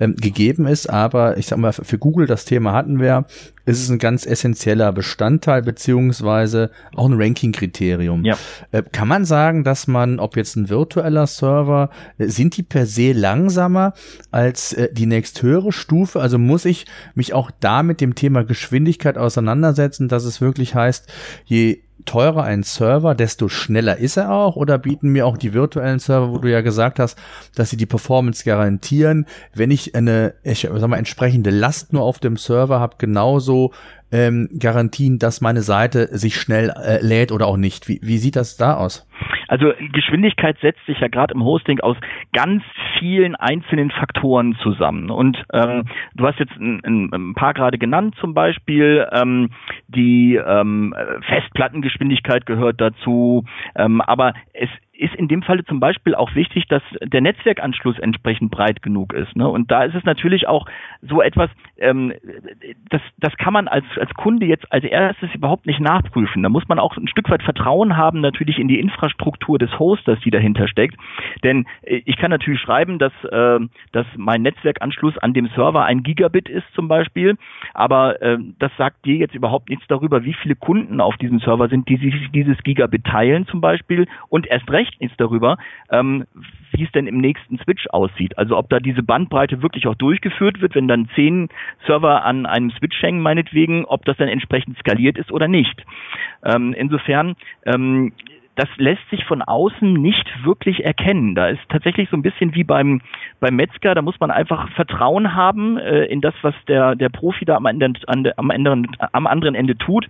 ähm, 0.00 0.16
gegeben 0.16 0.66
ist, 0.66 0.88
aber 0.88 1.36
ich 1.36 1.46
sag 1.46 1.58
mal, 1.58 1.72
für 1.72 1.98
Google 1.98 2.26
das 2.26 2.44
Thema 2.44 2.72
hatten 2.72 3.00
wir, 3.00 3.26
ist 3.64 3.80
es 3.80 3.88
ein 3.90 3.98
ganz 3.98 4.26
essentieller 4.26 4.92
Bestandteil 4.92 5.62
beziehungsweise 5.62 6.70
auch 6.96 7.08
ein 7.08 7.14
Ranking-Kriterium. 7.14 8.24
Ja. 8.24 8.36
Äh, 8.72 8.82
kann 8.90 9.06
man 9.06 9.24
sagen, 9.24 9.62
dass 9.62 9.86
man, 9.86 10.18
ob 10.18 10.36
jetzt 10.36 10.56
ein 10.56 10.68
virtueller 10.68 11.26
Server, 11.26 11.90
äh, 12.18 12.26
sind 12.26 12.56
die 12.56 12.62
per 12.62 12.86
se 12.86 13.12
langsamer 13.12 13.94
als 14.30 14.72
äh, 14.72 14.92
die 14.92 15.06
nächsthöhere 15.06 15.70
Stufe? 15.70 16.20
Also 16.20 16.38
muss 16.52 16.66
ich 16.66 16.84
mich 17.14 17.32
auch 17.32 17.50
da 17.60 17.82
mit 17.82 18.02
dem 18.02 18.14
Thema 18.14 18.44
Geschwindigkeit 18.44 19.16
auseinandersetzen, 19.16 20.08
dass 20.08 20.26
es 20.26 20.42
wirklich 20.42 20.74
heißt, 20.74 21.10
je 21.46 21.80
teurer 22.04 22.42
ein 22.42 22.62
Server, 22.62 23.14
desto 23.14 23.48
schneller 23.48 23.96
ist 23.96 24.18
er 24.18 24.32
auch? 24.32 24.56
Oder 24.56 24.76
bieten 24.76 25.08
mir 25.08 25.26
auch 25.26 25.38
die 25.38 25.54
virtuellen 25.54 25.98
Server, 25.98 26.30
wo 26.30 26.36
du 26.36 26.50
ja 26.50 26.60
gesagt 26.60 26.98
hast, 26.98 27.18
dass 27.54 27.70
sie 27.70 27.78
die 27.78 27.86
Performance 27.86 28.44
garantieren, 28.44 29.24
wenn 29.54 29.70
ich 29.70 29.94
eine, 29.94 30.34
ich 30.42 30.68
sag 30.70 30.88
mal, 30.88 30.98
entsprechende 30.98 31.48
Last 31.48 31.94
nur 31.94 32.02
auf 32.02 32.18
dem 32.18 32.36
Server 32.36 32.80
habe, 32.80 32.96
genauso 32.98 33.72
ähm, 34.10 34.50
Garantien, 34.58 35.18
dass 35.18 35.40
meine 35.40 35.62
Seite 35.62 36.10
sich 36.12 36.38
schnell 36.38 36.68
äh, 36.68 37.00
lädt 37.00 37.32
oder 37.32 37.46
auch 37.46 37.56
nicht? 37.56 37.88
Wie, 37.88 37.98
wie 38.02 38.18
sieht 38.18 38.36
das 38.36 38.58
da 38.58 38.76
aus? 38.76 39.06
Also 39.52 39.74
Geschwindigkeit 39.92 40.56
setzt 40.62 40.80
sich 40.86 40.98
ja 41.00 41.08
gerade 41.08 41.34
im 41.34 41.44
Hosting 41.44 41.78
aus 41.80 41.98
ganz 42.32 42.62
vielen 42.98 43.34
einzelnen 43.36 43.90
Faktoren 43.90 44.56
zusammen. 44.62 45.10
Und 45.10 45.44
ähm, 45.52 45.84
du 46.14 46.26
hast 46.26 46.38
jetzt 46.38 46.56
ein, 46.58 47.12
ein, 47.12 47.34
paar 47.34 47.52
gerade 47.52 47.76
genannt, 47.76 48.14
zum 48.18 48.32
Beispiel 48.32 49.06
ähm, 49.12 49.50
die 49.88 50.36
ähm, 50.36 50.94
Festplattengeschwindigkeit 51.28 52.46
gehört 52.46 52.80
dazu, 52.80 53.44
ähm, 53.76 54.00
aber 54.00 54.32
es 54.54 54.70
ist 55.02 55.14
in 55.14 55.28
dem 55.28 55.42
Falle 55.42 55.64
zum 55.64 55.80
Beispiel 55.80 56.14
auch 56.14 56.34
wichtig, 56.34 56.68
dass 56.68 56.82
der 57.02 57.20
Netzwerkanschluss 57.20 57.98
entsprechend 57.98 58.50
breit 58.50 58.82
genug 58.82 59.12
ist. 59.12 59.34
Ne? 59.34 59.48
Und 59.48 59.70
da 59.70 59.82
ist 59.82 59.94
es 59.94 60.04
natürlich 60.04 60.46
auch 60.46 60.66
so 61.00 61.20
etwas, 61.20 61.50
ähm, 61.78 62.12
das, 62.88 63.02
das 63.18 63.36
kann 63.36 63.52
man 63.52 63.66
als, 63.66 63.84
als 63.96 64.14
Kunde 64.14 64.46
jetzt 64.46 64.70
als 64.72 64.84
erstes 64.84 65.34
überhaupt 65.34 65.66
nicht 65.66 65.80
nachprüfen. 65.80 66.42
Da 66.42 66.48
muss 66.48 66.68
man 66.68 66.78
auch 66.78 66.96
ein 66.96 67.08
Stück 67.08 67.28
weit 67.30 67.42
Vertrauen 67.42 67.96
haben 67.96 68.20
natürlich 68.20 68.58
in 68.58 68.68
die 68.68 68.78
Infrastruktur 68.78 69.58
des 69.58 69.76
Hosters, 69.78 70.20
die 70.20 70.30
dahinter 70.30 70.68
steckt. 70.68 70.96
Denn 71.42 71.66
äh, 71.82 72.02
ich 72.04 72.16
kann 72.16 72.30
natürlich 72.30 72.60
schreiben, 72.60 72.98
dass, 72.98 73.12
äh, 73.24 73.58
dass 73.90 74.06
mein 74.16 74.42
Netzwerkanschluss 74.42 75.18
an 75.18 75.32
dem 75.32 75.48
Server 75.48 75.84
ein 75.84 76.02
Gigabit 76.02 76.48
ist 76.48 76.66
zum 76.74 76.86
Beispiel, 76.88 77.36
aber 77.74 78.22
äh, 78.22 78.38
das 78.58 78.70
sagt 78.78 79.04
dir 79.04 79.16
jetzt 79.16 79.34
überhaupt 79.34 79.68
nichts 79.68 79.86
darüber, 79.88 80.24
wie 80.24 80.34
viele 80.34 80.54
Kunden 80.54 81.00
auf 81.00 81.16
diesem 81.16 81.40
Server 81.40 81.68
sind, 81.68 81.88
die 81.88 81.96
sich 81.96 82.30
dieses 82.32 82.62
Gigabit 82.62 83.04
teilen 83.04 83.46
zum 83.46 83.60
Beispiel 83.60 84.06
und 84.28 84.46
erst 84.46 84.70
recht 84.70 84.91
Verständnis 84.92 85.12
darüber, 85.16 85.56
ähm, 85.90 86.24
wie 86.72 86.84
es 86.84 86.92
denn 86.92 87.06
im 87.06 87.18
nächsten 87.18 87.58
Switch 87.58 87.86
aussieht. 87.88 88.38
Also 88.38 88.56
ob 88.56 88.68
da 88.70 88.78
diese 88.78 89.02
Bandbreite 89.02 89.62
wirklich 89.62 89.86
auch 89.86 89.94
durchgeführt 89.94 90.60
wird, 90.60 90.74
wenn 90.74 90.88
dann 90.88 91.08
zehn 91.14 91.48
Server 91.86 92.24
an 92.24 92.46
einem 92.46 92.70
Switch 92.70 93.00
hängen, 93.02 93.20
meinetwegen, 93.20 93.84
ob 93.84 94.04
das 94.04 94.16
dann 94.16 94.28
entsprechend 94.28 94.78
skaliert 94.78 95.18
ist 95.18 95.32
oder 95.32 95.48
nicht. 95.48 95.84
Ähm, 96.44 96.74
insofern 96.76 97.34
ähm, 97.66 98.12
das 98.54 98.68
lässt 98.76 99.08
sich 99.08 99.24
von 99.24 99.40
außen 99.40 99.94
nicht 99.94 100.30
wirklich 100.44 100.84
erkennen. 100.84 101.34
Da 101.34 101.48
ist 101.48 101.62
tatsächlich 101.70 102.10
so 102.10 102.18
ein 102.18 102.22
bisschen 102.22 102.54
wie 102.54 102.64
beim, 102.64 103.00
beim 103.40 103.56
Metzger, 103.56 103.94
da 103.94 104.02
muss 104.02 104.20
man 104.20 104.30
einfach 104.30 104.68
Vertrauen 104.72 105.34
haben 105.34 105.78
äh, 105.78 106.04
in 106.04 106.20
das, 106.20 106.34
was 106.42 106.54
der, 106.68 106.94
der 106.94 107.08
Profi 107.08 107.46
da 107.46 107.56
am, 107.56 107.64
Ende, 107.64 107.94
an, 108.06 108.30
am, 108.36 108.50
anderen, 108.50 108.88
am 109.12 109.26
anderen 109.26 109.54
Ende 109.54 109.74
tut, 109.78 110.06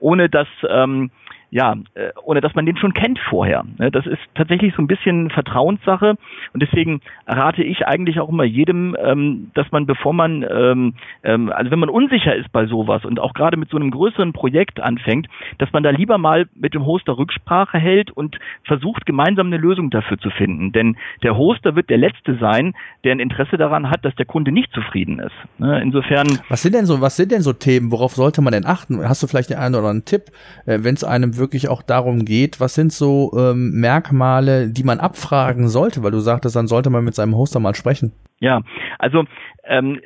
ohne 0.00 0.28
dass 0.28 0.48
ähm, 0.68 1.12
ja, 1.50 1.76
äh, 1.94 2.10
ohne 2.24 2.40
dass 2.40 2.54
man 2.54 2.66
den 2.66 2.76
schon 2.76 2.94
kennt 2.94 3.18
vorher. 3.30 3.64
Ne? 3.78 3.90
Das 3.90 4.06
ist 4.06 4.20
tatsächlich 4.34 4.74
so 4.74 4.82
ein 4.82 4.86
bisschen 4.86 5.30
Vertrauenssache 5.30 6.16
und 6.52 6.62
deswegen 6.62 7.00
rate 7.26 7.62
ich 7.62 7.86
eigentlich 7.86 8.20
auch 8.20 8.28
immer 8.28 8.44
jedem, 8.44 8.96
ähm, 9.00 9.50
dass 9.54 9.70
man, 9.70 9.86
bevor 9.86 10.12
man, 10.12 10.44
ähm, 10.50 10.94
ähm, 11.22 11.52
also 11.52 11.70
wenn 11.70 11.78
man 11.78 11.88
unsicher 11.88 12.34
ist 12.34 12.50
bei 12.52 12.66
sowas 12.66 13.04
und 13.04 13.20
auch 13.20 13.34
gerade 13.34 13.56
mit 13.56 13.70
so 13.70 13.76
einem 13.76 13.90
größeren 13.90 14.32
Projekt 14.32 14.80
anfängt, 14.80 15.28
dass 15.58 15.72
man 15.72 15.82
da 15.82 15.90
lieber 15.90 16.18
mal 16.18 16.46
mit 16.54 16.74
dem 16.74 16.86
Hoster 16.86 17.16
Rücksprache 17.16 17.78
hält 17.78 18.10
und 18.10 18.38
versucht, 18.64 19.06
gemeinsam 19.06 19.46
eine 19.46 19.58
Lösung 19.58 19.90
dafür 19.90 20.18
zu 20.18 20.30
finden. 20.30 20.72
Denn 20.72 20.96
der 21.22 21.36
Hoster 21.36 21.76
wird 21.76 21.90
der 21.90 21.98
Letzte 21.98 22.36
sein, 22.38 22.74
der 23.04 23.12
ein 23.12 23.20
Interesse 23.20 23.56
daran 23.56 23.90
hat, 23.90 24.04
dass 24.04 24.14
der 24.16 24.26
Kunde 24.26 24.52
nicht 24.52 24.72
zufrieden 24.72 25.18
ist. 25.20 25.34
Ne? 25.58 25.80
Insofern. 25.80 26.26
Was 26.48 26.62
sind 26.62 26.74
denn 26.74 26.86
so, 26.86 27.00
was 27.00 27.16
sind 27.16 27.30
denn 27.30 27.42
so 27.42 27.52
Themen, 27.52 27.92
worauf 27.92 28.12
sollte 28.14 28.42
man 28.42 28.52
denn 28.52 28.66
achten? 28.66 29.06
Hast 29.08 29.22
du 29.22 29.26
vielleicht 29.26 29.50
den 29.50 29.58
einen 29.58 29.74
oder 29.74 29.88
anderen 29.88 30.04
Tipp, 30.04 30.32
äh, 30.66 30.78
wenn 30.82 30.94
es 30.94 31.04
einem 31.04 31.36
wirklich 31.36 31.43
wirklich 31.44 31.68
auch 31.68 31.82
darum 31.82 32.24
geht, 32.24 32.58
was 32.60 32.74
sind 32.74 32.90
so 32.90 33.30
ähm, 33.36 33.72
Merkmale, 33.80 34.68
die 34.70 34.84
man 34.84 34.98
abfragen 34.98 35.68
sollte, 35.68 36.02
weil 36.02 36.10
du 36.10 36.20
sagtest, 36.20 36.56
dann 36.56 36.66
sollte 36.66 36.88
man 36.88 37.04
mit 37.04 37.14
seinem 37.14 37.36
Hoster 37.36 37.60
mal 37.60 37.74
sprechen. 37.74 38.12
Ja, 38.40 38.62
also 38.98 39.24
ähm, 39.64 40.00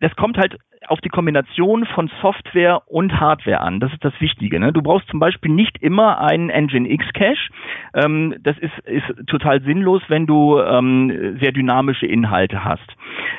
das 0.00 0.14
kommt 0.16 0.36
halt 0.36 0.58
auf 0.88 1.00
die 1.00 1.08
Kombination 1.08 1.86
von 1.94 2.10
Software 2.20 2.82
und 2.86 3.20
Hardware 3.20 3.60
an. 3.60 3.78
Das 3.78 3.92
ist 3.92 4.04
das 4.04 4.12
Wichtige. 4.20 4.58
Ne? 4.58 4.72
Du 4.72 4.82
brauchst 4.82 5.08
zum 5.08 5.20
Beispiel 5.20 5.52
nicht 5.52 5.80
immer 5.80 6.20
einen 6.20 6.48
Nginx 6.48 7.04
Cache. 7.12 7.50
Ähm, 7.94 8.34
das 8.40 8.58
ist, 8.58 8.76
ist 8.86 9.26
total 9.28 9.62
sinnlos, 9.62 10.02
wenn 10.08 10.26
du 10.26 10.58
ähm, 10.58 11.38
sehr 11.40 11.52
dynamische 11.52 12.06
Inhalte 12.06 12.64
hast. 12.64 12.96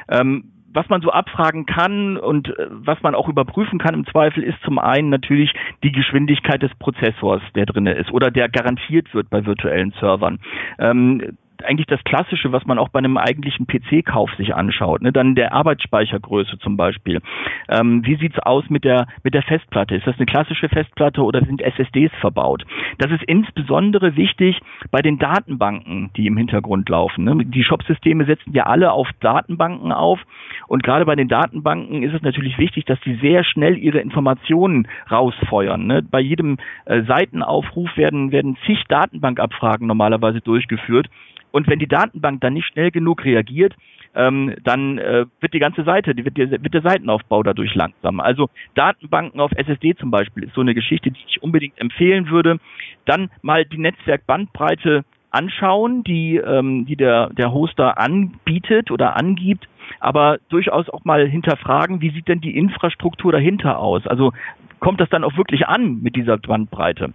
Ähm, 0.09 0.52
was 0.73 0.89
man 0.89 1.01
so 1.01 1.11
abfragen 1.11 1.65
kann 1.65 2.17
und 2.17 2.49
äh, 2.49 2.67
was 2.69 3.01
man 3.01 3.15
auch 3.15 3.29
überprüfen 3.29 3.79
kann 3.79 3.93
im 3.93 4.05
Zweifel 4.07 4.43
ist 4.43 4.61
zum 4.63 4.79
einen 4.79 5.09
natürlich 5.09 5.53
die 5.83 5.91
Geschwindigkeit 5.91 6.61
des 6.61 6.73
Prozessors, 6.75 7.41
der 7.55 7.65
drinne 7.65 7.93
ist 7.93 8.11
oder 8.11 8.31
der 8.31 8.49
garantiert 8.49 9.13
wird 9.13 9.29
bei 9.29 9.45
virtuellen 9.45 9.93
Servern. 9.99 10.39
Ähm, 10.79 11.37
eigentlich 11.63 11.87
das 11.87 12.03
Klassische, 12.03 12.51
was 12.51 12.65
man 12.65 12.79
auch 12.79 12.89
bei 12.89 12.99
einem 12.99 13.17
eigentlichen 13.17 13.67
PC-Kauf 13.67 14.31
sich 14.37 14.55
anschaut. 14.55 15.01
Ne? 15.01 15.11
Dann 15.11 15.35
der 15.35 15.53
Arbeitsspeichergröße 15.53 16.57
zum 16.59 16.77
Beispiel. 16.77 17.21
Ähm, 17.69 18.05
wie 18.05 18.15
sieht's 18.15 18.39
aus 18.39 18.69
mit 18.69 18.83
der, 18.83 19.07
mit 19.23 19.33
der 19.33 19.43
Festplatte? 19.43 19.95
Ist 19.95 20.07
das 20.07 20.17
eine 20.17 20.25
klassische 20.25 20.69
Festplatte 20.69 21.21
oder 21.21 21.43
sind 21.45 21.61
SSDs 21.61 22.11
verbaut? 22.19 22.63
Das 22.97 23.11
ist 23.11 23.23
insbesondere 23.23 24.15
wichtig 24.15 24.59
bei 24.91 25.01
den 25.01 25.19
Datenbanken, 25.19 26.11
die 26.15 26.27
im 26.27 26.37
Hintergrund 26.37 26.89
laufen. 26.89 27.23
Ne? 27.23 27.45
Die 27.45 27.63
Shop-Systeme 27.63 28.25
setzen 28.25 28.53
ja 28.53 28.63
alle 28.63 28.91
auf 28.91 29.09
Datenbanken 29.19 29.91
auf 29.91 30.19
und 30.67 30.83
gerade 30.83 31.05
bei 31.05 31.15
den 31.15 31.27
Datenbanken 31.27 32.03
ist 32.03 32.13
es 32.13 32.21
natürlich 32.21 32.57
wichtig, 32.57 32.85
dass 32.85 32.99
die 33.01 33.15
sehr 33.15 33.43
schnell 33.43 33.77
ihre 33.77 33.99
Informationen 33.99 34.87
rausfeuern. 35.11 35.85
Ne? 35.85 36.01
Bei 36.01 36.19
jedem 36.19 36.57
äh, 36.85 37.03
Seitenaufruf 37.03 37.95
werden, 37.97 38.31
werden 38.31 38.57
zig 38.65 38.83
Datenbankabfragen 38.87 39.87
normalerweise 39.87 40.41
durchgeführt 40.41 41.09
und 41.53 41.67
wenn 41.67 41.79
die 41.79 41.87
Datenbank 41.87 42.41
dann 42.41 42.53
nicht 42.53 42.67
schnell 42.67 42.89
genug 42.89 43.23
reagiert, 43.23 43.75
ähm, 44.15 44.55
dann 44.63 44.97
äh, 44.97 45.25
wird 45.39 45.53
die 45.53 45.59
ganze 45.59 45.83
Seite, 45.83 46.15
die 46.15 46.25
wird, 46.25 46.35
die, 46.35 46.49
wird 46.49 46.73
der 46.73 46.81
Seitenaufbau 46.81 47.43
dadurch 47.43 47.73
langsam. 47.75 48.19
Also 48.19 48.49
Datenbanken 48.73 49.39
auf 49.39 49.51
SSD 49.51 49.95
zum 49.95 50.09
Beispiel 50.11 50.43
ist 50.43 50.55
so 50.55 50.61
eine 50.61 50.73
Geschichte, 50.73 51.11
die 51.11 51.19
ich 51.27 51.43
unbedingt 51.43 51.79
empfehlen 51.79 52.29
würde. 52.29 52.59
Dann 53.05 53.29
mal 53.43 53.65
die 53.65 53.77
Netzwerkbandbreite 53.77 55.05
anschauen, 55.29 56.03
die, 56.03 56.37
ähm, 56.37 56.85
die 56.85 56.95
der, 56.95 57.29
der 57.29 57.53
Hoster 57.53 57.99
anbietet 57.99 58.89
oder 58.89 59.15
angibt, 59.15 59.67
aber 59.99 60.39
durchaus 60.49 60.89
auch 60.89 61.05
mal 61.05 61.27
hinterfragen, 61.27 62.01
wie 62.01 62.11
sieht 62.11 62.27
denn 62.27 62.41
die 62.41 62.57
Infrastruktur 62.57 63.31
dahinter 63.31 63.77
aus? 63.79 64.07
Also 64.07 64.33
kommt 64.79 64.99
das 65.01 65.09
dann 65.09 65.23
auch 65.23 65.37
wirklich 65.37 65.67
an 65.67 66.01
mit 66.01 66.15
dieser 66.15 66.37
Bandbreite? 66.37 67.13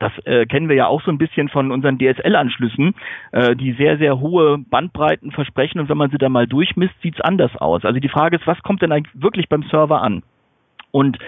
Das 0.00 0.12
äh, 0.24 0.46
kennen 0.46 0.68
wir 0.68 0.76
ja 0.76 0.86
auch 0.86 1.02
so 1.02 1.10
ein 1.10 1.18
bisschen 1.18 1.48
von 1.48 1.70
unseren 1.70 1.98
DSL-Anschlüssen, 1.98 2.94
äh, 3.32 3.54
die 3.54 3.72
sehr, 3.74 3.98
sehr 3.98 4.18
hohe 4.18 4.58
Bandbreiten 4.58 5.30
versprechen 5.30 5.78
und 5.78 5.88
wenn 5.88 5.98
man 5.98 6.10
sie 6.10 6.18
da 6.18 6.28
mal 6.28 6.46
durchmisst, 6.46 6.94
sieht's 7.02 7.20
anders 7.20 7.54
aus. 7.56 7.84
Also 7.84 8.00
die 8.00 8.08
Frage 8.08 8.36
ist, 8.36 8.46
was 8.46 8.62
kommt 8.62 8.82
denn 8.82 8.92
eigentlich 8.92 9.14
wirklich 9.14 9.48
beim 9.48 9.62
Server 9.64 10.02
an? 10.02 10.22
Und 10.90 11.18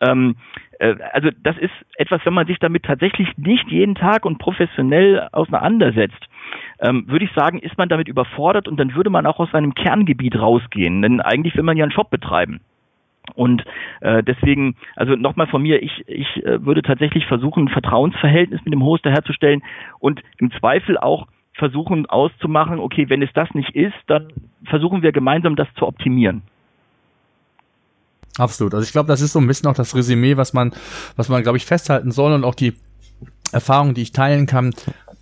ähm, 0.00 0.36
äh, 0.78 0.94
also 1.12 1.30
das 1.42 1.58
ist 1.58 1.72
etwas, 1.96 2.20
wenn 2.24 2.34
man 2.34 2.46
sich 2.46 2.58
damit 2.58 2.84
tatsächlich 2.84 3.28
nicht 3.36 3.68
jeden 3.68 3.96
Tag 3.96 4.24
und 4.24 4.38
professionell 4.38 5.28
auseinandersetzt, 5.32 6.28
ähm, 6.80 7.04
würde 7.08 7.24
ich 7.24 7.32
sagen, 7.32 7.58
ist 7.58 7.76
man 7.78 7.88
damit 7.88 8.08
überfordert 8.08 8.68
und 8.68 8.78
dann 8.78 8.94
würde 8.94 9.10
man 9.10 9.26
auch 9.26 9.40
aus 9.40 9.50
seinem 9.50 9.74
Kerngebiet 9.74 10.38
rausgehen. 10.38 11.02
Denn 11.02 11.20
eigentlich 11.20 11.56
will 11.56 11.64
man 11.64 11.76
ja 11.76 11.84
einen 11.84 11.92
Shop 11.92 12.10
betreiben. 12.10 12.60
Und 13.34 13.64
äh, 14.00 14.22
deswegen, 14.22 14.76
also 14.96 15.14
nochmal 15.14 15.46
von 15.46 15.62
mir, 15.62 15.82
ich, 15.82 16.04
ich 16.06 16.44
äh, 16.44 16.64
würde 16.64 16.82
tatsächlich 16.82 17.26
versuchen, 17.26 17.64
ein 17.64 17.68
Vertrauensverhältnis 17.68 18.60
mit 18.64 18.72
dem 18.72 18.82
Hoster 18.82 19.10
herzustellen 19.10 19.62
und 19.98 20.20
im 20.38 20.50
Zweifel 20.58 20.98
auch 20.98 21.26
versuchen 21.54 22.06
auszumachen, 22.06 22.78
okay, 22.78 23.08
wenn 23.08 23.22
es 23.22 23.30
das 23.34 23.52
nicht 23.54 23.74
ist, 23.74 23.94
dann 24.06 24.32
versuchen 24.64 25.02
wir 25.02 25.12
gemeinsam 25.12 25.56
das 25.56 25.68
zu 25.78 25.86
optimieren. 25.86 26.42
Absolut. 28.38 28.74
Also 28.74 28.84
ich 28.84 28.92
glaube, 28.92 29.08
das 29.08 29.20
ist 29.20 29.32
so 29.32 29.40
ein 29.40 29.46
bisschen 29.46 29.68
auch 29.68 29.74
das 29.74 29.94
Resümee, 29.94 30.36
was 30.36 30.52
man, 30.52 30.72
was 31.16 31.28
man, 31.28 31.42
glaube 31.42 31.58
ich, 31.58 31.66
festhalten 31.66 32.10
soll 32.10 32.32
und 32.32 32.44
auch 32.44 32.54
die 32.54 32.74
Erfahrung, 33.52 33.94
die 33.94 34.02
ich 34.02 34.12
teilen 34.12 34.46
kann, 34.46 34.72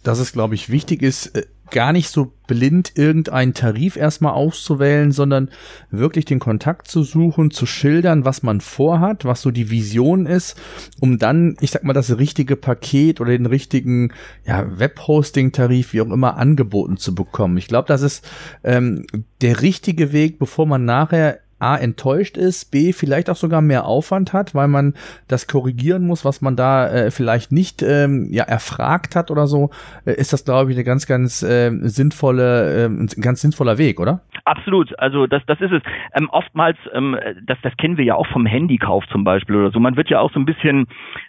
dass 0.05 0.19
es, 0.19 0.33
glaube 0.33 0.55
ich, 0.55 0.71
wichtig 0.71 1.03
ist, 1.03 1.35
äh, 1.35 1.47
gar 1.71 1.93
nicht 1.93 2.09
so 2.09 2.33
blind 2.47 2.93
irgendeinen 2.95 3.55
Tarif 3.55 3.97
erstmal 3.97 4.33
auszuwählen, 4.33 5.13
sondern 5.13 5.51
wirklich 5.91 6.25
den 6.25 6.39
Kontakt 6.39 6.89
zu 6.89 7.03
suchen, 7.03 7.51
zu 7.51 7.67
schildern, 7.67 8.25
was 8.25 8.43
man 8.43 8.61
vorhat, 8.61 9.25
was 9.25 9.43
so 9.43 9.51
die 9.51 9.71
Vision 9.71 10.27
ist, 10.27 10.61
um 11.01 11.19
dann, 11.19 11.57
ich 11.61 11.71
sag 11.71 11.85
mal, 11.85 11.93
das 11.93 12.19
richtige 12.19 12.57
Paket 12.57 13.21
oder 13.21 13.31
den 13.31 13.47
richtigen 13.47 14.13
ja, 14.45 14.67
Webhosting-Tarif, 14.79 15.93
wie 15.93 16.01
auch 16.01 16.11
immer, 16.11 16.37
angeboten 16.37 16.97
zu 16.97 17.15
bekommen. 17.15 17.59
Ich 17.59 17.69
glaube, 17.69 17.89
das 17.89 18.03
ist 18.03 18.29
ähm, 18.65 19.05
der 19.41 19.61
richtige 19.63 20.13
Weg, 20.13 20.39
bevor 20.39 20.67
man 20.67 20.85
nachher 20.85 21.41
A 21.59 21.77
enttäuscht 21.77 22.37
ist, 22.37 22.71
B 22.71 22.93
vielleicht 22.93 23.31
auch 23.31 23.37
sogar 23.37 23.61
mehr 23.61 23.85
Aufwand 23.85 24.33
hat, 24.33 24.55
weil 24.55 24.69
man 24.69 24.95
das 25.27 25.47
korrigieren 25.47 26.07
muss, 26.07 26.25
was 26.25 26.41
man 26.41 26.57
da 26.57 26.89
äh, 26.89 27.11
vielleicht 27.11 27.53
nicht 27.53 27.83
ähm, 27.83 28.29
ja 28.31 28.45
erfragt 28.45 29.17
hat 29.17 29.31
oder 29.31 29.47
so, 29.47 29.71
äh, 30.05 30.13
ist 30.13 30.33
das 30.33 30.45
glaube 30.45 30.71
ich 30.71 30.77
eine 30.77 30.85
ganz 30.85 31.07
ganz 31.07 31.43
äh, 31.43 31.71
sinnvolle 31.83 32.85
äh, 32.85 32.87
ein 32.87 33.09
ganz 33.21 33.41
sinnvoller 33.41 33.79
Weg, 33.79 34.01
oder? 34.01 34.21
Absolut, 34.45 34.99
also 34.99 35.27
das 35.27 35.43
das 35.47 35.61
ist 35.61 35.73
es. 35.73 35.83
Ähm, 36.15 36.29
oftmals 36.31 36.79
ähm, 36.93 37.17
das 37.47 37.59
das 37.63 37.77
kennen 37.77 37.97
wir 37.97 38.05
ja 38.05 38.15
auch 38.15 38.27
vom 38.29 38.47
Handykauf 38.47 39.05
zum 39.09 39.25
Beispiel 39.25 39.57
oder 39.57 39.71
so. 39.71 39.81
Man 39.81 39.97
wird 39.97 40.11
ja 40.11 40.21
auch 40.21 40.33
so 40.33 40.41
ein 40.41 40.47
bisschen 40.47 40.87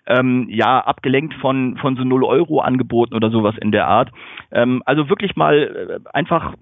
ähm, 0.07 0.47
ja 0.49 0.80
abgelenkt 0.80 1.34
von 1.36 1.77
von 1.77 1.95
so 1.95 2.03
0 2.03 2.23
Euro 2.23 2.59
Angeboten 2.59 3.15
oder 3.15 3.30
sowas 3.30 3.55
in 3.59 3.71
der 3.71 3.88
Art. 3.88 4.11
Ähm, 4.51 4.84
also 4.86 5.09
wirklich 5.09 5.36
mal 5.36 5.99
äh, 6.05 6.09
einfach 6.13 6.53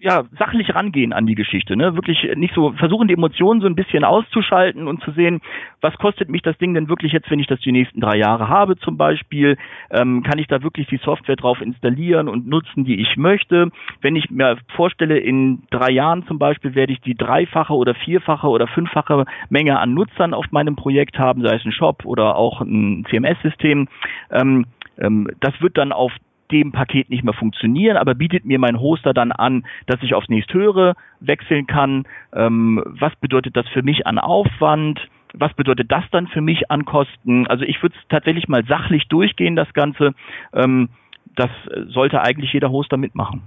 ja, 0.00 0.24
sachlich 0.38 0.74
rangehen 0.74 1.12
an 1.12 1.26
die 1.26 1.34
Geschichte, 1.34 1.76
ne? 1.76 1.94
Wirklich 1.94 2.26
nicht 2.36 2.54
so 2.54 2.72
versuchen, 2.72 3.08
die 3.08 3.14
Emotionen 3.14 3.60
so 3.60 3.66
ein 3.66 3.74
bisschen 3.74 4.04
auszuschalten 4.04 4.88
und 4.88 5.02
zu 5.02 5.10
sehen, 5.12 5.40
was 5.80 5.94
kostet 5.98 6.28
mich 6.28 6.42
das 6.42 6.56
Ding 6.58 6.74
denn 6.74 6.88
wirklich 6.88 7.12
jetzt, 7.12 7.30
wenn 7.30 7.38
ich 7.38 7.46
das 7.46 7.60
die 7.60 7.72
nächsten 7.72 8.00
drei 8.00 8.16
Jahre 8.16 8.48
habe, 8.48 8.76
zum 8.78 8.96
Beispiel? 8.96 9.56
Ähm, 9.90 10.22
kann 10.22 10.38
ich 10.38 10.46
da 10.46 10.62
wirklich 10.62 10.86
die 10.88 10.98
Software 10.98 11.36
drauf 11.36 11.60
installieren 11.60 12.28
und 12.28 12.48
nutzen, 12.48 12.84
die 12.84 13.00
ich 13.00 13.16
möchte? 13.16 13.70
Wenn 14.00 14.16
ich 14.16 14.30
mir 14.30 14.58
vorstelle, 14.74 15.18
in 15.18 15.62
drei 15.70 15.92
Jahren 15.92 16.26
zum 16.26 16.38
Beispiel 16.38 16.74
werde 16.74 16.92
ich 16.92 17.00
die 17.00 17.14
dreifache 17.14 17.74
oder 17.74 17.94
vierfache 17.94 18.48
oder 18.48 18.66
fünffache 18.66 19.26
Menge 19.50 19.78
an 19.78 19.94
Nutzern 19.94 20.34
auf 20.34 20.50
meinem 20.50 20.76
Projekt 20.76 21.18
haben, 21.18 21.42
sei 21.42 21.56
es 21.56 21.64
ein 21.64 21.72
Shop 21.72 22.04
oder 22.04 22.36
auch 22.36 22.60
ein 22.60 23.04
CMS-System. 23.10 23.88
Ähm, 24.30 24.66
ähm, 24.98 25.28
das 25.40 25.60
wird 25.60 25.76
dann 25.76 25.92
auf 25.92 26.12
dem 26.50 26.72
Paket 26.72 27.10
nicht 27.10 27.24
mehr 27.24 27.34
funktionieren, 27.34 27.96
aber 27.96 28.14
bietet 28.14 28.44
mir 28.44 28.58
mein 28.58 28.80
Hoster 28.80 29.14
dann 29.14 29.32
an, 29.32 29.64
dass 29.86 30.02
ich 30.02 30.14
aufs 30.14 30.28
nächsthöhere 30.28 30.94
wechseln 31.20 31.66
kann. 31.66 32.04
Ähm, 32.32 32.82
was 32.86 33.14
bedeutet 33.16 33.56
das 33.56 33.68
für 33.68 33.82
mich 33.82 34.06
an 34.06 34.18
Aufwand? 34.18 35.00
Was 35.32 35.54
bedeutet 35.54 35.90
das 35.90 36.04
dann 36.10 36.26
für 36.26 36.40
mich 36.40 36.70
an 36.70 36.84
Kosten? 36.84 37.46
Also 37.46 37.64
ich 37.64 37.82
würde 37.82 37.94
es 37.96 38.08
tatsächlich 38.08 38.48
mal 38.48 38.64
sachlich 38.66 39.06
durchgehen, 39.08 39.56
das 39.56 39.72
Ganze. 39.72 40.14
Ähm, 40.52 40.88
das 41.36 41.50
sollte 41.88 42.20
eigentlich 42.20 42.52
jeder 42.52 42.70
Hoster 42.70 42.96
mitmachen. 42.96 43.42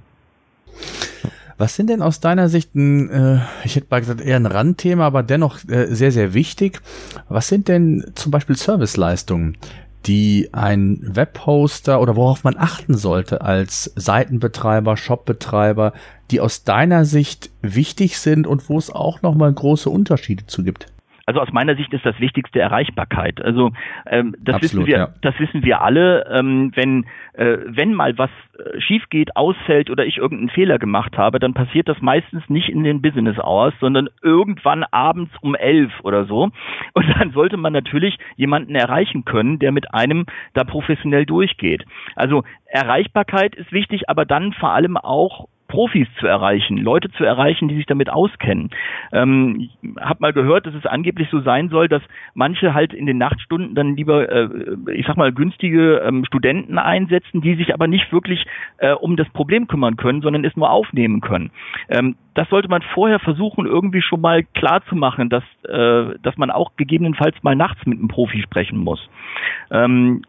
Was 1.57 1.75
sind 1.75 1.89
denn 1.89 2.01
aus 2.01 2.19
deiner 2.19 2.49
Sicht 2.49 2.73
ein, 2.75 3.09
äh, 3.09 3.39
ich 3.63 3.75
hätte 3.75 3.87
mal 3.89 3.99
gesagt, 3.99 4.21
eher 4.21 4.37
ein 4.37 4.45
Randthema, 4.45 5.05
aber 5.05 5.21
dennoch 5.21 5.59
äh, 5.67 5.85
sehr, 5.93 6.11
sehr 6.11 6.33
wichtig. 6.33 6.81
Was 7.29 7.47
sind 7.47 7.67
denn 7.67 8.11
zum 8.15 8.31
Beispiel 8.31 8.55
Serviceleistungen, 8.55 9.57
die 10.05 10.49
ein 10.51 10.99
Webhoster 11.01 12.01
oder 12.01 12.15
worauf 12.15 12.43
man 12.43 12.57
achten 12.57 12.97
sollte 12.97 13.41
als 13.41 13.91
Seitenbetreiber, 13.95 14.97
Shopbetreiber, 14.97 15.93
die 16.31 16.41
aus 16.41 16.63
deiner 16.63 17.05
Sicht 17.05 17.49
wichtig 17.61 18.17
sind 18.17 18.47
und 18.47 18.69
wo 18.69 18.77
es 18.77 18.89
auch 18.89 19.21
nochmal 19.21 19.53
große 19.53 19.89
Unterschiede 19.89 20.45
zu 20.47 20.63
gibt? 20.63 20.87
Also 21.25 21.39
aus 21.39 21.53
meiner 21.53 21.75
Sicht 21.75 21.93
ist 21.93 22.05
das 22.05 22.19
Wichtigste 22.19 22.59
Erreichbarkeit. 22.59 23.41
Also 23.41 23.71
ähm, 24.05 24.35
das 24.39 24.55
Absolut, 24.55 24.85
wissen 24.85 24.85
wir, 24.87 24.97
ja. 24.97 25.09
das 25.21 25.39
wissen 25.39 25.63
wir 25.63 25.81
alle. 25.81 26.25
Ähm, 26.29 26.71
wenn 26.75 27.05
äh, 27.33 27.57
wenn 27.65 27.93
mal 27.93 28.17
was 28.17 28.29
äh, 28.57 28.81
schief 28.81 29.09
geht, 29.09 29.35
ausfällt 29.37 29.89
oder 29.89 30.05
ich 30.05 30.17
irgendeinen 30.17 30.49
Fehler 30.49 30.79
gemacht 30.79 31.17
habe, 31.17 31.39
dann 31.39 31.53
passiert 31.53 31.87
das 31.87 32.01
meistens 32.01 32.47
nicht 32.49 32.69
in 32.69 32.83
den 32.83 33.01
Business 33.01 33.37
Hours, 33.39 33.73
sondern 33.79 34.09
irgendwann 34.21 34.83
abends 34.91 35.31
um 35.41 35.55
elf 35.55 35.91
oder 36.03 36.25
so. 36.25 36.49
Und 36.93 37.05
dann 37.17 37.31
sollte 37.31 37.57
man 37.57 37.73
natürlich 37.73 38.17
jemanden 38.35 38.75
erreichen 38.75 39.23
können, 39.23 39.59
der 39.59 39.71
mit 39.71 39.93
einem 39.93 40.25
da 40.53 40.63
professionell 40.63 41.25
durchgeht. 41.25 41.85
Also 42.15 42.43
Erreichbarkeit 42.65 43.55
ist 43.55 43.71
wichtig, 43.71 44.09
aber 44.09 44.25
dann 44.25 44.53
vor 44.53 44.71
allem 44.71 44.97
auch 44.97 45.47
Profis 45.73 46.07
zu 46.19 46.27
erreichen, 46.27 46.77
Leute 46.77 47.09
zu 47.13 47.23
erreichen, 47.23 47.67
die 47.67 47.75
sich 47.75 47.87
damit 47.87 48.07
auskennen. 48.07 48.69
Ähm, 49.11 49.71
hab 49.99 50.19
mal 50.19 50.31
gehört, 50.31 50.67
dass 50.67 50.75
es 50.75 50.85
angeblich 50.85 51.27
so 51.31 51.41
sein 51.41 51.69
soll, 51.69 51.87
dass 51.87 52.03
manche 52.35 52.75
halt 52.75 52.93
in 52.93 53.07
den 53.07 53.17
Nachtstunden 53.17 53.73
dann 53.73 53.95
lieber, 53.95 54.29
äh, 54.31 54.49
ich 54.93 55.07
sag 55.07 55.17
mal, 55.17 55.31
günstige 55.31 56.03
ähm, 56.05 56.25
Studenten 56.25 56.77
einsetzen, 56.77 57.41
die 57.41 57.55
sich 57.55 57.73
aber 57.73 57.87
nicht 57.87 58.13
wirklich 58.13 58.45
äh, 58.77 58.91
um 58.91 59.15
das 59.15 59.27
Problem 59.29 59.65
kümmern 59.65 59.97
können, 59.97 60.21
sondern 60.21 60.45
es 60.45 60.55
nur 60.55 60.69
aufnehmen 60.69 61.21
können. 61.21 61.49
Ähm, 61.89 62.17
das 62.35 62.47
sollte 62.49 62.69
man 62.69 62.83
vorher 62.93 63.17
versuchen, 63.17 63.65
irgendwie 63.65 64.03
schon 64.03 64.21
mal 64.21 64.43
klar 64.43 64.83
zu 64.89 64.95
machen, 64.95 65.29
dass, 65.29 65.43
äh, 65.67 66.19
dass 66.21 66.37
man 66.37 66.51
auch 66.51 66.75
gegebenenfalls 66.77 67.35
mal 67.41 67.55
nachts 67.55 67.83
mit 67.87 67.97
einem 67.97 68.09
Profi 68.09 68.43
sprechen 68.43 68.77
muss. 68.77 69.09
Ähm, 69.71 70.21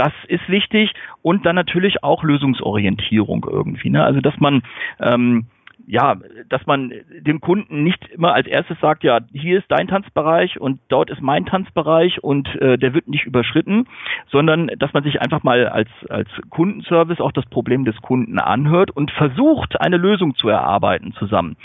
das 0.00 0.14
ist 0.28 0.48
wichtig 0.48 0.94
und 1.20 1.44
dann 1.44 1.54
natürlich 1.56 2.02
auch 2.02 2.22
Lösungsorientierung 2.22 3.46
irgendwie. 3.46 3.90
Ne? 3.90 4.02
Also 4.02 4.22
dass 4.22 4.40
man 4.40 4.62
ähm, 4.98 5.44
ja, 5.90 6.16
dass 6.48 6.64
man 6.66 6.92
dem 7.08 7.40
Kunden 7.40 7.82
nicht 7.82 8.08
immer 8.10 8.32
als 8.32 8.46
erstes 8.46 8.78
sagt, 8.80 9.02
ja, 9.02 9.18
hier 9.32 9.58
ist 9.58 9.66
dein 9.68 9.88
Tanzbereich 9.88 10.60
und 10.60 10.78
dort 10.88 11.10
ist 11.10 11.20
mein 11.20 11.46
Tanzbereich 11.46 12.22
und 12.22 12.48
äh, 12.60 12.78
der 12.78 12.94
wird 12.94 13.08
nicht 13.08 13.24
überschritten, 13.24 13.88
sondern 14.30 14.68
dass 14.78 14.92
man 14.92 15.02
sich 15.02 15.20
einfach 15.20 15.42
mal 15.42 15.66
als, 15.68 15.88
als 16.08 16.28
Kundenservice 16.48 17.20
auch 17.20 17.32
das 17.32 17.44
Problem 17.46 17.84
des 17.84 17.96
Kunden 18.02 18.38
anhört 18.38 18.92
und 18.92 19.10
versucht, 19.10 19.80
eine 19.80 19.96
Lösung 19.96 20.36
zu 20.36 20.48
erarbeiten 20.48 21.12
zusammen. 21.14 21.56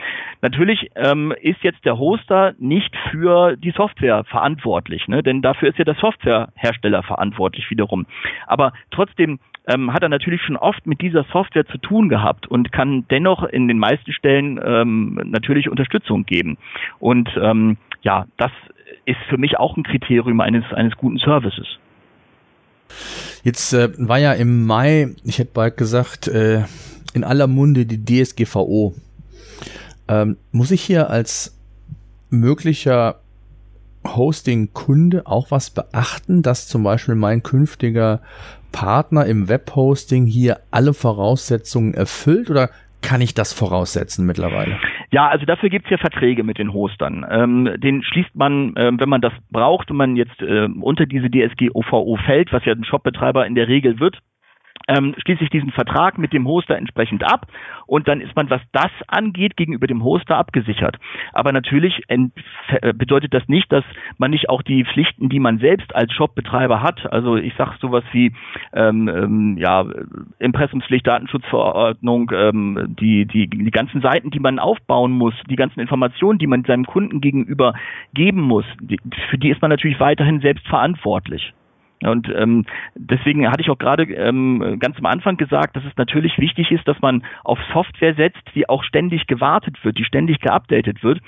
Natürlich 0.41 0.89
ähm, 0.95 1.31
ist 1.39 1.63
jetzt 1.63 1.85
der 1.85 1.99
Hoster 1.99 2.55
nicht 2.57 2.95
für 3.11 3.55
die 3.55 3.71
Software 3.71 4.23
verantwortlich, 4.23 5.07
ne? 5.07 5.21
denn 5.21 5.43
dafür 5.43 5.69
ist 5.69 5.77
ja 5.77 5.85
der 5.85 5.95
Softwarehersteller 5.95 7.03
verantwortlich 7.03 7.69
wiederum. 7.69 8.07
Aber 8.47 8.73
trotzdem 8.89 9.39
ähm, 9.67 9.93
hat 9.93 10.03
er 10.03 10.09
natürlich 10.09 10.41
schon 10.41 10.57
oft 10.57 10.85
mit 10.85 11.01
dieser 11.01 11.25
Software 11.31 11.65
zu 11.65 11.77
tun 11.77 12.09
gehabt 12.09 12.47
und 12.47 12.71
kann 12.71 13.05
dennoch 13.09 13.43
in 13.43 13.67
den 13.67 13.79
meisten 13.79 14.13
Stellen 14.13 14.59
ähm, 14.63 15.19
natürlich 15.25 15.69
Unterstützung 15.69 16.25
geben. 16.25 16.57
Und 16.99 17.29
ähm, 17.41 17.77
ja, 18.01 18.27
das 18.37 18.51
ist 19.05 19.19
für 19.29 19.37
mich 19.37 19.57
auch 19.57 19.75
ein 19.77 19.83
Kriterium 19.83 20.39
eines, 20.41 20.65
eines 20.73 20.95
guten 20.95 21.17
Services. 21.17 21.67
Jetzt 23.43 23.73
äh, 23.73 23.89
war 23.97 24.19
ja 24.19 24.33
im 24.33 24.65
Mai, 24.65 25.09
ich 25.23 25.39
hätte 25.39 25.51
bald 25.53 25.77
gesagt, 25.77 26.27
äh, 26.27 26.63
in 27.13 27.23
aller 27.23 27.47
Munde 27.47 27.85
die 27.85 28.03
DSGVO. 28.03 28.93
Ähm, 30.07 30.37
muss 30.51 30.71
ich 30.71 30.81
hier 30.81 31.09
als 31.09 31.59
möglicher 32.29 33.21
Hosting-Kunde 34.05 35.25
auch 35.25 35.49
was 35.49 35.71
beachten, 35.71 36.43
dass 36.43 36.67
zum 36.67 36.83
Beispiel 36.83 37.15
mein 37.15 37.41
künftiger 37.41 38.21
Partner 38.75 39.25
im 39.25 39.47
Webhosting 39.47 40.25
hier 40.25 40.57
alle 40.69 40.93
Voraussetzungen 40.93 41.93
erfüllt 41.93 42.49
oder 42.49 42.69
kann 43.01 43.21
ich 43.21 43.33
das 43.33 43.53
voraussetzen 43.53 44.25
mittlerweile? 44.25 44.77
Ja, 45.11 45.29
also 45.29 45.45
dafür 45.45 45.69
gibt 45.69 45.85
es 45.85 45.91
ja 45.91 45.97
Verträge 45.97 46.43
mit 46.43 46.57
den 46.57 46.73
Hostern. 46.73 47.25
Ähm, 47.29 47.69
den 47.77 48.03
schließt 48.03 48.35
man, 48.35 48.75
äh, 48.75 48.91
wenn 48.97 49.07
man 49.07 49.21
das 49.21 49.31
braucht, 49.49 49.89
wenn 49.89 49.95
man 49.95 50.15
jetzt 50.17 50.41
äh, 50.41 50.67
unter 50.81 51.05
diese 51.05 51.29
DSGVO 51.29 52.17
fällt, 52.25 52.51
was 52.51 52.65
ja 52.65 52.73
ein 52.73 52.83
Shopbetreiber 52.83 53.47
in 53.47 53.55
der 53.55 53.69
Regel 53.69 54.01
wird, 54.01 54.19
ähm, 54.87 55.15
schließe 55.17 55.43
ich 55.43 55.49
diesen 55.49 55.71
Vertrag 55.71 56.17
mit 56.17 56.33
dem 56.33 56.47
Hoster 56.47 56.77
entsprechend 56.77 57.23
ab 57.23 57.47
und 57.87 58.07
dann 58.07 58.21
ist 58.21 58.35
man, 58.35 58.49
was 58.49 58.61
das 58.71 58.91
angeht, 59.07 59.57
gegenüber 59.57 59.87
dem 59.87 60.03
Hoster 60.03 60.37
abgesichert. 60.37 60.97
Aber 61.33 61.51
natürlich 61.51 62.01
äh, 62.07 62.93
bedeutet 62.93 63.33
das 63.33 63.47
nicht, 63.47 63.71
dass 63.71 63.83
man 64.17 64.31
nicht 64.31 64.49
auch 64.49 64.61
die 64.61 64.85
Pflichten, 64.85 65.29
die 65.29 65.39
man 65.39 65.59
selbst 65.59 65.95
als 65.95 66.11
Shopbetreiber 66.13 66.81
hat, 66.81 67.11
also 67.11 67.35
ich 67.35 67.53
sage 67.55 67.75
sowas 67.79 68.03
wie 68.11 68.33
ähm, 68.73 69.07
ähm, 69.07 69.57
ja, 69.57 69.85
Impressumspflicht, 70.39 71.07
Datenschutzverordnung, 71.07 72.31
ähm, 72.33 72.95
die, 72.99 73.25
die, 73.25 73.47
die 73.47 73.71
ganzen 73.71 74.01
Seiten, 74.01 74.31
die 74.31 74.39
man 74.39 74.59
aufbauen 74.59 75.11
muss, 75.11 75.33
die 75.49 75.55
ganzen 75.55 75.79
Informationen, 75.79 76.39
die 76.39 76.47
man 76.47 76.63
seinem 76.63 76.85
Kunden 76.85 77.21
gegenüber 77.21 77.73
geben 78.13 78.41
muss, 78.41 78.65
die, 78.81 78.99
für 79.29 79.37
die 79.37 79.49
ist 79.49 79.61
man 79.61 79.69
natürlich 79.69 79.99
weiterhin 79.99 80.39
selbst 80.41 80.67
verantwortlich. 80.67 81.53
Und 82.09 82.29
ähm, 82.35 82.65
deswegen 82.95 83.49
hatte 83.49 83.61
ich 83.61 83.69
auch 83.69 83.77
gerade 83.77 84.03
ähm, 84.03 84.77
ganz 84.79 84.97
am 84.97 85.05
Anfang 85.05 85.37
gesagt, 85.37 85.75
dass 85.75 85.83
es 85.85 85.95
natürlich 85.97 86.37
wichtig 86.37 86.71
ist, 86.71 86.87
dass 86.87 86.99
man 87.01 87.23
auf 87.43 87.59
Software 87.73 88.15
setzt, 88.15 88.41
die 88.53 88.69
auch 88.69 88.83
ständig 88.83 89.27
gewartet 89.27 89.83
wird, 89.83 89.97
die 89.97 90.03
ständig 90.03 90.39
geupdatet 90.39 91.03
wird. 91.03 91.19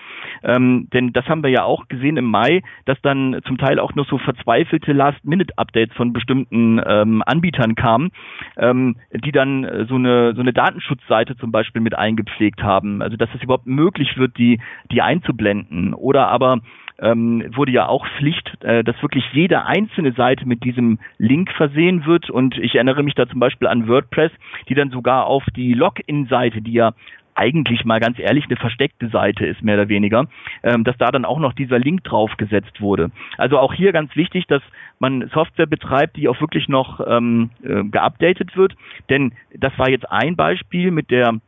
Ähm, 0.44 0.88
denn 0.94 1.14
das 1.14 1.26
haben 1.28 1.44
wir 1.44 1.50
ja 1.50 1.64
auch 1.64 1.88
gesehen 1.88 2.18
im 2.18 2.26
Mai, 2.26 2.62
dass 2.86 3.02
dann 3.02 3.42
zum 3.46 3.58
Teil 3.58 3.80
auch 3.80 3.96
noch 3.96 4.08
so 4.08 4.18
verzweifelte 4.18 4.94
Last-Minute-Updates 4.94 5.96
von 5.96 6.14
bestimmten 6.14 6.82
ähm, 6.86 7.24
Anbietern 7.26 7.76
kamen, 7.76 8.12
ähm, 8.58 8.98
die 9.12 9.32
dann 9.32 9.86
so 9.88 9.96
eine 9.96 10.34
so 10.36 10.42
eine 10.42 10.54
Datenschutzseite 10.54 11.38
zum 11.38 11.52
Beispiel 11.52 11.82
mit 11.82 11.98
eingepflegt 11.98 12.62
haben. 12.62 13.02
Also 13.02 13.18
dass 13.18 13.30
es 13.36 13.44
überhaupt 13.44 13.68
möglich 13.68 14.18
wird, 14.18 14.38
die 14.38 14.60
die 14.92 15.02
einzublenden. 15.02 15.94
Oder 15.94 16.28
aber 16.28 16.62
ähm, 17.00 17.44
wurde 17.56 17.72
ja 17.72 17.88
auch 17.88 18.06
Pflicht, 18.18 18.64
äh, 18.64 18.84
dass 18.84 19.02
wirklich 19.02 19.24
jede 19.34 19.66
einzelne 19.66 20.14
Seite 20.14 20.48
mit 20.48 20.64
diesem 20.64 21.00
Link 21.18 21.52
versehen 21.52 22.06
wird. 22.06 22.30
Und 22.30 22.58
ich 22.58 22.76
erinnere 22.76 23.04
mich 23.04 23.16
da 23.16 23.28
zum 23.28 23.40
Beispiel 23.40 23.68
an 23.68 23.88
WordPress, 23.88 24.32
die 24.70 24.76
dann 24.76 24.90
sogar 24.90 25.26
auf 25.28 25.44
die 25.56 25.74
Login-Seite, 25.74 26.62
die 26.62 26.74
ja 26.74 26.94
eigentlich 27.38 27.86
mal 27.86 28.00
ganz 28.00 28.18
ehrlich 28.20 28.46
eine 28.46 28.56
versteckte 28.56 29.10
Seite 29.10 29.46
ist, 29.46 29.62
mehr 29.62 29.76
oder 29.76 29.90
weniger, 29.90 30.26
ähm, 30.64 30.84
dass 30.84 30.98
da 30.98 31.12
dann 31.12 31.24
auch 31.24 31.40
noch 31.40 31.54
dieser 31.54 31.78
Link 31.78 32.04
draufgesetzt 32.04 32.82
wurde. 32.82 33.12
Also 33.38 33.60
auch 33.60 33.74
hier 33.74 33.92
ganz 33.92 34.16
wichtig, 34.16 34.48
dass 34.48 34.64
man 35.00 35.30
Software 35.34 35.68
betreibt, 35.68 36.18
die 36.18 36.28
auch 36.28 36.42
wirklich 36.42 36.68
noch 36.68 37.00
ähm, 37.06 37.52
äh, 37.64 37.84
geupdatet 37.84 38.58
wird. 38.58 38.74
Denn 39.10 39.34
das 39.54 39.78
war 39.78 39.90
jetzt 39.90 40.10
ein 40.12 40.36
Beispiel 40.36 40.90
mit 40.90 41.12
der 41.12 41.40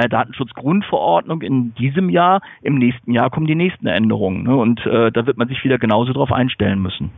äh, 0.00 0.08
Datenschutzgrundverordnung 0.08 1.42
in 1.42 1.74
diesem 1.74 2.08
Jahr. 2.08 2.40
Im 2.62 2.76
nächsten 2.76 3.12
Jahr 3.12 3.30
kommen 3.30 3.46
die 3.46 3.54
nächsten 3.54 3.86
Änderungen. 3.86 4.44
Ne? 4.44 4.56
Und 4.56 4.84
äh, 4.86 5.10
da 5.12 5.26
wird 5.26 5.36
man 5.36 5.48
sich 5.48 5.62
wieder 5.64 5.78
genauso 5.78 6.12
drauf 6.12 6.32
einstellen 6.32 6.80
müssen. 6.80 7.10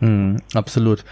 Mm, 0.00 0.36
absolut. 0.54 1.04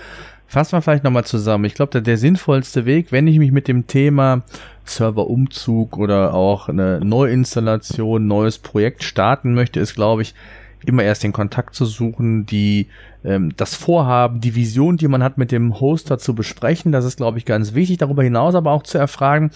Fassen 0.47 0.77
wir 0.77 0.83
vielleicht 0.83 1.05
nochmal 1.05 1.25
zusammen. 1.25 1.65
Ich 1.65 1.75
glaube, 1.75 1.93
der, 1.93 2.01
der 2.03 2.17
sinnvollste 2.17 2.85
Weg, 2.85 3.13
wenn 3.13 3.27
ich 3.27 3.39
mich 3.39 3.51
mit 3.51 3.67
dem 3.67 3.87
Thema 3.87 4.43
Serverumzug 4.85 5.97
oder 5.97 6.35
auch 6.35 6.69
eine 6.69 7.01
Neuinstallation, 7.03 8.27
neues 8.27 8.59
Projekt 8.59 9.03
starten 9.03 9.55
möchte, 9.55 9.81
ist, 9.81 9.95
glaube 9.95 10.23
ich, 10.23 10.35
immer 10.85 11.03
erst 11.03 11.25
den 11.25 11.33
Kontakt 11.33 11.75
zu 11.75 11.87
suchen, 11.87 12.47
die 12.47 12.89
ähm, 13.25 13.53
das 13.57 13.75
Vorhaben, 13.75 14.41
die 14.41 14.55
Vision, 14.55 14.97
die 14.97 15.09
man 15.09 15.23
hat, 15.23 15.39
mit 15.39 15.51
dem 15.51 15.81
Hoster 15.81 16.19
zu 16.19 16.35
besprechen. 16.35 16.93
Das 16.93 17.05
ist, 17.05 17.17
glaube 17.17 17.39
ich, 17.39 17.45
ganz 17.45 17.75
wichtig. 17.75 17.99
Darüber 17.99 18.23
hinaus 18.23 18.55
aber 18.55 18.73
auch 18.73 18.83
zu 18.83 18.99
erfragen, 18.99 19.51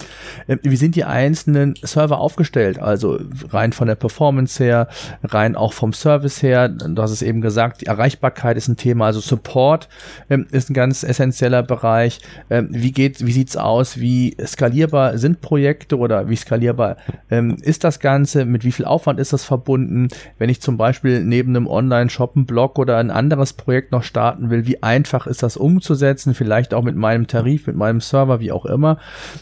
äh, 0.47 0.57
wie 0.63 0.77
sind 0.77 0.97
die 0.97 1.05
einzelnen 1.05 1.75
Server 1.83 2.19
aufgestellt? 2.19 2.79
Also 2.79 3.19
rein 3.51 3.73
von 3.73 3.87
der 3.87 3.95
Performance 3.95 4.63
her, 4.63 4.89
rein 5.23 5.57
auch 5.57 5.73
vom 5.73 5.93
Service 5.93 6.43
her. 6.43 6.69
Du 6.69 7.01
hast 7.01 7.11
es 7.11 7.23
eben 7.23 7.41
gesagt, 7.41 7.83
die 7.83 7.87
Erreichbarkeit 7.87 8.57
ist 8.57 8.69
ein 8.69 8.77
Thema. 8.77 9.07
Also 9.07 9.21
Support 9.21 9.89
ähm, 10.31 10.47
ist 10.51 10.71
ein 10.71 10.75
ganz 10.75 11.03
essentieller 11.03 11.63
Bereich. 11.63 12.21
Ähm, 12.51 12.69
wie 12.71 12.93
geht, 12.93 13.25
wie 13.25 13.33
sieht's 13.33 13.57
aus? 13.57 14.01
Wie 14.01 14.37
skalierbar 14.45 15.19
sind 15.19 15.41
Projekte 15.41 15.99
oder 15.99 16.29
wie 16.29 16.37
skalierbar 16.37 16.97
ähm, 17.31 17.57
ist 17.61 17.85
das 17.85 18.01
Ganze? 18.01 18.45
Mit 18.45 18.65
wie 18.65 18.73
viel 18.73 18.87
Aufwand 18.87 19.21
ist 19.21 19.33
das 19.33 19.45
verbunden? 19.45 20.09
Wenn 20.39 20.49
ich 20.49 20.61
zum 20.61 20.77
Beispiel 20.77 21.25
neben 21.25 21.55
einem 21.55 21.67
Online-Shop 21.67 22.37
einen 22.37 22.47
Blog 22.47 22.79
oder 22.79 22.97
ein 22.97 23.11
anderes 23.11 23.53
Projekt 23.59 23.93
noch 23.93 24.03
starten 24.03 24.49
will, 24.49 24.67
wie 24.67 24.83
einfach 24.83 25.27
ist 25.27 25.43
das 25.43 25.59
umzusetzen, 25.59 26.33
vielleicht 26.33 26.73
auch 26.73 26.83
mit 26.83 26.97
meinem 26.97 27.27
Tarif, 27.27 27.67
mit 27.67 27.77
meinem 27.77 28.01
Server, 28.01 28.41
wie 28.41 28.53
auch 28.53 28.65
immer. 28.65 28.97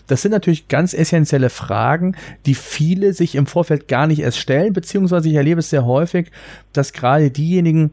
Das 0.08 0.22
sind 0.22 0.32
natürlich 0.32 0.66
ganz 0.66 0.92
essentielle 0.92 1.50
Fragen, 1.50 2.16
die 2.46 2.54
viele 2.54 3.12
sich 3.12 3.36
im 3.36 3.46
Vorfeld 3.46 3.86
gar 3.86 4.08
nicht 4.08 4.18
erst 4.18 4.38
stellen, 4.38 4.72
beziehungsweise 4.72 5.28
ich 5.28 5.36
erlebe 5.36 5.60
es 5.60 5.70
sehr 5.70 5.84
häufig, 5.84 6.32
dass 6.72 6.92
gerade 6.92 7.30
diejenigen, 7.30 7.92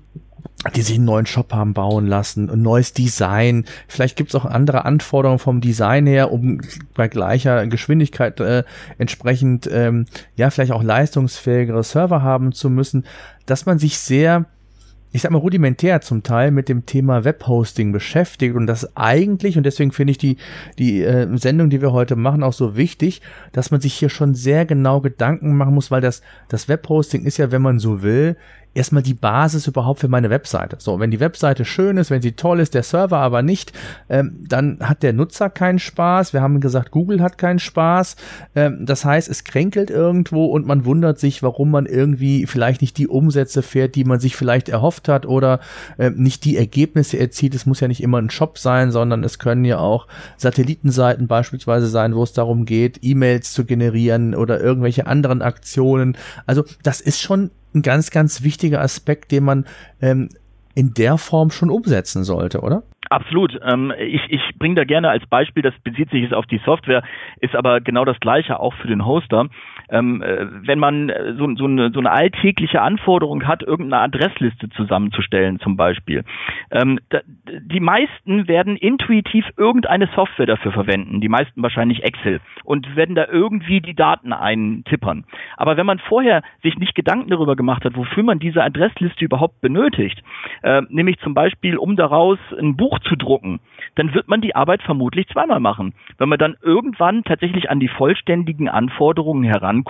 die 0.76 0.82
sich 0.82 0.96
einen 0.96 1.06
neuen 1.06 1.26
Shop 1.26 1.54
haben 1.54 1.74
bauen 1.74 2.08
lassen, 2.08 2.50
ein 2.50 2.62
neues 2.62 2.94
Design. 2.94 3.66
Vielleicht 3.88 4.16
gibt 4.16 4.30
es 4.30 4.36
auch 4.36 4.46
andere 4.46 4.86
Anforderungen 4.86 5.40
vom 5.40 5.60
Design 5.60 6.08
her, 6.08 6.32
um 6.32 6.62
bei 6.96 7.10
gleicher 7.10 7.68
Geschwindigkeit 7.68 8.40
äh, 8.40 8.64
entsprechend 8.98 9.70
ähm, 9.72 10.06
ja 10.36 10.50
vielleicht 10.50 10.72
auch 10.72 10.84
leistungsfähigere 10.84 11.84
Server 11.84 12.22
haben 12.22 12.54
zu 12.54 12.70
müssen, 12.70 13.06
dass 13.46 13.66
man 13.66 13.78
sich 13.78 14.00
sehr 14.00 14.46
ich 15.14 15.22
sag 15.22 15.32
mal, 15.32 15.38
rudimentär 15.38 16.02
zum 16.02 16.24
Teil 16.24 16.50
mit 16.50 16.68
dem 16.68 16.88
Thema 16.88 17.24
Webhosting 17.24 17.92
beschäftigt 17.92 18.56
und 18.56 18.66
das 18.66 18.98
eigentlich, 18.98 19.58
und 19.58 19.64
deswegen 19.64 19.92
finde 19.92 20.12
ich 20.12 20.18
die, 20.18 20.38
die 20.80 21.04
äh, 21.04 21.28
Sendung, 21.38 21.70
die 21.70 21.82
wir 21.82 21.94
heute 21.94 22.16
machen, 22.16 22.42
auch 22.42 22.52
so 22.52 22.76
wichtig, 22.76 23.22
dass 23.52 23.70
man 23.70 23.80
sich 23.80 23.94
hier 23.94 24.10
schon 24.10 24.34
sehr 24.34 24.66
genau 24.66 25.02
Gedanken 25.02 25.56
machen 25.56 25.76
muss, 25.76 25.92
weil 25.92 26.02
das, 26.02 26.24
das 26.50 26.68
Webhosting 26.68 27.26
ist 27.26 27.38
ja, 27.38 27.52
wenn 27.52 27.62
man 27.62 27.78
so 27.78 28.02
will, 28.02 28.38
erstmal 28.74 29.04
die 29.04 29.14
Basis 29.14 29.68
überhaupt 29.68 30.00
für 30.00 30.08
meine 30.08 30.30
Webseite. 30.30 30.78
So, 30.80 31.00
wenn 31.00 31.12
die 31.12 31.20
Webseite 31.20 31.66
schön 31.66 31.98
ist, 31.98 32.10
wenn 32.10 32.22
sie 32.22 32.34
toll 32.34 32.60
ist, 32.60 32.74
der 32.74 32.84
Server 32.84 33.18
aber 33.20 33.42
nicht, 33.42 33.74
ähm, 34.10 34.44
dann 34.48 34.80
hat 34.82 35.04
der 35.04 35.14
Nutzer 35.14 35.50
keinen 35.50 35.80
Spaß. 35.80 36.34
Wir 36.34 36.42
haben 36.42 36.60
gesagt, 36.60 36.92
Google 36.92 37.22
hat 37.22 37.38
keinen 37.38 37.60
Spaß. 37.60 38.16
Ähm, 38.56 38.86
das 38.86 39.06
heißt, 39.06 39.30
es 39.30 39.44
kränkelt 39.44 39.90
irgendwo 39.90 40.46
und 40.46 40.66
man 40.66 40.86
wundert 40.86 41.20
sich, 41.20 41.44
warum 41.44 41.72
man 41.72 41.86
irgendwie 41.86 42.46
vielleicht 42.46 42.82
nicht 42.82 42.98
die 42.98 43.08
Umsätze 43.08 43.62
fährt, 43.62 43.96
die 43.96 44.06
man 44.06 44.20
sich 44.20 44.36
vielleicht 44.36 44.70
erhofft 44.70 45.08
hat 45.08 45.26
oder 45.26 45.60
ähm, 46.00 46.16
nicht 46.16 46.46
die 46.46 46.58
Ergebnisse 46.58 47.20
erzielt. 47.20 47.56
Es 47.56 47.66
muss 47.66 47.80
ja 47.80 47.88
nicht 47.88 48.02
immer 48.02 48.20
ein 48.20 48.30
Shop 48.30 48.58
sein, 48.58 48.92
sondern 48.92 49.24
es 49.24 49.40
können 49.40 49.66
ja 49.66 49.78
auch 49.78 50.08
Satellitenseiten 50.38 51.28
beispielsweise 51.28 51.88
sein, 51.88 52.16
wo 52.16 52.24
es 52.24 52.34
darum 52.34 52.66
geht, 52.66 53.00
E-Mails 53.02 53.54
zu 53.54 53.66
generieren 53.66 54.34
oder 54.34 54.60
irgendwelche 54.60 55.06
anderen 55.06 55.42
Aktionen. 55.42 56.18
Also 56.46 56.64
das 56.82 57.02
ist 57.02 57.22
schon 57.22 57.52
ein 57.76 57.82
ganz, 57.82 58.12
ganz 58.12 58.44
wichtiger 58.44 58.82
Aspekt, 58.82 59.32
den 59.32 59.44
man 59.44 59.66
ähm, 60.02 60.30
in 60.76 60.94
der 60.94 61.18
Form 61.18 61.52
schon 61.52 61.70
umsetzen 61.70 62.24
sollte, 62.24 62.62
oder? 62.62 62.84
Absolut. 63.10 63.60
Ähm, 63.64 63.94
ich 64.00 64.22
ich 64.30 64.42
bringe 64.58 64.76
da 64.76 64.86
gerne 64.86 65.10
als 65.10 65.26
Beispiel, 65.28 65.62
das 65.62 65.74
bezieht 65.84 66.10
sich 66.10 66.24
jetzt 66.24 66.34
auf 66.34 66.46
die 66.48 66.62
Software, 66.66 67.04
ist 67.42 67.56
aber 67.56 67.80
genau 67.82 68.06
das 68.06 68.20
gleiche 68.20 68.60
auch 68.60 68.74
für 68.76 68.88
den 68.88 69.06
Hoster. 69.06 69.50
Ähm, 69.94 70.24
äh, 70.24 70.48
wenn 70.66 70.80
man 70.80 71.10
äh, 71.10 71.36
so, 71.38 71.48
so, 71.56 71.66
eine, 71.66 71.92
so 71.92 72.00
eine 72.00 72.12
alltägliche 72.12 72.82
Anforderung 72.82 73.46
hat, 73.46 73.62
irgendeine 73.62 74.02
Adressliste 74.02 74.68
zusammenzustellen 74.70 75.60
zum 75.60 75.78
Beispiel. 75.78 76.24
Ähm, 76.72 77.00
da, 77.10 77.20
die 77.46 77.80
meisten 77.80 78.48
werden 78.48 78.76
intuitiv 78.76 79.46
irgendeine 79.56 80.10
Software 80.16 80.48
dafür 80.48 80.72
verwenden, 80.72 81.22
die 81.22 81.30
meisten 81.30 81.62
wahrscheinlich 81.62 82.04
Excel 82.04 82.42
und 82.64 82.96
werden 82.96 83.14
da 83.14 83.28
irgendwie 83.32 83.82
die 83.82 83.94
Daten 83.94 84.34
eintippern. 84.34 85.26
Aber 85.58 85.78
wenn 85.78 85.86
man 85.86 86.00
vorher 86.00 86.42
sich 86.64 86.76
nicht 86.80 86.96
Gedanken 86.96 87.30
darüber 87.30 87.56
gemacht 87.56 87.86
hat, 87.86 87.96
wofür 87.96 88.24
man 88.24 88.40
diese 88.40 88.64
Adressliste 88.64 89.24
überhaupt 89.24 89.62
benötigt, 89.62 90.24
äh, 90.64 90.82
nämlich 90.90 91.20
zum 91.20 91.36
Beispiel, 91.36 91.78
um 91.78 91.96
daraus 91.96 92.40
ein 92.60 92.76
Buch 92.78 92.98
zu 93.02 93.16
drucken, 93.16 93.60
dann 93.94 94.16
wird 94.16 94.28
man 94.28 94.42
die 94.42 94.56
Arbeit 94.56 94.82
vermutlich 94.82 95.28
zweimal 95.28 95.60
machen. 95.60 95.94
Wenn 96.18 96.30
man 96.30 96.40
dann 96.40 96.56
irgendwann 96.64 97.24
tatsächlich 97.24 97.70
an 97.70 97.80
die 97.80 97.90
vollständigen 97.90 98.70
Anforderungen 98.70 99.44
herankommt 99.44 99.83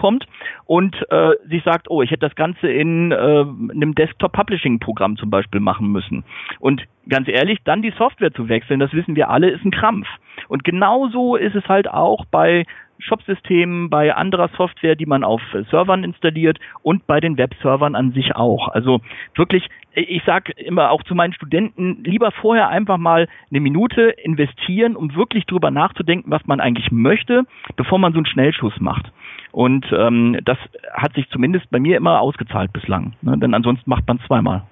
und 0.66 0.96
äh, 1.10 1.32
sich 1.50 1.64
sagt, 1.64 1.90
oh, 1.90 2.02
ich 2.02 2.12
hätte 2.12 2.28
das 2.28 2.36
Ganze 2.36 2.70
in 2.70 3.12
äh, 3.12 3.16
einem 3.16 3.96
Desktop-Publishing-Programm 3.96 5.18
zum 5.18 5.30
Beispiel 5.30 5.60
machen 5.60 5.92
müssen. 5.92 6.24
Und 6.60 6.84
ganz 7.08 7.28
ehrlich, 7.28 7.60
dann 7.64 7.82
die 7.82 7.94
Software 7.98 8.34
zu 8.34 8.50
wechseln, 8.50 8.80
das 8.80 8.94
wissen 8.94 9.16
wir 9.16 9.30
alle, 9.30 9.50
ist 9.50 9.66
ein 9.66 9.72
Krampf. 9.72 10.08
Und 10.48 10.64
genauso 10.64 11.36
ist 11.36 11.56
es 11.56 11.68
halt 11.68 11.90
auch 11.90 12.26
bei 12.26 12.66
Shop-Systemen, 13.00 13.90
bei 13.90 14.16
anderer 14.16 14.50
Software, 14.56 14.96
die 14.96 15.06
man 15.06 15.24
auf 15.24 15.42
Servern 15.70 16.04
installiert 16.04 16.60
und 16.82 17.06
bei 17.08 17.20
den 17.20 17.38
Webservern 17.38 17.96
an 17.96 18.12
sich 18.14 18.36
auch. 18.36 18.70
Also 18.70 19.02
wirklich, 19.36 19.68
ich 19.96 20.24
sage 20.24 20.52
immer 20.54 20.92
auch 20.92 21.04
zu 21.04 21.16
meinen 21.16 21.34
Studenten, 21.34 22.04
lieber 22.04 22.32
vorher 22.32 22.70
einfach 22.70 22.98
mal 22.98 23.28
eine 23.50 23.60
Minute 23.60 24.10
investieren, 24.24 24.96
um 24.96 25.16
wirklich 25.16 25.46
drüber 25.46 25.72
nachzudenken, 25.72 26.32
was 26.32 26.46
man 26.46 26.60
eigentlich 26.60 26.92
möchte, 26.92 27.44
bevor 27.76 28.00
man 28.00 28.14
so 28.14 28.20
einen 28.20 28.26
Schnellschuss 28.26 28.80
macht. 28.80 29.12
Und 29.52 29.86
ähm, 29.96 30.40
das 30.44 30.58
hat 30.94 31.14
sich 31.14 31.30
zumindest 31.30 31.70
bei 31.70 31.80
mir 31.80 31.98
immer 31.98 32.20
ausgezahlt 32.22 32.74
bislang. 32.74 33.14
Ne? 33.22 33.38
Denn 33.38 33.54
ansonsten 33.54 33.90
macht 33.90 34.08
man 34.08 34.20
zweimal. 34.22 34.64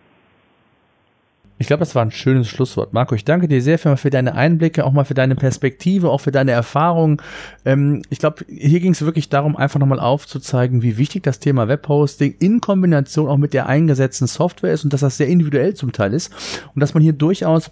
Ich 1.62 1.68
glaube, 1.68 1.82
das 1.82 1.93
war 1.93 2.03
ein 2.03 2.09
schönes 2.09 2.47
Schlusswort. 2.47 2.91
Marco, 2.91 3.14
ich 3.14 3.24
danke 3.24 3.47
dir 3.47 3.62
sehr 3.62 3.78
für, 3.78 3.95
für 3.95 4.09
deine 4.09 4.34
Einblicke, 4.34 4.84
auch 4.84 4.93
mal 4.93 5.03
für 5.03 5.14
deine 5.14 5.36
Perspektive, 5.36 6.09
auch 6.09 6.18
für 6.18 6.32
deine 6.32 6.49
Erfahrungen. 6.49 7.22
Ähm, 7.66 8.01
ich 8.09 8.18
glaube, 8.18 8.43
hier 8.47 8.80
ging 8.80 8.93
es 8.93 9.05
wirklich 9.05 9.30
darum, 9.30 9.55
einfach 9.55 9.80
nochmal 9.80 9.99
aufzuzeigen, 9.99 10.82
wie 10.82 10.97
wichtig 10.97 11.22
das 11.22 11.38
Thema 11.38 11.68
Webhosting 11.68 12.34
in 12.39 12.62
Kombination 12.62 13.28
auch 13.28 13.38
mit 13.38 13.53
der 13.53 13.68
eingesetzten 13.68 14.26
Software 14.26 14.74
ist 14.74 14.86
und 14.86 14.91
dass 14.91 15.01
das 15.01 15.18
sehr 15.18 15.28
individuell 15.28 15.76
zum 15.76 15.91
Teil 15.91 16.16
ist 16.16 16.34
und 16.74 16.80
dass 16.80 16.95
man 16.95 17.03
hier 17.03 17.14
durchaus 17.14 17.70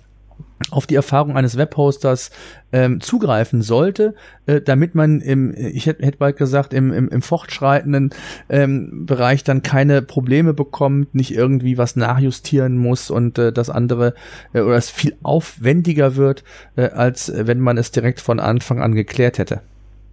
auf 0.71 0.87
die 0.87 0.95
Erfahrung 0.95 1.35
eines 1.37 1.57
Webhosters 1.57 2.31
ähm, 2.71 3.01
zugreifen 3.01 3.61
sollte, 3.61 4.13
äh, 4.45 4.61
damit 4.61 4.93
man 4.95 5.21
im, 5.21 5.53
ich 5.55 5.85
hätte 5.85 6.05
hätt 6.05 6.19
bald 6.19 6.37
gesagt, 6.37 6.73
im, 6.73 6.91
im, 6.91 7.09
im 7.09 7.21
fortschreitenden 7.21 8.11
ähm, 8.49 9.05
Bereich 9.05 9.43
dann 9.43 9.63
keine 9.63 10.01
Probleme 10.01 10.53
bekommt, 10.53 11.15
nicht 11.15 11.33
irgendwie 11.33 11.77
was 11.77 11.95
nachjustieren 11.95 12.77
muss 12.77 13.09
und 13.09 13.37
äh, 13.37 13.51
das 13.51 13.69
andere 13.69 14.13
äh, 14.53 14.61
oder 14.61 14.75
es 14.75 14.89
viel 14.89 15.15
aufwendiger 15.23 16.15
wird, 16.15 16.43
äh, 16.75 16.89
als 16.89 17.31
wenn 17.35 17.59
man 17.59 17.77
es 17.77 17.91
direkt 17.91 18.19
von 18.19 18.39
Anfang 18.39 18.81
an 18.81 18.93
geklärt 18.93 19.37
hätte. 19.37 19.61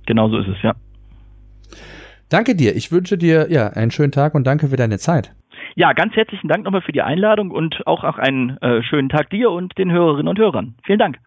Genau 0.07 0.29
so 0.29 0.39
ist 0.39 0.49
es, 0.49 0.63
ja. 0.63 0.75
Danke 2.29 2.57
dir. 2.57 2.75
Ich 2.75 2.91
wünsche 2.91 3.19
dir 3.19 3.51
ja 3.51 3.69
einen 3.69 3.91
schönen 3.91 4.13
Tag 4.13 4.35
und 4.35 4.47
danke 4.47 4.69
für 4.69 4.77
deine 4.77 4.99
Zeit. 4.99 5.33
Ja, 5.79 5.93
ganz 5.93 6.17
herzlichen 6.17 6.49
Dank 6.49 6.65
nochmal 6.65 6.81
für 6.81 6.93
die 6.93 7.03
Einladung 7.03 7.51
und 7.51 7.87
auch, 7.87 8.03
auch 8.03 8.17
einen 8.17 8.57
äh, 8.63 8.83
schönen 8.83 9.11
Tag 9.11 9.29
dir 9.29 9.51
und 9.51 9.77
den 9.77 9.93
Hörerinnen 9.93 10.29
und 10.29 10.39
Hörern. 10.39 10.75
Vielen 10.83 10.99
Dank. 10.99 11.19